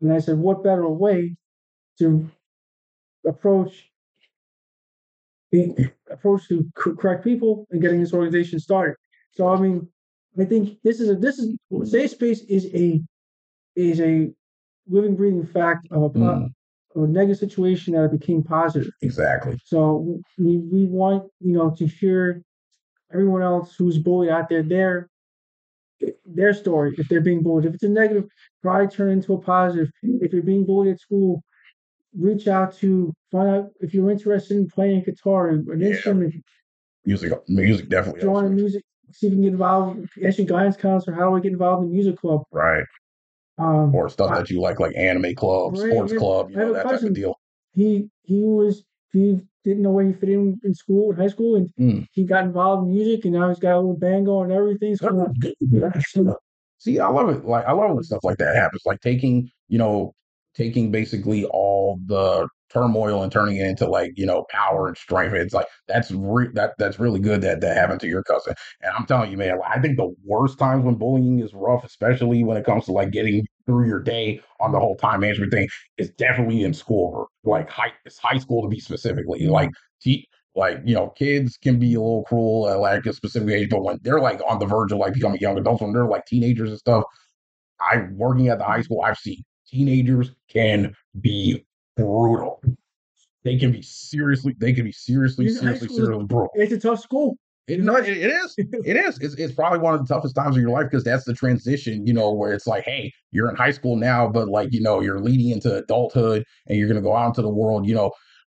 and 0.00 0.12
I 0.12 0.18
said, 0.18 0.38
what 0.38 0.64
better 0.64 0.88
way 0.88 1.36
to 1.98 2.28
approach 3.26 3.90
approach 6.10 6.48
to 6.48 6.68
correct 6.76 7.24
people 7.24 7.66
and 7.70 7.80
getting 7.80 8.00
this 8.00 8.12
organization 8.14 8.58
started. 8.60 8.96
So 9.32 9.48
I 9.48 9.60
mean, 9.60 9.88
I 10.38 10.44
think 10.44 10.78
this 10.82 11.00
is 11.00 11.08
a 11.10 11.14
this 11.16 11.38
is 11.38 11.56
safe 11.84 12.10
space 12.10 12.42
is 12.42 12.66
a 12.74 13.00
is 13.76 14.00
a 14.00 14.30
living 14.88 15.16
breathing 15.16 15.46
fact 15.46 15.86
of 15.90 16.14
a, 16.16 16.18
Mm, 16.18 16.50
of 16.94 17.02
a 17.02 17.06
negative 17.08 17.38
situation 17.38 17.94
that 17.94 18.10
became 18.10 18.42
positive. 18.42 18.90
exactly. 19.02 19.58
So 19.64 20.20
we 20.38 20.58
we 20.58 20.84
want 20.86 21.30
you 21.40 21.52
know 21.52 21.70
to 21.78 21.86
hear 21.86 22.42
everyone 23.12 23.42
else 23.42 23.74
who's 23.76 23.98
bullied 23.98 24.30
out 24.30 24.48
there 24.48 24.62
their 24.62 25.08
their 26.26 26.52
story 26.52 26.94
if 26.98 27.08
they're 27.08 27.20
being 27.20 27.42
bullied. 27.42 27.66
If 27.66 27.74
it's 27.74 27.82
a 27.84 27.88
negative, 27.88 28.26
try 28.62 28.84
to 28.86 28.96
turn 28.96 29.10
it 29.10 29.12
into 29.12 29.34
a 29.34 29.40
positive. 29.40 29.90
If 30.02 30.32
you're 30.32 30.42
being 30.42 30.64
bullied 30.66 30.94
at 30.94 31.00
school, 31.00 31.42
reach 32.18 32.48
out 32.48 32.74
to 32.76 33.12
find 33.30 33.48
out 33.48 33.70
if 33.80 33.92
you're 33.94 34.10
interested 34.10 34.56
in 34.56 34.68
playing 34.68 35.02
guitar 35.02 35.48
or 35.48 35.72
an 35.72 35.80
Yeah. 35.80 35.88
instrument. 35.88 36.34
Music, 37.04 37.32
music 37.48 37.88
definitely. 37.88 38.22
Join 38.22 38.54
music. 38.54 38.82
See 39.12 39.26
if 39.26 39.32
you 39.32 39.36
can 39.36 39.42
get 39.42 39.52
involved. 39.52 40.08
Ask 40.24 40.38
your 40.38 40.46
guidance 40.46 40.76
counselor 40.76 41.14
how 41.16 41.30
do 41.30 41.36
I 41.36 41.40
get 41.40 41.52
involved 41.52 41.82
in 41.84 41.88
the 41.90 41.94
music 41.94 42.16
club. 42.18 42.42
Right. 42.50 42.84
Um, 43.58 43.94
Or 43.94 44.08
stuff 44.08 44.30
I- 44.30 44.38
that 44.38 44.50
you 44.50 44.60
like, 44.60 44.80
like 44.80 44.96
anime 44.96 45.34
club, 45.34 45.74
Right, 45.76 45.90
sports 45.92 46.12
yeah. 46.12 46.18
club, 46.18 46.50
you 46.50 46.56
know, 46.56 46.72
that 46.72 46.84
type 46.84 47.02
of 47.02 47.14
deal. 47.14 47.36
he 47.72 48.08
he 48.22 48.42
was 48.44 48.84
he 49.12 49.40
didn't 49.64 49.82
know 49.82 49.90
where 49.92 50.06
he 50.06 50.12
fit 50.12 50.28
in 50.28 50.58
in 50.64 50.74
school 50.74 51.10
in 51.10 51.16
high 51.16 51.28
school 51.28 51.56
and 51.56 51.68
Mm. 51.78 52.06
he 52.12 52.24
got 52.24 52.44
involved 52.44 52.86
in 52.88 52.94
music 52.94 53.24
and 53.24 53.34
now 53.34 53.48
he's 53.48 53.58
got 53.60 53.74
a 53.74 53.80
little 53.80 53.96
band 53.96 54.26
going 54.26 54.50
and 54.50 54.58
everything. 54.58 54.96
So 54.96 55.08
See, 56.78 56.98
I 56.98 57.08
love 57.08 57.28
it. 57.30 57.44
Like 57.44 57.64
I 57.66 57.72
love 57.72 57.94
when 57.94 58.02
stuff 58.02 58.24
like 58.24 58.38
that 58.38 58.56
happens. 58.56 58.82
Like 58.84 59.00
taking, 59.00 59.48
you 59.68 59.78
know, 59.78 60.12
taking 60.54 60.90
basically 60.90 61.44
all 61.46 61.98
the 62.06 62.48
turmoil 62.72 63.22
and 63.22 63.30
turning 63.30 63.56
it 63.56 63.66
into 63.66 63.88
like, 63.88 64.12
you 64.16 64.26
know, 64.26 64.44
power 64.50 64.88
and 64.88 64.96
strength. 64.96 65.34
It's 65.34 65.54
like 65.54 65.66
that's 65.86 66.10
re- 66.10 66.50
that 66.54 66.74
that's 66.78 66.98
really 66.98 67.20
good 67.20 67.40
that 67.42 67.60
that 67.60 67.76
happened 67.76 68.00
to 68.00 68.08
your 68.08 68.22
cousin. 68.24 68.54
And 68.82 68.92
I'm 68.96 69.06
telling 69.06 69.30
you, 69.30 69.36
man, 69.36 69.58
I 69.66 69.80
think 69.80 69.96
the 69.96 70.12
worst 70.24 70.58
times 70.58 70.84
when 70.84 70.96
bullying 70.96 71.38
is 71.40 71.54
rough, 71.54 71.84
especially 71.84 72.42
when 72.44 72.56
it 72.56 72.64
comes 72.64 72.86
to 72.86 72.92
like 72.92 73.10
getting 73.12 73.46
through 73.66 73.86
your 73.86 74.00
day 74.00 74.40
on 74.60 74.72
the 74.72 74.80
whole 74.80 74.96
time 74.96 75.20
management 75.20 75.52
thing, 75.52 75.68
is 75.98 76.10
definitely 76.18 76.62
in 76.62 76.74
school. 76.74 77.28
Like 77.44 77.70
high, 77.70 77.92
it's 78.04 78.18
high 78.18 78.38
school 78.38 78.62
to 78.62 78.68
be 78.68 78.80
specifically. 78.80 79.46
Like 79.46 79.70
te- 80.02 80.28
like 80.56 80.80
you 80.84 80.94
know 80.94 81.08
kids 81.10 81.56
can 81.56 81.78
be 81.78 81.94
a 81.94 82.00
little 82.00 82.24
cruel 82.24 82.68
at 82.68 82.78
like 82.78 83.04
a 83.06 83.12
specific 83.12 83.50
age 83.50 83.68
but 83.70 83.82
when 83.82 83.98
they're 84.02 84.20
like 84.20 84.40
on 84.48 84.58
the 84.58 84.66
verge 84.66 84.92
of 84.92 84.98
like 84.98 85.12
becoming 85.14 85.40
young 85.40 85.58
adults 85.58 85.82
when 85.82 85.92
they're 85.92 86.06
like 86.06 86.24
teenagers 86.26 86.70
and 86.70 86.78
stuff 86.78 87.02
i 87.80 87.98
working 88.12 88.48
at 88.48 88.58
the 88.58 88.64
high 88.64 88.82
school 88.82 89.02
i've 89.02 89.18
seen 89.18 89.42
teenagers 89.74 90.30
can 90.48 90.94
be 91.20 91.64
brutal 91.96 92.62
they 93.42 93.58
can 93.58 93.72
be 93.72 93.82
seriously 93.82 94.54
they 94.58 94.72
can 94.72 94.84
be 94.84 94.92
seriously 94.92 95.48
seriously 95.48 95.88
seriously 95.88 96.24
brutal 96.24 96.50
it's 96.54 96.72
a 96.72 96.78
tough 96.78 97.00
school. 97.00 97.36
it, 97.66 97.80
no, 97.80 97.96
it, 97.96 98.08
it 98.08 98.30
is. 98.30 98.54
It 98.58 98.96
is. 98.96 99.18
It's, 99.20 99.34
it's 99.34 99.54
probably 99.54 99.78
one 99.78 99.94
of 99.94 100.06
the 100.06 100.14
toughest 100.14 100.34
times 100.34 100.56
of 100.56 100.62
your 100.62 100.70
life 100.70 100.86
because 100.90 101.02
that's 101.02 101.24
the 101.24 101.32
transition, 101.32 102.06
you 102.06 102.12
know, 102.12 102.30
where 102.30 102.52
it's 102.52 102.66
like, 102.66 102.84
hey, 102.84 103.12
you're 103.32 103.48
in 103.48 103.56
high 103.56 103.70
school 103.70 103.96
now, 103.96 104.28
but 104.28 104.48
like, 104.48 104.72
you 104.72 104.82
know, 104.82 105.00
you're 105.00 105.20
leading 105.20 105.50
into 105.50 105.74
adulthood 105.74 106.44
and 106.66 106.78
you're 106.78 106.88
going 106.88 107.02
to 107.02 107.02
go 107.02 107.16
out 107.16 107.28
into 107.28 107.42
the 107.42 107.48
world, 107.48 107.86
you 107.88 107.94
know, 107.94 108.12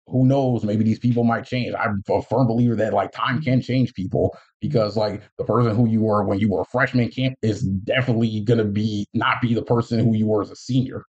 who 0.08 0.26
knows? 0.26 0.64
Maybe 0.64 0.84
these 0.84 1.00
people 1.00 1.24
might 1.24 1.46
change. 1.46 1.74
I'm 1.74 2.04
a 2.10 2.22
firm 2.22 2.48
believer 2.48 2.76
that 2.76 2.94
like 2.94 3.12
time 3.12 3.42
can 3.42 3.62
change 3.62 3.94
people 3.94 4.36
because 4.62 4.96
like 4.96 5.24
the 5.38 5.44
person 5.44 5.76
who 5.76 5.88
you 5.88 6.02
were 6.02 6.24
when 6.24 6.40
you 6.40 6.50
were 6.50 6.62
a 6.62 6.66
freshman 6.66 7.10
can't 7.10 7.36
is 7.42 7.62
definitely 7.62 8.42
going 8.42 8.60
to 8.60 8.66
be 8.66 9.08
not 9.14 9.42
be 9.42 9.54
the 9.54 9.64
person 9.64 10.00
who 10.00 10.16
you 10.16 10.28
were 10.28 10.42
as 10.42 10.52
a 10.52 10.56
senior. 10.56 11.04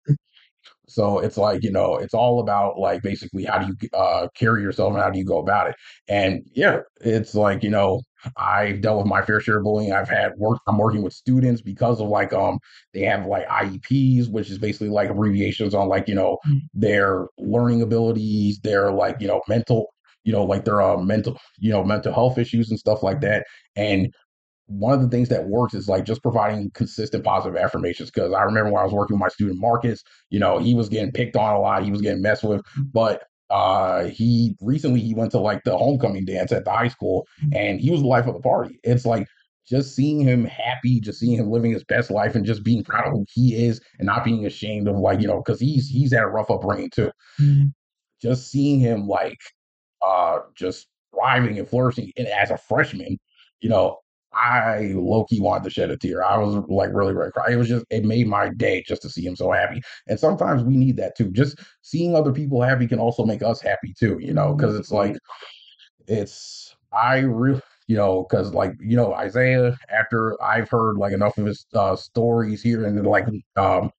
So 0.88 1.18
it's 1.18 1.36
like, 1.36 1.62
you 1.62 1.72
know, 1.72 1.96
it's 1.96 2.14
all 2.14 2.40
about 2.40 2.78
like 2.78 3.02
basically 3.02 3.44
how 3.44 3.58
do 3.58 3.66
you 3.66 3.88
uh, 3.92 4.28
carry 4.36 4.62
yourself 4.62 4.94
and 4.94 5.02
how 5.02 5.10
do 5.10 5.18
you 5.18 5.24
go 5.24 5.38
about 5.38 5.68
it. 5.68 5.74
And 6.08 6.42
yeah, 6.54 6.80
it's 7.00 7.34
like, 7.34 7.62
you 7.62 7.70
know, 7.70 8.02
I've 8.36 8.80
dealt 8.80 8.98
with 8.98 9.06
my 9.06 9.22
fair 9.22 9.40
share 9.40 9.58
of 9.58 9.64
bullying. 9.64 9.92
I've 9.92 10.08
had 10.08 10.32
work, 10.36 10.58
I'm 10.66 10.78
working 10.78 11.02
with 11.02 11.12
students 11.12 11.60
because 11.60 12.00
of 12.00 12.08
like, 12.08 12.32
um, 12.32 12.58
they 12.94 13.02
have 13.02 13.26
like 13.26 13.46
IEPs, 13.48 14.30
which 14.30 14.50
is 14.50 14.58
basically 14.58 14.88
like 14.88 15.10
abbreviations 15.10 15.74
on 15.74 15.88
like, 15.88 16.08
you 16.08 16.14
know, 16.14 16.38
Mm. 16.46 16.60
their 16.74 17.26
learning 17.38 17.82
abilities, 17.82 18.58
their 18.60 18.92
like, 18.92 19.16
you 19.20 19.26
know, 19.28 19.40
mental, 19.48 19.92
you 20.24 20.32
know, 20.32 20.44
like 20.44 20.64
their 20.64 20.80
uh, 20.82 20.96
mental, 20.96 21.38
you 21.58 21.70
know, 21.70 21.84
mental 21.84 22.12
health 22.12 22.38
issues 22.38 22.70
and 22.70 22.78
stuff 22.78 23.02
like 23.02 23.20
that. 23.20 23.46
And 23.76 24.12
one 24.66 24.92
of 24.92 25.00
the 25.00 25.08
things 25.08 25.28
that 25.28 25.46
works 25.48 25.74
is 25.74 25.88
like 25.88 26.04
just 26.04 26.22
providing 26.22 26.70
consistent 26.72 27.22
positive 27.24 27.56
affirmations. 27.56 28.10
Because 28.10 28.32
I 28.32 28.42
remember 28.42 28.70
when 28.72 28.80
I 28.80 28.84
was 28.84 28.92
working 28.92 29.14
with 29.14 29.20
my 29.20 29.28
student 29.28 29.60
Marcus, 29.60 30.02
you 30.30 30.40
know, 30.40 30.58
he 30.58 30.74
was 30.74 30.88
getting 30.88 31.12
picked 31.12 31.36
on 31.36 31.54
a 31.54 31.60
lot, 31.60 31.84
he 31.84 31.90
was 31.92 32.02
getting 32.02 32.22
messed 32.22 32.42
with, 32.42 32.62
but 32.92 33.22
uh 33.50 34.04
he 34.06 34.56
recently 34.60 35.00
he 35.00 35.14
went 35.14 35.30
to 35.30 35.38
like 35.38 35.62
the 35.64 35.76
homecoming 35.76 36.24
dance 36.24 36.50
at 36.52 36.64
the 36.64 36.70
high 36.70 36.88
school 36.88 37.26
and 37.52 37.80
he 37.80 37.90
was 37.90 38.00
the 38.00 38.06
life 38.06 38.26
of 38.26 38.34
the 38.34 38.40
party. 38.40 38.80
It's 38.82 39.06
like 39.06 39.28
just 39.68 39.94
seeing 39.94 40.20
him 40.20 40.44
happy, 40.44 41.00
just 41.00 41.18
seeing 41.18 41.38
him 41.38 41.50
living 41.50 41.72
his 41.72 41.84
best 41.84 42.10
life 42.10 42.34
and 42.34 42.44
just 42.44 42.62
being 42.64 42.84
proud 42.84 43.06
of 43.06 43.12
who 43.12 43.26
he 43.32 43.54
is 43.66 43.80
and 43.98 44.06
not 44.06 44.24
being 44.24 44.46
ashamed 44.46 44.88
of 44.88 44.96
like, 44.96 45.20
you 45.20 45.26
know, 45.26 45.42
because 45.44 45.60
he's 45.60 45.88
he's 45.88 46.12
had 46.12 46.22
a 46.22 46.26
rough 46.28 46.50
upbringing 46.50 46.90
too. 46.90 47.10
Just 48.22 48.50
seeing 48.50 48.80
him 48.80 49.06
like 49.06 49.38
uh 50.02 50.38
just 50.54 50.88
thriving 51.14 51.58
and 51.58 51.68
flourishing 51.68 52.12
and 52.16 52.28
as 52.28 52.50
a 52.50 52.58
freshman, 52.58 53.18
you 53.60 53.68
know, 53.68 53.98
I 54.36 54.92
low 54.94 55.24
key 55.24 55.40
wanted 55.40 55.64
to 55.64 55.70
shed 55.70 55.90
a 55.90 55.96
tear. 55.96 56.22
I 56.22 56.38
was 56.38 56.56
like 56.68 56.90
really, 56.92 57.14
really 57.14 57.30
cry. 57.32 57.52
It 57.52 57.56
was 57.56 57.68
just 57.68 57.86
it 57.90 58.04
made 58.04 58.28
my 58.28 58.50
day 58.50 58.84
just 58.86 59.02
to 59.02 59.08
see 59.08 59.24
him 59.24 59.36
so 59.36 59.50
happy. 59.50 59.82
And 60.06 60.20
sometimes 60.20 60.62
we 60.62 60.76
need 60.76 60.96
that 60.98 61.16
too. 61.16 61.30
Just 61.32 61.58
seeing 61.82 62.14
other 62.14 62.32
people 62.32 62.62
happy 62.62 62.86
can 62.86 62.98
also 62.98 63.24
make 63.24 63.42
us 63.42 63.60
happy 63.60 63.94
too, 63.98 64.18
you 64.20 64.34
know, 64.34 64.54
because 64.54 64.76
it's 64.76 64.90
like 64.92 65.16
it's 66.06 66.74
I 66.92 67.18
really 67.18 67.60
you 67.88 67.96
know 67.96 68.26
because 68.28 68.52
like 68.52 68.72
you 68.80 68.96
know 68.96 69.14
Isaiah 69.14 69.76
after 69.90 70.40
I've 70.42 70.68
heard 70.68 70.96
like 70.98 71.12
enough 71.12 71.38
of 71.38 71.46
his 71.46 71.66
uh, 71.74 71.96
stories 71.96 72.62
here 72.62 72.86
and 72.86 73.06
like 73.06 73.26
um 73.56 73.90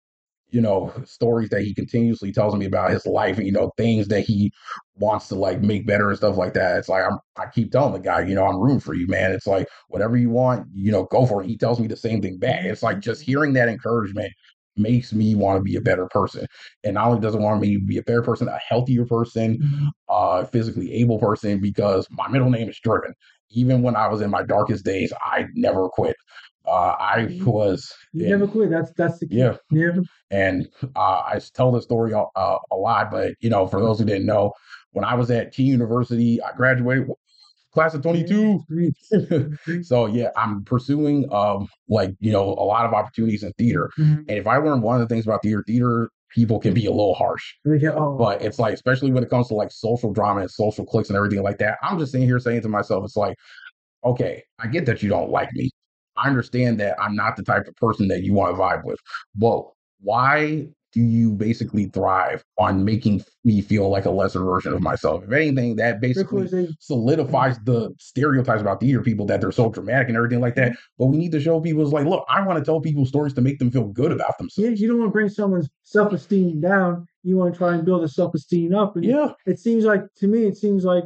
you 0.50 0.60
know 0.60 0.92
stories 1.04 1.48
that 1.50 1.62
he 1.62 1.74
continuously 1.74 2.32
tells 2.32 2.54
me 2.54 2.66
about 2.66 2.90
his 2.90 3.04
life 3.06 3.36
and 3.36 3.46
you 3.46 3.52
know 3.52 3.72
things 3.76 4.08
that 4.08 4.20
he 4.20 4.52
wants 4.96 5.28
to 5.28 5.34
like 5.34 5.60
make 5.60 5.86
better 5.86 6.08
and 6.08 6.18
stuff 6.18 6.36
like 6.36 6.54
that. 6.54 6.78
It's 6.78 6.88
like 6.88 7.04
i'm 7.04 7.18
i 7.36 7.46
keep 7.46 7.72
telling 7.72 7.92
the 7.92 7.98
guy 7.98 8.22
you 8.22 8.34
know 8.34 8.46
i'm 8.46 8.58
rooting 8.58 8.80
for 8.80 8.94
you 8.94 9.06
man. 9.06 9.32
It's 9.32 9.46
like 9.46 9.68
whatever 9.88 10.16
you 10.16 10.30
want 10.30 10.66
you 10.72 10.92
know 10.92 11.04
go 11.04 11.26
for 11.26 11.42
it. 11.42 11.48
He 11.48 11.56
tells 11.56 11.80
me 11.80 11.86
the 11.86 11.96
same 11.96 12.22
thing 12.22 12.38
back. 12.38 12.64
It's 12.64 12.82
like 12.82 13.00
just 13.00 13.22
hearing 13.22 13.52
that 13.54 13.68
encouragement 13.68 14.32
makes 14.76 15.12
me 15.12 15.34
want 15.34 15.58
to 15.58 15.62
be 15.62 15.76
a 15.76 15.80
better 15.80 16.06
person. 16.08 16.46
And 16.84 16.94
not 16.94 17.08
only 17.08 17.20
does 17.20 17.34
it 17.34 17.40
want 17.40 17.60
me 17.62 17.74
to 17.74 17.80
be 17.84 17.98
a 17.98 18.02
better 18.02 18.22
person 18.22 18.48
a 18.48 18.58
healthier 18.58 19.06
person 19.06 19.92
uh 20.08 20.44
physically 20.44 20.92
able 20.94 21.18
person 21.18 21.60
because 21.60 22.06
my 22.10 22.28
middle 22.28 22.50
name 22.50 22.68
is 22.68 22.78
driven 22.80 23.12
even 23.50 23.82
when 23.82 23.96
i 23.96 24.06
was 24.08 24.20
in 24.20 24.30
my 24.30 24.42
darkest 24.42 24.84
days 24.84 25.12
i 25.20 25.44
never 25.54 25.88
quit 25.88 26.16
uh 26.66 26.94
i 26.98 27.28
was 27.44 27.92
You 28.12 28.24
in- 28.24 28.30
never 28.32 28.46
quit. 28.48 28.70
That's 28.70 28.90
that's 28.96 29.18
the 29.18 29.26
key. 29.28 29.36
yeah 29.36 29.56
Yeah. 29.70 29.92
and 30.30 30.68
uh, 30.94 31.22
I 31.32 31.40
tell 31.54 31.70
this 31.72 31.84
story 31.84 32.12
a, 32.12 32.24
a, 32.34 32.58
a 32.72 32.76
lot, 32.76 33.10
but 33.10 33.34
you 33.40 33.50
know, 33.50 33.66
for 33.66 33.80
those 33.80 33.98
who 33.98 34.04
didn't 34.04 34.26
know, 34.26 34.52
when 34.92 35.04
I 35.04 35.14
was 35.14 35.30
at 35.30 35.52
Kean 35.52 35.66
University, 35.66 36.40
I 36.42 36.52
graduated 36.56 37.08
class 37.72 37.94
of 37.94 38.02
22. 38.02 38.62
So 39.82 40.06
yeah, 40.06 40.30
I'm 40.36 40.64
pursuing 40.64 41.30
um 41.32 41.68
like 41.88 42.14
you 42.20 42.32
know 42.32 42.44
a 42.44 42.64
lot 42.64 42.86
of 42.86 42.92
opportunities 42.94 43.42
in 43.42 43.52
theater. 43.58 43.90
Mhm. 43.98 44.18
And 44.28 44.30
if 44.30 44.46
I 44.46 44.56
learned 44.56 44.82
one 44.82 45.00
of 45.00 45.06
the 45.08 45.12
things 45.14 45.26
about 45.26 45.42
theater, 45.42 45.62
theater 45.66 46.10
people 46.34 46.58
can 46.58 46.74
be 46.74 46.86
a 46.86 46.90
little 46.90 47.14
harsh. 47.14 47.44
Get- 47.78 47.94
oh, 47.94 48.16
But 48.18 48.42
it's 48.42 48.58
like, 48.58 48.74
especially 48.74 49.12
when 49.12 49.22
it 49.22 49.30
comes 49.30 49.48
to 49.48 49.54
like 49.54 49.70
social 49.70 50.12
drama 50.12 50.40
and 50.40 50.50
social 50.50 50.84
cliques 50.84 51.08
and 51.08 51.16
everything 51.16 51.42
like 51.42 51.58
that, 51.58 51.78
I'm 51.82 51.98
just 51.98 52.12
sitting 52.12 52.26
here 52.26 52.38
saying 52.40 52.62
to 52.62 52.68
myself, 52.68 53.04
it's 53.04 53.16
like, 53.16 53.36
okay, 54.04 54.42
I 54.58 54.66
get 54.66 54.86
that 54.86 55.02
you 55.02 55.08
don't 55.08 55.30
like 55.30 55.52
me. 55.52 55.70
I 56.16 56.28
understand 56.28 56.80
that 56.80 57.00
I'm 57.00 57.14
not 57.14 57.36
the 57.36 57.42
type 57.42 57.66
of 57.66 57.74
person 57.76 58.08
that 58.08 58.22
you 58.22 58.32
want 58.34 58.54
to 58.54 58.60
vibe 58.60 58.84
with. 58.84 58.98
But 59.34 59.64
why 60.00 60.68
do 60.92 61.00
you 61.02 61.32
basically 61.32 61.86
thrive 61.86 62.42
on 62.58 62.82
making 62.84 63.22
me 63.44 63.60
feel 63.60 63.90
like 63.90 64.06
a 64.06 64.10
lesser 64.10 64.42
version 64.42 64.72
of 64.72 64.80
myself? 64.80 65.24
If 65.24 65.32
anything, 65.32 65.76
that 65.76 66.00
basically 66.00 66.48
solidifies 66.80 67.58
the 67.64 67.92
stereotypes 67.98 68.62
about 68.62 68.80
theater 68.80 69.02
people 69.02 69.26
that 69.26 69.40
they're 69.40 69.52
so 69.52 69.68
dramatic 69.70 70.08
and 70.08 70.16
everything 70.16 70.40
like 70.40 70.54
that. 70.54 70.76
But 70.98 71.06
we 71.06 71.18
need 71.18 71.32
to 71.32 71.40
show 71.40 71.60
people 71.60 71.82
it's 71.82 71.92
like, 71.92 72.06
look, 72.06 72.24
I 72.28 72.40
want 72.46 72.58
to 72.58 72.64
tell 72.64 72.80
people 72.80 73.04
stories 73.04 73.34
to 73.34 73.42
make 73.42 73.58
them 73.58 73.70
feel 73.70 73.88
good 73.88 74.12
about 74.12 74.38
themselves. 74.38 74.56
yeah, 74.58 74.74
you 74.74 74.88
don't 74.88 74.98
want 74.98 75.10
to 75.10 75.12
bring 75.12 75.28
someone's 75.28 75.68
self 75.82 76.12
esteem 76.12 76.60
down. 76.60 77.06
You 77.22 77.36
want 77.36 77.52
to 77.52 77.58
try 77.58 77.74
and 77.74 77.84
build 77.84 78.02
a 78.04 78.08
self 78.08 78.34
esteem 78.34 78.74
up. 78.74 78.96
And 78.96 79.04
Yeah. 79.04 79.32
it 79.44 79.58
seems 79.58 79.84
like 79.84 80.02
to 80.16 80.26
me, 80.28 80.44
it 80.44 80.56
seems 80.56 80.84
like 80.84 81.04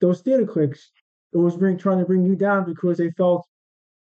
those 0.00 0.20
theater 0.20 0.46
cliques 0.46 0.90
it 1.32 1.38
was 1.38 1.56
bring, 1.56 1.78
trying 1.78 1.98
to 1.98 2.04
bring 2.04 2.24
you 2.24 2.34
down 2.34 2.64
because 2.64 2.98
they 2.98 3.10
felt, 3.12 3.46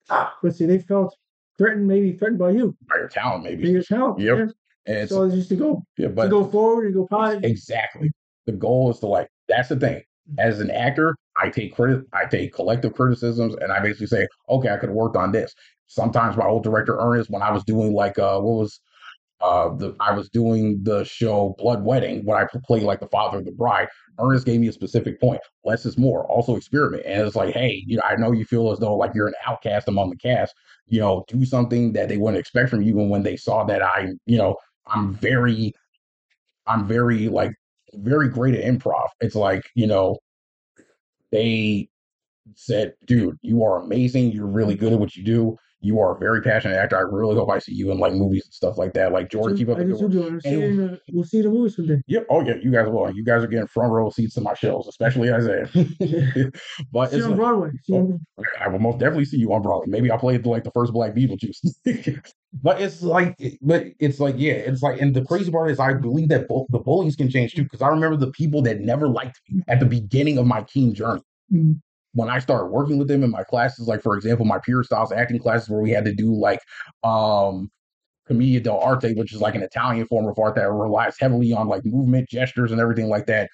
ah, 0.09 0.33
let's 0.43 0.57
see, 0.57 0.65
they 0.65 0.79
felt 0.79 1.15
threatened, 1.57 1.87
maybe 1.87 2.13
threatened 2.13 2.39
by 2.39 2.51
you, 2.51 2.75
By 2.89 2.97
your 2.97 3.07
talent, 3.09 3.43
by 3.43 3.51
maybe. 3.51 3.69
your 3.69 3.83
talent. 3.83 4.19
Yep. 4.19 4.37
Yeah. 4.37 4.43
And 4.85 4.97
it's, 4.97 5.11
So 5.11 5.23
it's 5.23 5.35
just 5.35 5.49
to 5.49 5.55
go, 5.55 5.83
yeah, 5.97 6.09
but 6.09 6.23
to 6.25 6.29
go 6.29 6.45
forward 6.45 6.85
and 6.87 6.93
go 6.95 7.07
positive. 7.07 7.43
Exactly. 7.49 8.11
The 8.45 8.51
goal 8.53 8.91
is 8.91 8.99
to 8.99 9.07
like 9.07 9.29
that's 9.47 9.69
the 9.69 9.79
thing. 9.79 10.01
As 10.39 10.59
an 10.59 10.71
actor, 10.71 11.15
I 11.37 11.49
take 11.49 11.73
credit 11.75 12.05
I 12.11 12.25
take 12.25 12.53
collective 12.53 12.93
criticisms 12.93 13.55
and 13.55 13.71
I 13.71 13.79
basically 13.79 14.07
say, 14.07 14.27
okay, 14.49 14.69
I 14.69 14.77
could 14.77 14.89
have 14.89 14.95
worked 14.95 15.15
on 15.15 15.31
this. 15.31 15.53
Sometimes 15.87 16.35
my 16.35 16.45
old 16.45 16.63
director 16.63 16.97
Ernest, 16.99 17.29
when 17.29 17.41
I 17.41 17.51
was 17.51 17.63
doing 17.63 17.93
like 17.93 18.19
uh 18.19 18.39
what 18.39 18.59
was 18.59 18.81
uh 19.43 19.75
the 19.75 19.95
I 19.99 20.13
was 20.13 20.29
doing 20.29 20.79
the 20.83 21.03
show 21.03 21.55
Blood 21.59 21.83
Wedding 21.83 22.25
when 22.25 22.37
I 22.39 22.47
played 22.65 22.83
like 22.83 23.01
the 23.01 23.07
father 23.07 23.39
of 23.39 23.45
the 23.45 23.51
bride, 23.51 23.89
Ernest 24.19 24.45
gave 24.45 24.59
me 24.61 24.67
a 24.69 24.73
specific 24.73 25.19
point. 25.19 25.41
Less 25.65 25.85
is 25.85 25.97
more. 25.97 26.25
Also 26.27 26.55
experiment. 26.55 27.03
And 27.05 27.21
it's 27.27 27.35
like, 27.35 27.53
hey, 27.53 27.83
you 27.85 27.97
know, 27.97 28.03
I 28.03 28.15
know 28.15 28.31
you 28.31 28.45
feel 28.45 28.71
as 28.71 28.79
though 28.79 28.95
like 28.95 29.13
you're 29.13 29.27
an 29.27 29.33
outcast 29.45 29.87
among 29.87 30.09
the 30.09 30.17
cast. 30.17 30.55
You 30.87 30.99
know, 31.01 31.25
do 31.27 31.45
something 31.45 31.93
that 31.93 32.09
they 32.09 32.17
wouldn't 32.17 32.39
expect 32.39 32.69
from 32.69 32.81
you. 32.81 32.99
And 32.99 33.09
when 33.09 33.23
they 33.23 33.35
saw 33.37 33.63
that 33.65 33.81
I, 33.83 34.09
you 34.25 34.37
know, 34.37 34.55
I'm 34.87 35.13
very 35.13 35.73
I'm 36.67 36.87
very 36.87 37.27
like 37.29 37.53
very 37.93 38.29
great 38.29 38.55
at 38.55 38.63
improv. 38.63 39.09
It's 39.21 39.35
like, 39.35 39.63
you 39.75 39.87
know, 39.87 40.17
they 41.31 41.89
said, 42.55 42.93
dude, 43.05 43.37
you 43.41 43.63
are 43.63 43.81
amazing. 43.81 44.31
You're 44.31 44.47
really 44.47 44.75
good 44.75 44.93
at 44.93 44.99
what 44.99 45.15
you 45.15 45.23
do. 45.23 45.57
You 45.83 45.99
are 45.99 46.15
a 46.15 46.17
very 46.17 46.41
passionate 46.41 46.77
actor. 46.77 46.95
I 46.97 47.01
really 47.01 47.35
hope 47.35 47.51
I 47.51 47.59
see 47.59 47.73
you 47.73 47.91
in 47.91 47.99
like 47.99 48.13
movies 48.13 48.45
and 48.45 48.53
stuff 48.53 48.77
like 48.77 48.93
that. 48.93 49.11
Like 49.11 49.29
Jordan, 49.29 49.57
keep 49.57 49.67
up 49.67 49.77
the 49.77 49.83
good 49.83 50.01
work. 50.01 50.11
We'll 50.13 50.39
see, 50.39 50.49
And- 50.49 50.79
the, 50.79 51.01
we'll 51.11 51.25
see 51.25 51.41
the 51.41 51.49
movie 51.49 51.69
someday. 51.69 52.01
Yep. 52.07 52.27
Oh 52.29 52.41
yeah, 52.41 52.53
you 52.61 52.71
guys 52.71 52.87
will. 52.87 53.13
You 53.13 53.21
guys 53.21 53.43
are 53.43 53.47
getting 53.47 53.67
front 53.67 53.91
row 53.91 54.09
seats 54.09 54.35
to 54.35 54.41
my 54.41 54.53
shows, 54.53 54.87
especially 54.87 55.33
Isaiah. 55.33 55.67
but 56.91 57.11
See 57.11 57.17
it's 57.17 57.25
on 57.25 57.31
like, 57.31 57.35
Broadway. 57.35 57.69
See 57.83 57.93
on, 57.93 58.25
I 58.61 58.69
will 58.69 58.79
most 58.79 58.99
definitely 58.99 59.25
see 59.25 59.37
you 59.37 59.51
on 59.51 59.61
Broadway. 59.61 59.87
Maybe 59.89 60.09
I'll 60.09 60.17
play 60.17 60.37
like 60.37 60.63
the 60.63 60.71
first 60.71 60.93
Black 60.93 61.13
Beetlejuice. 61.13 61.59
but 62.63 62.79
it's 62.79 63.01
like, 63.01 63.37
but 63.61 63.87
it's 63.99 64.21
like, 64.21 64.35
yeah, 64.37 64.53
it's 64.53 64.81
like, 64.81 65.01
and 65.01 65.13
the 65.13 65.25
crazy 65.25 65.51
part 65.51 65.69
is, 65.69 65.79
I 65.79 65.93
believe 65.95 66.29
that 66.29 66.47
both 66.47 66.67
the 66.69 66.79
bullies 66.79 67.17
can 67.17 67.29
change 67.29 67.55
too. 67.55 67.63
Because 67.63 67.81
I 67.81 67.89
remember 67.89 68.15
the 68.15 68.31
people 68.31 68.61
that 68.61 68.79
never 68.79 69.09
liked 69.09 69.41
me 69.49 69.63
at 69.67 69.81
the 69.81 69.85
beginning 69.85 70.37
of 70.37 70.47
my 70.47 70.61
teen 70.61 70.93
journey. 70.93 71.23
Mm. 71.51 71.81
When 72.13 72.29
I 72.29 72.39
started 72.39 72.67
working 72.67 72.97
with 72.97 73.07
them 73.07 73.23
in 73.23 73.31
my 73.31 73.43
classes, 73.43 73.87
like 73.87 74.01
for 74.03 74.15
example, 74.15 74.45
my 74.45 74.59
pure 74.59 74.83
styles 74.83 75.11
acting 75.11 75.39
classes, 75.39 75.69
where 75.69 75.81
we 75.81 75.91
had 75.91 76.05
to 76.05 76.13
do 76.13 76.33
like 76.33 76.59
um 77.03 77.71
commedia 78.27 78.61
dell'arte, 78.61 79.17
which 79.17 79.33
is 79.33 79.41
like 79.41 79.55
an 79.55 79.63
Italian 79.63 80.07
form 80.07 80.27
of 80.27 80.39
art 80.39 80.55
that 80.55 80.71
relies 80.71 81.15
heavily 81.19 81.53
on 81.53 81.67
like 81.67 81.85
movement, 81.85 82.29
gestures, 82.29 82.71
and 82.71 82.81
everything 82.81 83.09
like 83.09 83.25
that. 83.27 83.49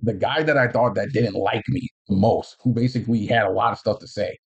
The 0.00 0.14
guy 0.14 0.42
that 0.44 0.58
I 0.58 0.68
thought 0.68 0.94
that 0.96 1.12
didn't 1.12 1.34
like 1.34 1.64
me 1.68 1.88
the 2.08 2.16
most, 2.16 2.56
who 2.62 2.72
basically 2.74 3.26
had 3.26 3.44
a 3.46 3.50
lot 3.50 3.72
of 3.72 3.78
stuff 3.78 3.98
to 4.00 4.08
say, 4.08 4.38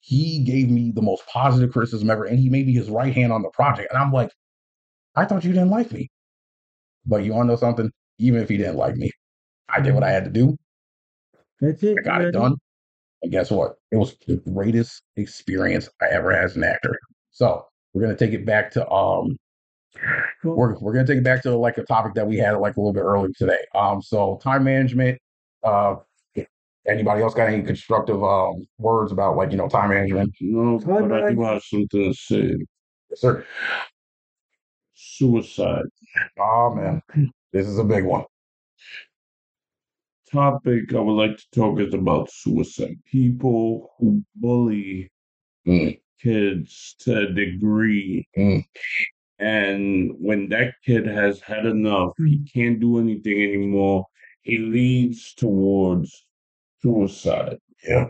he 0.00 0.44
gave 0.44 0.70
me 0.70 0.92
the 0.94 1.02
most 1.02 1.26
positive 1.26 1.72
criticism 1.72 2.10
ever, 2.10 2.24
and 2.24 2.38
he 2.38 2.48
made 2.48 2.66
me 2.66 2.72
his 2.74 2.88
right 2.90 3.14
hand 3.14 3.32
on 3.32 3.42
the 3.42 3.50
project. 3.50 3.92
And 3.92 4.00
I'm 4.02 4.12
like, 4.12 4.30
I 5.16 5.24
thought 5.26 5.44
you 5.44 5.52
didn't 5.52 5.70
like 5.70 5.92
me. 5.92 6.10
But 7.06 7.24
you 7.24 7.32
want 7.34 7.46
to 7.48 7.52
know 7.52 7.56
something? 7.56 7.90
Even 8.18 8.40
if 8.42 8.48
he 8.48 8.56
didn't 8.56 8.76
like 8.76 8.96
me, 8.96 9.10
I 9.68 9.80
did 9.80 9.94
what 9.94 10.04
I 10.04 10.10
had 10.10 10.24
to 10.24 10.30
do. 10.30 10.56
That's 11.60 11.82
it. 11.82 11.98
I 12.00 12.02
got 12.02 12.20
Yeah, 12.22 12.28
it 12.28 12.32
done. 12.32 12.56
And 13.22 13.32
guess 13.32 13.50
what? 13.50 13.76
It 13.92 13.96
was 13.96 14.16
the 14.26 14.36
greatest 14.38 15.02
experience 15.16 15.88
I 16.02 16.06
ever 16.08 16.32
had 16.34 16.44
as 16.44 16.56
an 16.56 16.64
actor. 16.64 16.98
So 17.30 17.66
we're 17.94 18.02
gonna 18.02 18.16
take 18.16 18.32
it 18.32 18.46
back 18.46 18.70
to 18.72 18.88
um 18.90 19.36
Well, 20.44 20.56
we're 20.56 20.78
we're 20.80 20.92
gonna 20.92 21.06
take 21.06 21.18
it 21.18 21.24
back 21.24 21.42
to 21.42 21.56
like 21.56 21.78
a 21.78 21.84
topic 21.84 22.14
that 22.14 22.26
we 22.26 22.36
had 22.36 22.52
like 22.52 22.76
a 22.76 22.80
little 22.80 22.92
bit 22.92 23.02
earlier 23.02 23.30
today. 23.38 23.58
Um 23.74 24.02
so 24.02 24.38
time 24.42 24.64
management. 24.64 25.18
Uh 25.62 25.96
anybody 26.88 27.22
else 27.22 27.34
got 27.34 27.48
any 27.48 27.62
constructive 27.62 28.22
um 28.22 28.66
words 28.78 29.12
about 29.12 29.36
like 29.36 29.50
you 29.50 29.56
know 29.58 29.68
time 29.68 29.90
management? 29.90 30.34
No, 30.40 30.78
Time 30.78 31.08
but 31.08 31.12
I 31.12 31.22
do 31.28 31.36
management. 31.36 31.48
have 31.54 31.62
something 31.62 31.88
to 31.90 32.14
say. 32.14 32.56
Yes, 33.10 33.20
sir. 33.20 33.44
Suicide. 34.94 35.84
Oh 36.38 36.74
man. 36.74 37.02
This 37.52 37.66
is 37.66 37.78
a 37.78 37.84
big 37.84 38.04
one. 38.04 38.24
Topic 40.32 40.92
I 40.92 41.00
would 41.00 41.12
like 41.12 41.36
to 41.36 41.44
talk 41.54 41.78
is 41.80 41.94
about 41.94 42.30
suicide. 42.30 42.96
People 43.04 43.92
who 43.98 44.22
bully 44.34 45.10
Mm, 45.66 45.98
kids 46.22 46.94
to 47.00 47.18
a 47.28 47.32
degree. 47.32 48.26
Mm. 48.38 48.64
And 49.40 50.12
when 50.20 50.48
that 50.50 50.74
kid 50.84 51.06
has 51.06 51.40
had 51.40 51.66
enough, 51.66 52.12
he 52.18 52.38
can't 52.54 52.78
do 52.78 52.98
anything 53.00 53.42
anymore. 53.42 54.06
He 54.42 54.58
leads 54.58 55.34
towards 55.34 56.24
suicide. 56.80 57.58
yeah. 57.86 58.08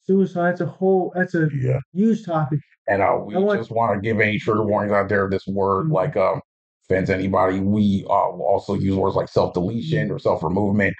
suicide's 0.00 0.60
a 0.62 0.66
whole. 0.66 1.12
That's 1.14 1.34
a 1.34 1.48
Yeah. 1.54 1.80
huge 1.92 2.24
topic. 2.24 2.60
And 2.86 3.02
uh, 3.02 3.20
we 3.26 3.34
I 3.34 3.38
want- 3.38 3.60
just 3.60 3.70
want 3.70 3.94
to 3.94 4.00
give 4.00 4.20
any 4.20 4.38
trigger 4.38 4.64
warnings 4.64 4.92
out 4.92 5.08
there. 5.10 5.28
This 5.28 5.46
word, 5.46 5.88
Mhm. 5.88 5.92
like, 5.92 6.16
um, 6.16 6.40
offends 6.84 7.10
anybody. 7.10 7.60
We 7.60 8.04
uh, 8.06 8.10
also 8.10 8.74
use 8.74 8.96
words 8.96 9.16
like 9.16 9.28
self 9.28 9.52
deletion 9.54 10.10
or 10.10 10.18
self 10.18 10.42
removement. 10.42 10.94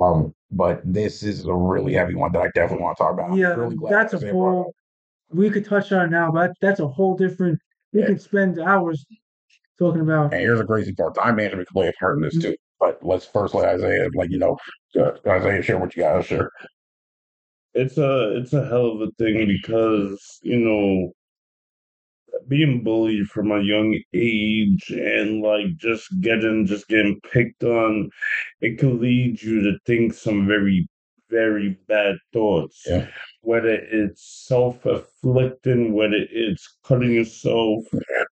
Um, 0.00 0.34
but 0.50 0.80
this 0.84 1.22
is 1.22 1.46
a 1.46 1.54
really 1.54 1.94
heavy 1.94 2.14
one 2.14 2.32
that 2.32 2.42
I 2.42 2.48
definitely 2.54 2.84
want 2.84 2.96
to 2.96 3.02
talk 3.04 3.12
about. 3.12 3.36
Yeah, 3.36 3.54
really 3.54 3.76
glad 3.76 3.92
that's 3.92 4.12
a 4.14 4.16
Isaiah 4.16 4.32
brought 4.32 4.46
it 4.46 4.48
up. 4.48 4.54
whole. 4.54 4.74
We 5.30 5.50
could 5.50 5.64
touch 5.64 5.92
on 5.92 6.06
it 6.06 6.10
now, 6.10 6.30
but 6.30 6.52
that's 6.60 6.80
a 6.80 6.88
whole 6.88 7.16
different. 7.16 7.58
We 7.92 8.00
Yeah. 8.00 8.06
could 8.06 8.20
spend 8.20 8.58
hours 8.60 9.04
talking 9.78 10.00
about. 10.00 10.32
And 10.32 10.40
here's 10.42 10.58
the 10.58 10.66
crazy 10.66 10.92
part: 10.92 11.14
time 11.14 11.36
management 11.36 11.68
can 11.68 11.74
play 11.74 11.88
a 11.88 11.92
part 11.92 12.16
in 12.16 12.22
this 12.22 12.34
Mm-hmm. 12.36 12.50
too. 12.50 12.56
But 12.80 13.04
let's 13.04 13.24
first 13.24 13.54
let 13.54 13.66
Isaiah, 13.66 14.08
like 14.14 14.30
you 14.30 14.38
know, 14.38 14.56
uh, 14.96 15.12
Isaiah 15.26 15.62
share 15.62 15.78
what 15.78 15.96
you 15.96 16.02
got 16.02 16.16
to 16.16 16.22
share. 16.22 16.50
It's 17.74 17.98
a 17.98 18.36
it's 18.36 18.52
a 18.52 18.64
hell 18.66 18.86
of 18.86 19.00
a 19.00 19.10
thing 19.18 19.46
because, 19.46 20.38
you 20.42 20.58
know, 20.58 21.12
being 22.48 22.82
bullied 22.82 23.26
from 23.28 23.50
a 23.50 23.62
young 23.62 23.98
age 24.12 24.90
and 24.90 25.40
like 25.42 25.76
just 25.76 26.08
getting 26.20 26.66
just 26.66 26.88
getting 26.88 27.20
picked 27.32 27.64
on, 27.64 28.10
it 28.60 28.78
can 28.78 29.00
lead 29.00 29.42
you 29.42 29.62
to 29.62 29.78
think 29.86 30.14
some 30.14 30.46
very, 30.46 30.86
very 31.30 31.78
bad 31.88 32.16
thoughts. 32.32 32.82
Yeah. 32.86 33.06
Whether 33.40 33.74
it's 33.74 34.46
self-afflicting, 34.46 35.92
whether 35.92 36.26
it's 36.30 36.78
cutting 36.84 37.12
yourself, 37.12 37.84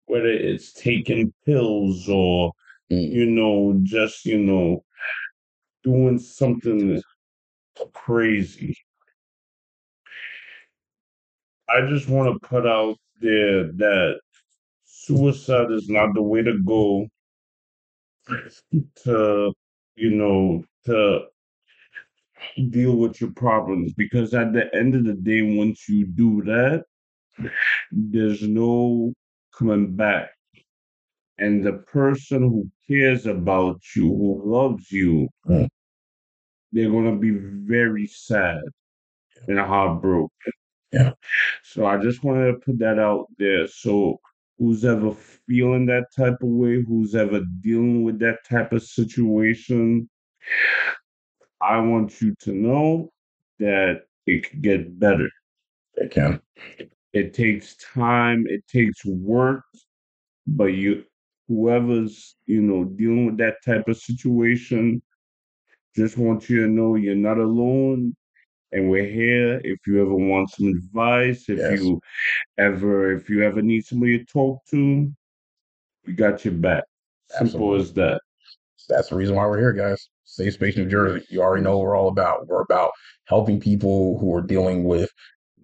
whether 0.06 0.30
it's 0.30 0.72
taking 0.72 1.32
pills 1.44 2.08
or 2.08 2.52
Mm. 2.90 3.12
you 3.12 3.26
know, 3.26 3.78
just, 3.82 4.26
you 4.26 4.38
know, 4.38 4.84
doing 5.84 6.18
something 6.18 7.00
crazy. 7.94 8.76
I 11.68 11.86
just 11.86 12.08
want 12.08 12.32
to 12.32 12.48
put 12.48 12.66
out 12.66 12.96
there 13.20 13.64
that 13.72 14.20
suicide 14.84 15.70
is 15.72 15.88
not 15.88 16.14
the 16.14 16.22
way 16.22 16.42
to 16.42 16.58
go 16.64 17.06
to, 19.04 19.52
you 19.96 20.10
know, 20.10 20.64
to 20.86 21.20
deal 22.70 22.96
with 22.96 23.20
your 23.20 23.30
problems 23.32 23.92
because 23.94 24.34
at 24.34 24.52
the 24.52 24.74
end 24.74 24.94
of 24.94 25.04
the 25.04 25.14
day, 25.14 25.42
once 25.42 25.88
you 25.88 26.06
do 26.06 26.42
that, 26.44 26.84
there's 27.92 28.42
no 28.42 29.12
coming 29.56 29.94
back. 29.96 30.30
And 31.38 31.64
the 31.64 31.72
person 31.72 32.42
who 32.42 32.70
cares 32.88 33.26
about 33.26 33.80
you, 33.96 34.08
who 34.08 34.42
loves 34.44 34.90
you, 34.90 35.28
Mm. 35.46 35.68
they're 36.72 36.90
going 36.90 37.12
to 37.12 37.18
be 37.18 37.30
very 37.30 38.06
sad 38.06 38.60
and 39.48 39.58
heartbroken. 39.58 40.52
Yeah. 40.92 41.12
So 41.62 41.86
I 41.86 41.98
just 41.98 42.24
wanted 42.24 42.52
to 42.52 42.58
put 42.58 42.78
that 42.80 42.98
out 42.98 43.26
there. 43.38 43.66
So 43.68 44.20
who's 44.58 44.84
ever 44.84 45.12
feeling 45.46 45.86
that 45.86 46.06
type 46.16 46.42
of 46.42 46.48
way, 46.48 46.82
who's 46.82 47.14
ever 47.14 47.42
dealing 47.60 48.04
with 48.04 48.18
that 48.20 48.38
type 48.48 48.72
of 48.72 48.82
situation, 48.82 50.08
I 51.60 51.78
want 51.78 52.20
you 52.20 52.34
to 52.40 52.52
know 52.52 53.12
that 53.58 54.02
it 54.26 54.48
could 54.48 54.62
get 54.62 54.98
better. 54.98 55.28
It 55.94 56.10
can. 56.10 56.40
It 57.12 57.34
takes 57.34 57.76
time, 57.76 58.46
it 58.48 58.66
takes 58.68 59.04
work, 59.04 59.64
but 60.46 60.66
you 60.66 61.04
whoever's, 61.48 62.36
you 62.46 62.62
know, 62.62 62.84
dealing 62.84 63.26
with 63.26 63.36
that 63.38 63.56
type 63.64 63.88
of 63.88 63.96
situation, 63.96 65.02
just 65.96 66.16
want 66.16 66.48
you 66.48 66.62
to 66.62 66.68
know 66.68 66.94
you're 66.94 67.16
not 67.16 67.38
alone. 67.38 68.14
And 68.72 68.88
we're 68.88 69.06
here 69.06 69.60
if 69.64 69.78
you 69.86 70.00
ever 70.00 70.14
want 70.14 70.50
some 70.50 70.68
advice, 70.68 71.48
if 71.48 71.58
Yes. 71.58 71.80
you 71.80 72.00
ever 72.58 73.12
if 73.12 73.28
you 73.28 73.42
ever 73.42 73.62
need 73.62 73.84
somebody 73.84 74.18
to 74.18 74.24
talk 74.24 74.64
to, 74.70 75.12
we 76.06 76.12
got 76.12 76.44
your 76.44 76.54
back. 76.54 76.84
Simple 77.30 77.74
Absolutely. 77.74 77.80
as 77.80 77.92
that. 77.94 78.20
That's 78.88 79.08
the 79.08 79.16
reason 79.16 79.36
why 79.36 79.46
we're 79.46 79.58
here, 79.58 79.72
guys. 79.72 80.08
Safe 80.24 80.54
Space 80.54 80.76
New 80.76 80.86
Jersey. 80.86 81.26
You 81.28 81.42
already 81.42 81.62
know 81.62 81.78
what 81.78 81.86
we're 81.86 81.96
all 81.96 82.08
about. 82.08 82.46
We're 82.46 82.62
about 82.62 82.92
helping 83.26 83.60
people 83.60 84.18
who 84.18 84.34
are 84.34 84.42
dealing 84.42 84.84
with 84.84 85.10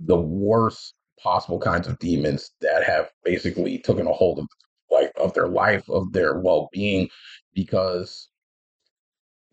the 0.00 0.18
worst 0.18 0.94
possible 1.18 1.59
kinds 1.59 1.88
of 1.88 1.98
demons 1.98 2.50
that 2.61 2.84
have 2.84 3.11
basically 3.24 3.78
taken 3.78 4.07
a 4.07 4.12
hold 4.12 4.38
of 4.38 4.46
like 4.90 5.12
of 5.16 5.32
their 5.34 5.48
life, 5.48 5.88
of 5.88 6.12
their 6.12 6.38
well-being, 6.38 7.09
because 7.54 8.28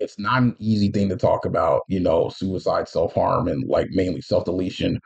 it's 0.03 0.19
not 0.19 0.41
an 0.41 0.55
easy 0.59 0.91
thing 0.91 1.09
to 1.09 1.15
talk 1.15 1.45
about, 1.45 1.83
you 1.87 1.99
know, 1.99 2.29
suicide, 2.29 2.87
self-harm, 2.89 3.47
and 3.47 3.67
like 3.67 3.87
mainly 3.91 4.21
self-deletion. 4.21 4.99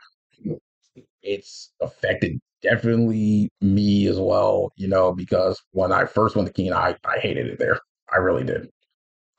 It's 1.22 1.72
affected 1.80 2.38
definitely 2.62 3.48
me 3.60 4.08
as 4.08 4.18
well, 4.18 4.72
you 4.76 4.88
know, 4.88 5.14
because 5.14 5.62
when 5.70 5.92
I 5.92 6.04
first 6.04 6.34
went 6.34 6.48
to 6.48 6.52
Kean, 6.52 6.72
I, 6.72 6.96
I 7.04 7.18
hated 7.18 7.46
it 7.46 7.58
there. 7.58 7.78
I 8.12 8.16
really 8.16 8.44
did. 8.44 8.68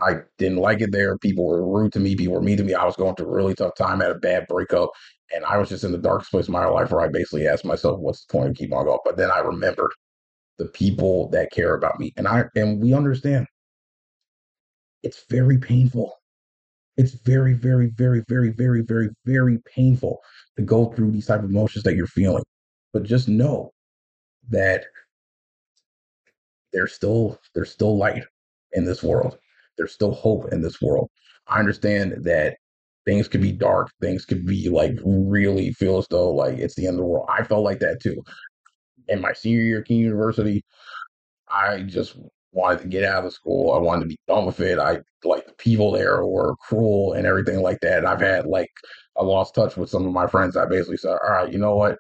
I 0.02 0.22
didn't 0.38 0.60
like 0.60 0.80
it 0.80 0.94
there. 0.94 1.18
People 1.18 1.46
were 1.46 1.66
rude 1.66 1.92
to 1.94 2.00
me. 2.00 2.16
People 2.16 2.36
were 2.36 2.42
mean 2.42 2.56
to 2.58 2.64
me. 2.64 2.74
I 2.74 2.86
was 2.86 2.96
going 2.96 3.16
through 3.16 3.28
a 3.28 3.36
really 3.36 3.54
tough 3.54 3.76
time. 3.76 4.00
Had 4.00 4.12
a 4.12 4.16
bad 4.16 4.48
breakup. 4.48 4.92
And 5.36 5.44
I 5.44 5.58
was 5.58 5.68
just 5.68 5.84
in 5.84 5.92
the 5.92 5.98
darkest 5.98 6.32
place 6.32 6.48
of 6.48 6.54
my 6.54 6.66
life 6.66 6.92
where 6.92 7.02
I 7.02 7.10
basically 7.10 7.48
asked 7.48 7.66
myself, 7.66 8.00
what's 8.00 8.26
the 8.26 8.32
point 8.32 8.50
of 8.50 8.56
keeping 8.56 8.78
on 8.78 8.86
going? 8.86 9.00
But 9.04 9.18
then 9.18 9.30
I 9.30 9.40
remembered 9.40 9.92
the 10.58 10.68
people 10.68 11.30
that 11.32 11.52
care 11.52 11.76
about 11.76 12.00
me. 12.00 12.14
And 12.16 12.28
I 12.28 12.46
and 12.56 12.82
we 12.82 12.94
understand. 12.94 13.46
It's 15.04 15.26
very 15.30 15.58
painful. 15.58 16.14
It's 16.98 17.14
very, 17.14 17.54
very, 17.54 17.88
very, 17.98 18.24
very, 18.28 18.52
very, 18.52 18.82
very, 18.82 19.10
very 19.26 19.60
painful 19.74 20.20
to 20.58 20.64
go 20.64 20.92
through 20.92 21.12
these 21.12 21.28
type 21.28 21.44
of 21.44 21.50
emotions 21.50 21.84
that 21.84 21.96
you're 21.96 22.08
feeling. 22.08 22.44
But 22.92 23.04
just 23.04 23.30
know 23.30 23.72
that 24.50 24.86
there's 26.74 26.94
still 26.94 27.40
there's 27.56 27.72
still 27.72 27.98
light 27.98 28.24
in 28.74 28.86
this 28.86 29.02
world. 29.02 29.38
There's 29.78 29.94
still 29.94 30.12
hope 30.12 30.52
in 30.52 30.62
this 30.62 30.82
world. 30.82 31.10
I 31.48 31.60
understand 31.60 32.24
that 32.26 32.58
things 33.06 33.28
could 33.28 33.42
be 33.42 33.52
dark, 33.52 33.90
things 34.02 34.26
could 34.26 34.46
be 34.46 34.70
like 34.70 34.98
really 35.06 35.72
feel 35.74 35.98
as 35.98 36.08
though 36.10 36.32
like 36.32 36.58
it's 36.58 36.76
the 36.76 36.86
end 36.86 36.96
of 36.96 37.02
the 37.02 37.06
world. 37.06 37.28
I 37.30 37.44
felt 37.44 37.64
like 37.64 37.80
that 37.80 38.02
too. 38.02 38.22
In 39.08 39.22
my 39.22 39.34
senior 39.34 39.62
year 39.62 39.80
at 39.80 39.86
Kean 39.86 40.00
University, 40.00 40.64
I 41.50 41.82
just 41.84 42.18
wanted 42.52 42.82
to 42.82 42.88
get 42.88 43.04
out 43.04 43.26
of 43.26 43.34
school. 43.34 43.74
I 43.74 43.78
wanted 43.78 44.02
to 44.02 44.08
be 44.08 44.20
done 44.28 44.46
with 44.46 44.60
it. 44.60 44.80
I 44.80 45.00
like 45.24 45.46
the 45.46 45.54
people 45.54 45.92
there 45.92 46.26
were 46.26 46.56
cruel 46.58 47.14
and 47.14 47.26
everything 47.26 47.62
like 47.62 47.80
that. 47.82 48.06
I've 48.06 48.22
had 48.22 48.46
like 48.46 48.72
I 49.18 49.24
lost 49.24 49.56
touch 49.56 49.78
with 49.78 49.90
some 49.90 50.06
of 50.06 50.14
my 50.14 50.28
friends. 50.28 50.58
I 50.58 50.66
basically 50.66 50.98
said, 50.98 51.18
all 51.24 51.32
right, 51.32 51.52
you 51.52 51.60
know 51.60 51.76
what? 51.76 51.98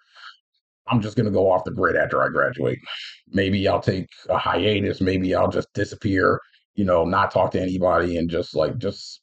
I'm 0.88 1.02
just 1.02 1.16
gonna 1.16 1.32
go 1.32 1.52
off 1.52 1.66
the 1.66 1.72
grid 1.72 1.95
after 1.95 2.24
I 2.24 2.30
graduate. 2.30 2.80
Maybe 3.28 3.68
I'll 3.68 3.82
take 3.82 4.08
a 4.30 4.38
hiatus. 4.38 5.02
Maybe 5.02 5.36
I'll 5.36 5.52
just 5.52 5.72
disappear. 5.74 6.39
You 6.76 6.86
know, 6.86 7.04
not 7.06 7.32
talk 7.32 7.52
to 7.52 7.62
anybody 7.62 8.18
and 8.18 8.30
just 8.30 8.56
like 8.56 8.78
just 8.78 9.22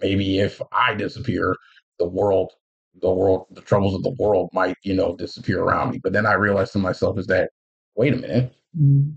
maybe 0.00 0.38
if 0.38 0.60
I 0.72 0.94
disappear, 0.94 1.56
the 1.98 2.06
world, 2.06 2.52
the 3.00 3.10
world, 3.10 3.46
the 3.50 3.62
troubles 3.62 3.94
of 3.94 4.02
the 4.02 4.14
world 4.18 4.50
might 4.52 4.76
you 4.84 4.94
know 4.94 5.16
disappear 5.16 5.62
around 5.62 5.90
me. 5.90 6.00
But 6.02 6.12
then 6.12 6.26
I 6.26 6.34
realized 6.34 6.72
to 6.74 6.78
myself 6.78 7.18
is 7.18 7.26
that 7.26 7.50
wait 7.96 8.12
a 8.12 8.16
minute, 8.16 8.52
Mm. 8.78 9.16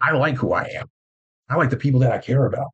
I 0.00 0.12
like 0.12 0.36
who 0.36 0.52
I 0.52 0.64
am. 0.64 0.86
I 1.48 1.56
like 1.56 1.70
the 1.70 1.76
people 1.76 2.00
that 2.00 2.12
I 2.12 2.18
care 2.18 2.46
about, 2.46 2.68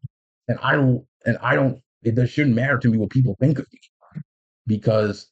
and 0.49 0.59
I 0.63 0.73
don't 0.73 1.05
and 1.25 1.39
I 1.41 1.55
don't. 1.55 1.81
It, 2.03 2.19
it 2.19 2.27
shouldn't 2.29 2.55
matter 2.55 2.79
to 2.79 2.89
me 2.89 2.99
what 2.99 3.11
people 3.11 3.37
think 3.41 3.59
of 3.59 3.67
me 3.73 4.23
because 4.67 5.29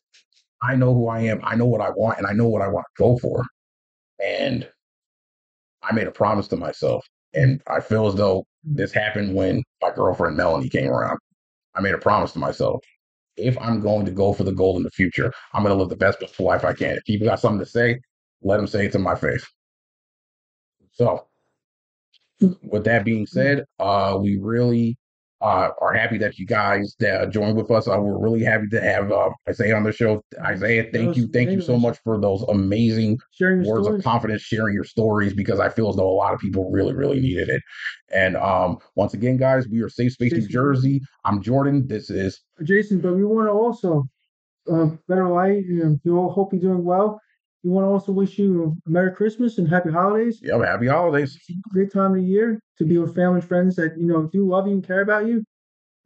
I 0.63 0.77
know 0.77 0.95
who 0.95 1.09
I 1.09 1.21
am. 1.21 1.41
I 1.45 1.55
know 1.55 1.67
what 1.67 1.81
I 1.81 1.91
want, 1.91 2.19
and 2.19 2.27
I 2.27 2.33
know 2.33 2.49
what 2.49 2.63
I 2.63 2.69
want 2.69 2.87
to 2.97 3.03
go 3.03 3.19
for. 3.19 3.45
And 4.23 4.69
I 5.83 5.93
made 5.95 6.07
a 6.07 6.13
promise 6.13 6.49
to 6.49 6.57
myself, 6.57 7.07
and 7.35 7.61
I 7.67 7.81
feel 7.81 8.07
as 8.07 8.15
though 8.15 8.45
this 8.65 8.93
happened 8.93 9.35
when 9.35 9.63
my 9.83 9.91
girlfriend 9.95 10.37
Melanie 10.37 10.71
came 10.71 10.89
around. 10.89 11.19
I 11.75 11.81
made 11.81 11.95
a 11.95 11.99
promise 11.99 12.33
to 12.33 12.39
myself. 12.39 12.83
If 13.37 13.59
I'm 13.59 13.81
going 13.81 14.07
to 14.07 14.13
go 14.13 14.33
for 14.33 14.45
the 14.45 14.53
goal 14.53 14.77
in 14.77 14.85
the 14.85 14.91
future, 14.91 15.33
I'm 15.53 15.65
going 15.65 15.75
to 15.75 15.79
live 15.79 15.91
the 15.91 15.97
best 15.97 16.23
life 16.41 16.65
I 16.65 16.73
can. 16.73 16.97
If 16.97 17.05
people 17.05 17.27
got 17.27 17.41
something 17.41 17.59
to 17.59 17.67
say, 17.67 18.01
let 18.43 18.59
them 18.59 18.67
say 18.69 18.87
it 18.87 18.93
to 18.93 18.99
my 18.99 19.17
face. 19.17 19.45
So, 20.93 21.27
with 22.41 22.85
that 22.85 23.05
being 23.05 23.27
said, 23.27 23.65
uh, 23.79 24.19
we 24.21 24.39
really 24.39 24.97
uh, 25.45 25.69
are 25.83 25.93
happy 25.93 26.17
that 26.17 26.39
you 26.39 26.47
guys 26.47 26.97
that 27.01 27.31
joined 27.31 27.57
with 27.57 27.71
us. 27.71 27.87
Uh, 27.87 27.99
we're 28.01 28.19
really 28.19 28.43
happy 28.43 28.67
to 28.69 28.81
have 28.81 29.13
uh, 29.13 29.29
Isaiah 29.49 29.77
on 29.77 29.83
the 29.83 29.93
show. 29.93 30.23
Isaiah, 30.41 30.89
thank 30.91 31.09
was 31.09 31.19
you, 31.19 31.29
thank 31.29 31.51
you 31.51 31.61
so 31.61 31.77
much 31.77 31.99
for 32.03 32.19
those 32.19 32.43
amazing 32.45 33.19
words 33.41 33.87
of 33.87 34.03
confidence, 34.03 34.41
sharing 34.41 34.75
your 34.75 34.85
stories 34.85 35.35
because 35.35 35.61
I 35.61 35.69
feel 35.69 35.91
as 35.91 35.97
though 35.97 36.09
a 36.09 36.17
lot 36.17 36.33
of 36.33 36.41
people 36.41 36.71
really, 36.71 36.95
really 36.95 37.21
needed 37.21 37.51
it. 37.51 37.63
And 38.11 38.37
um, 38.37 38.79
once 38.95 39.13
again, 39.13 39.37
guys, 39.37 39.69
we 39.69 39.83
are 39.83 39.89
Safe 39.91 40.13
Space 40.13 40.33
New 40.33 40.49
Jersey. 40.49 41.03
I'm 41.25 41.43
Jordan. 41.43 41.87
This 41.87 42.09
is 42.09 42.41
Jason, 42.63 43.01
but 43.01 43.15
we 43.15 43.25
want 43.25 43.49
to 43.49 43.53
also 43.53 44.05
uh, 44.73 44.97
better 45.09 45.29
light. 45.29 45.65
You 45.67 45.85
know, 45.85 45.99
we 46.05 46.11
all 46.11 46.31
hope 46.31 46.55
you're 46.55 46.63
doing 46.63 46.85
well. 46.85 47.21
We 47.65 47.71
want 47.71 47.85
to 47.85 47.89
also 47.89 48.13
wish 48.13 48.39
you 48.39 48.77
a 48.87 48.91
Merry 48.91 49.11
Christmas 49.11 49.57
and 49.57 49.67
Happy 49.67 49.91
Holidays. 49.91 50.39
yeah, 50.43 50.59
happy 50.65 50.87
holidays. 50.87 51.35
It's 51.35 51.49
a 51.49 51.69
great 51.71 51.91
time 51.91 52.11
of 52.11 52.19
the 52.19 52.23
year 52.23 52.61
to 52.77 52.85
be 52.85 52.99
with 52.99 53.15
family 53.15 53.41
and 53.41 53.49
friends 53.49 53.75
that 53.77 53.97
you 53.99 54.07
know 54.07 54.29
do 54.31 54.47
love 54.47 54.67
you 54.67 54.75
and 54.75 54.87
care 54.87 55.01
about 55.01 55.27
you, 55.27 55.43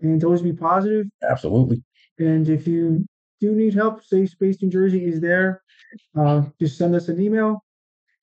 and 0.01 0.21
to 0.21 0.27
always 0.27 0.43
be 0.43 0.53
positive. 0.53 1.07
Absolutely. 1.29 1.83
And 2.21 2.49
if 2.49 2.69
you 2.69 3.05
do 3.41 3.57
need 3.57 3.75
help, 3.75 4.05
Safe 4.05 4.31
Space 4.31 4.63
New 4.63 4.71
Jersey 4.71 5.05
is 5.05 5.21
there. 5.21 5.63
Uh, 6.17 6.43
just 6.61 6.79
send 6.79 6.95
us 6.95 7.09
an 7.09 7.21
email, 7.21 7.65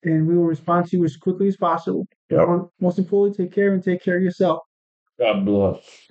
and 0.02 0.26
we 0.26 0.34
will 0.34 0.44
respond 0.44 0.88
to 0.88 0.96
you 0.96 1.04
as 1.04 1.18
quickly 1.18 1.48
as 1.48 1.58
possible. 1.58 2.06
Yep. 2.30 2.48
Most 2.80 2.98
importantly, 2.98 3.44
take 3.44 3.54
care 3.54 3.74
and 3.74 3.84
take 3.84 4.02
care 4.02 4.16
of 4.16 4.22
yourself. 4.22 4.60
God 5.18 5.44
bless. 5.44 6.08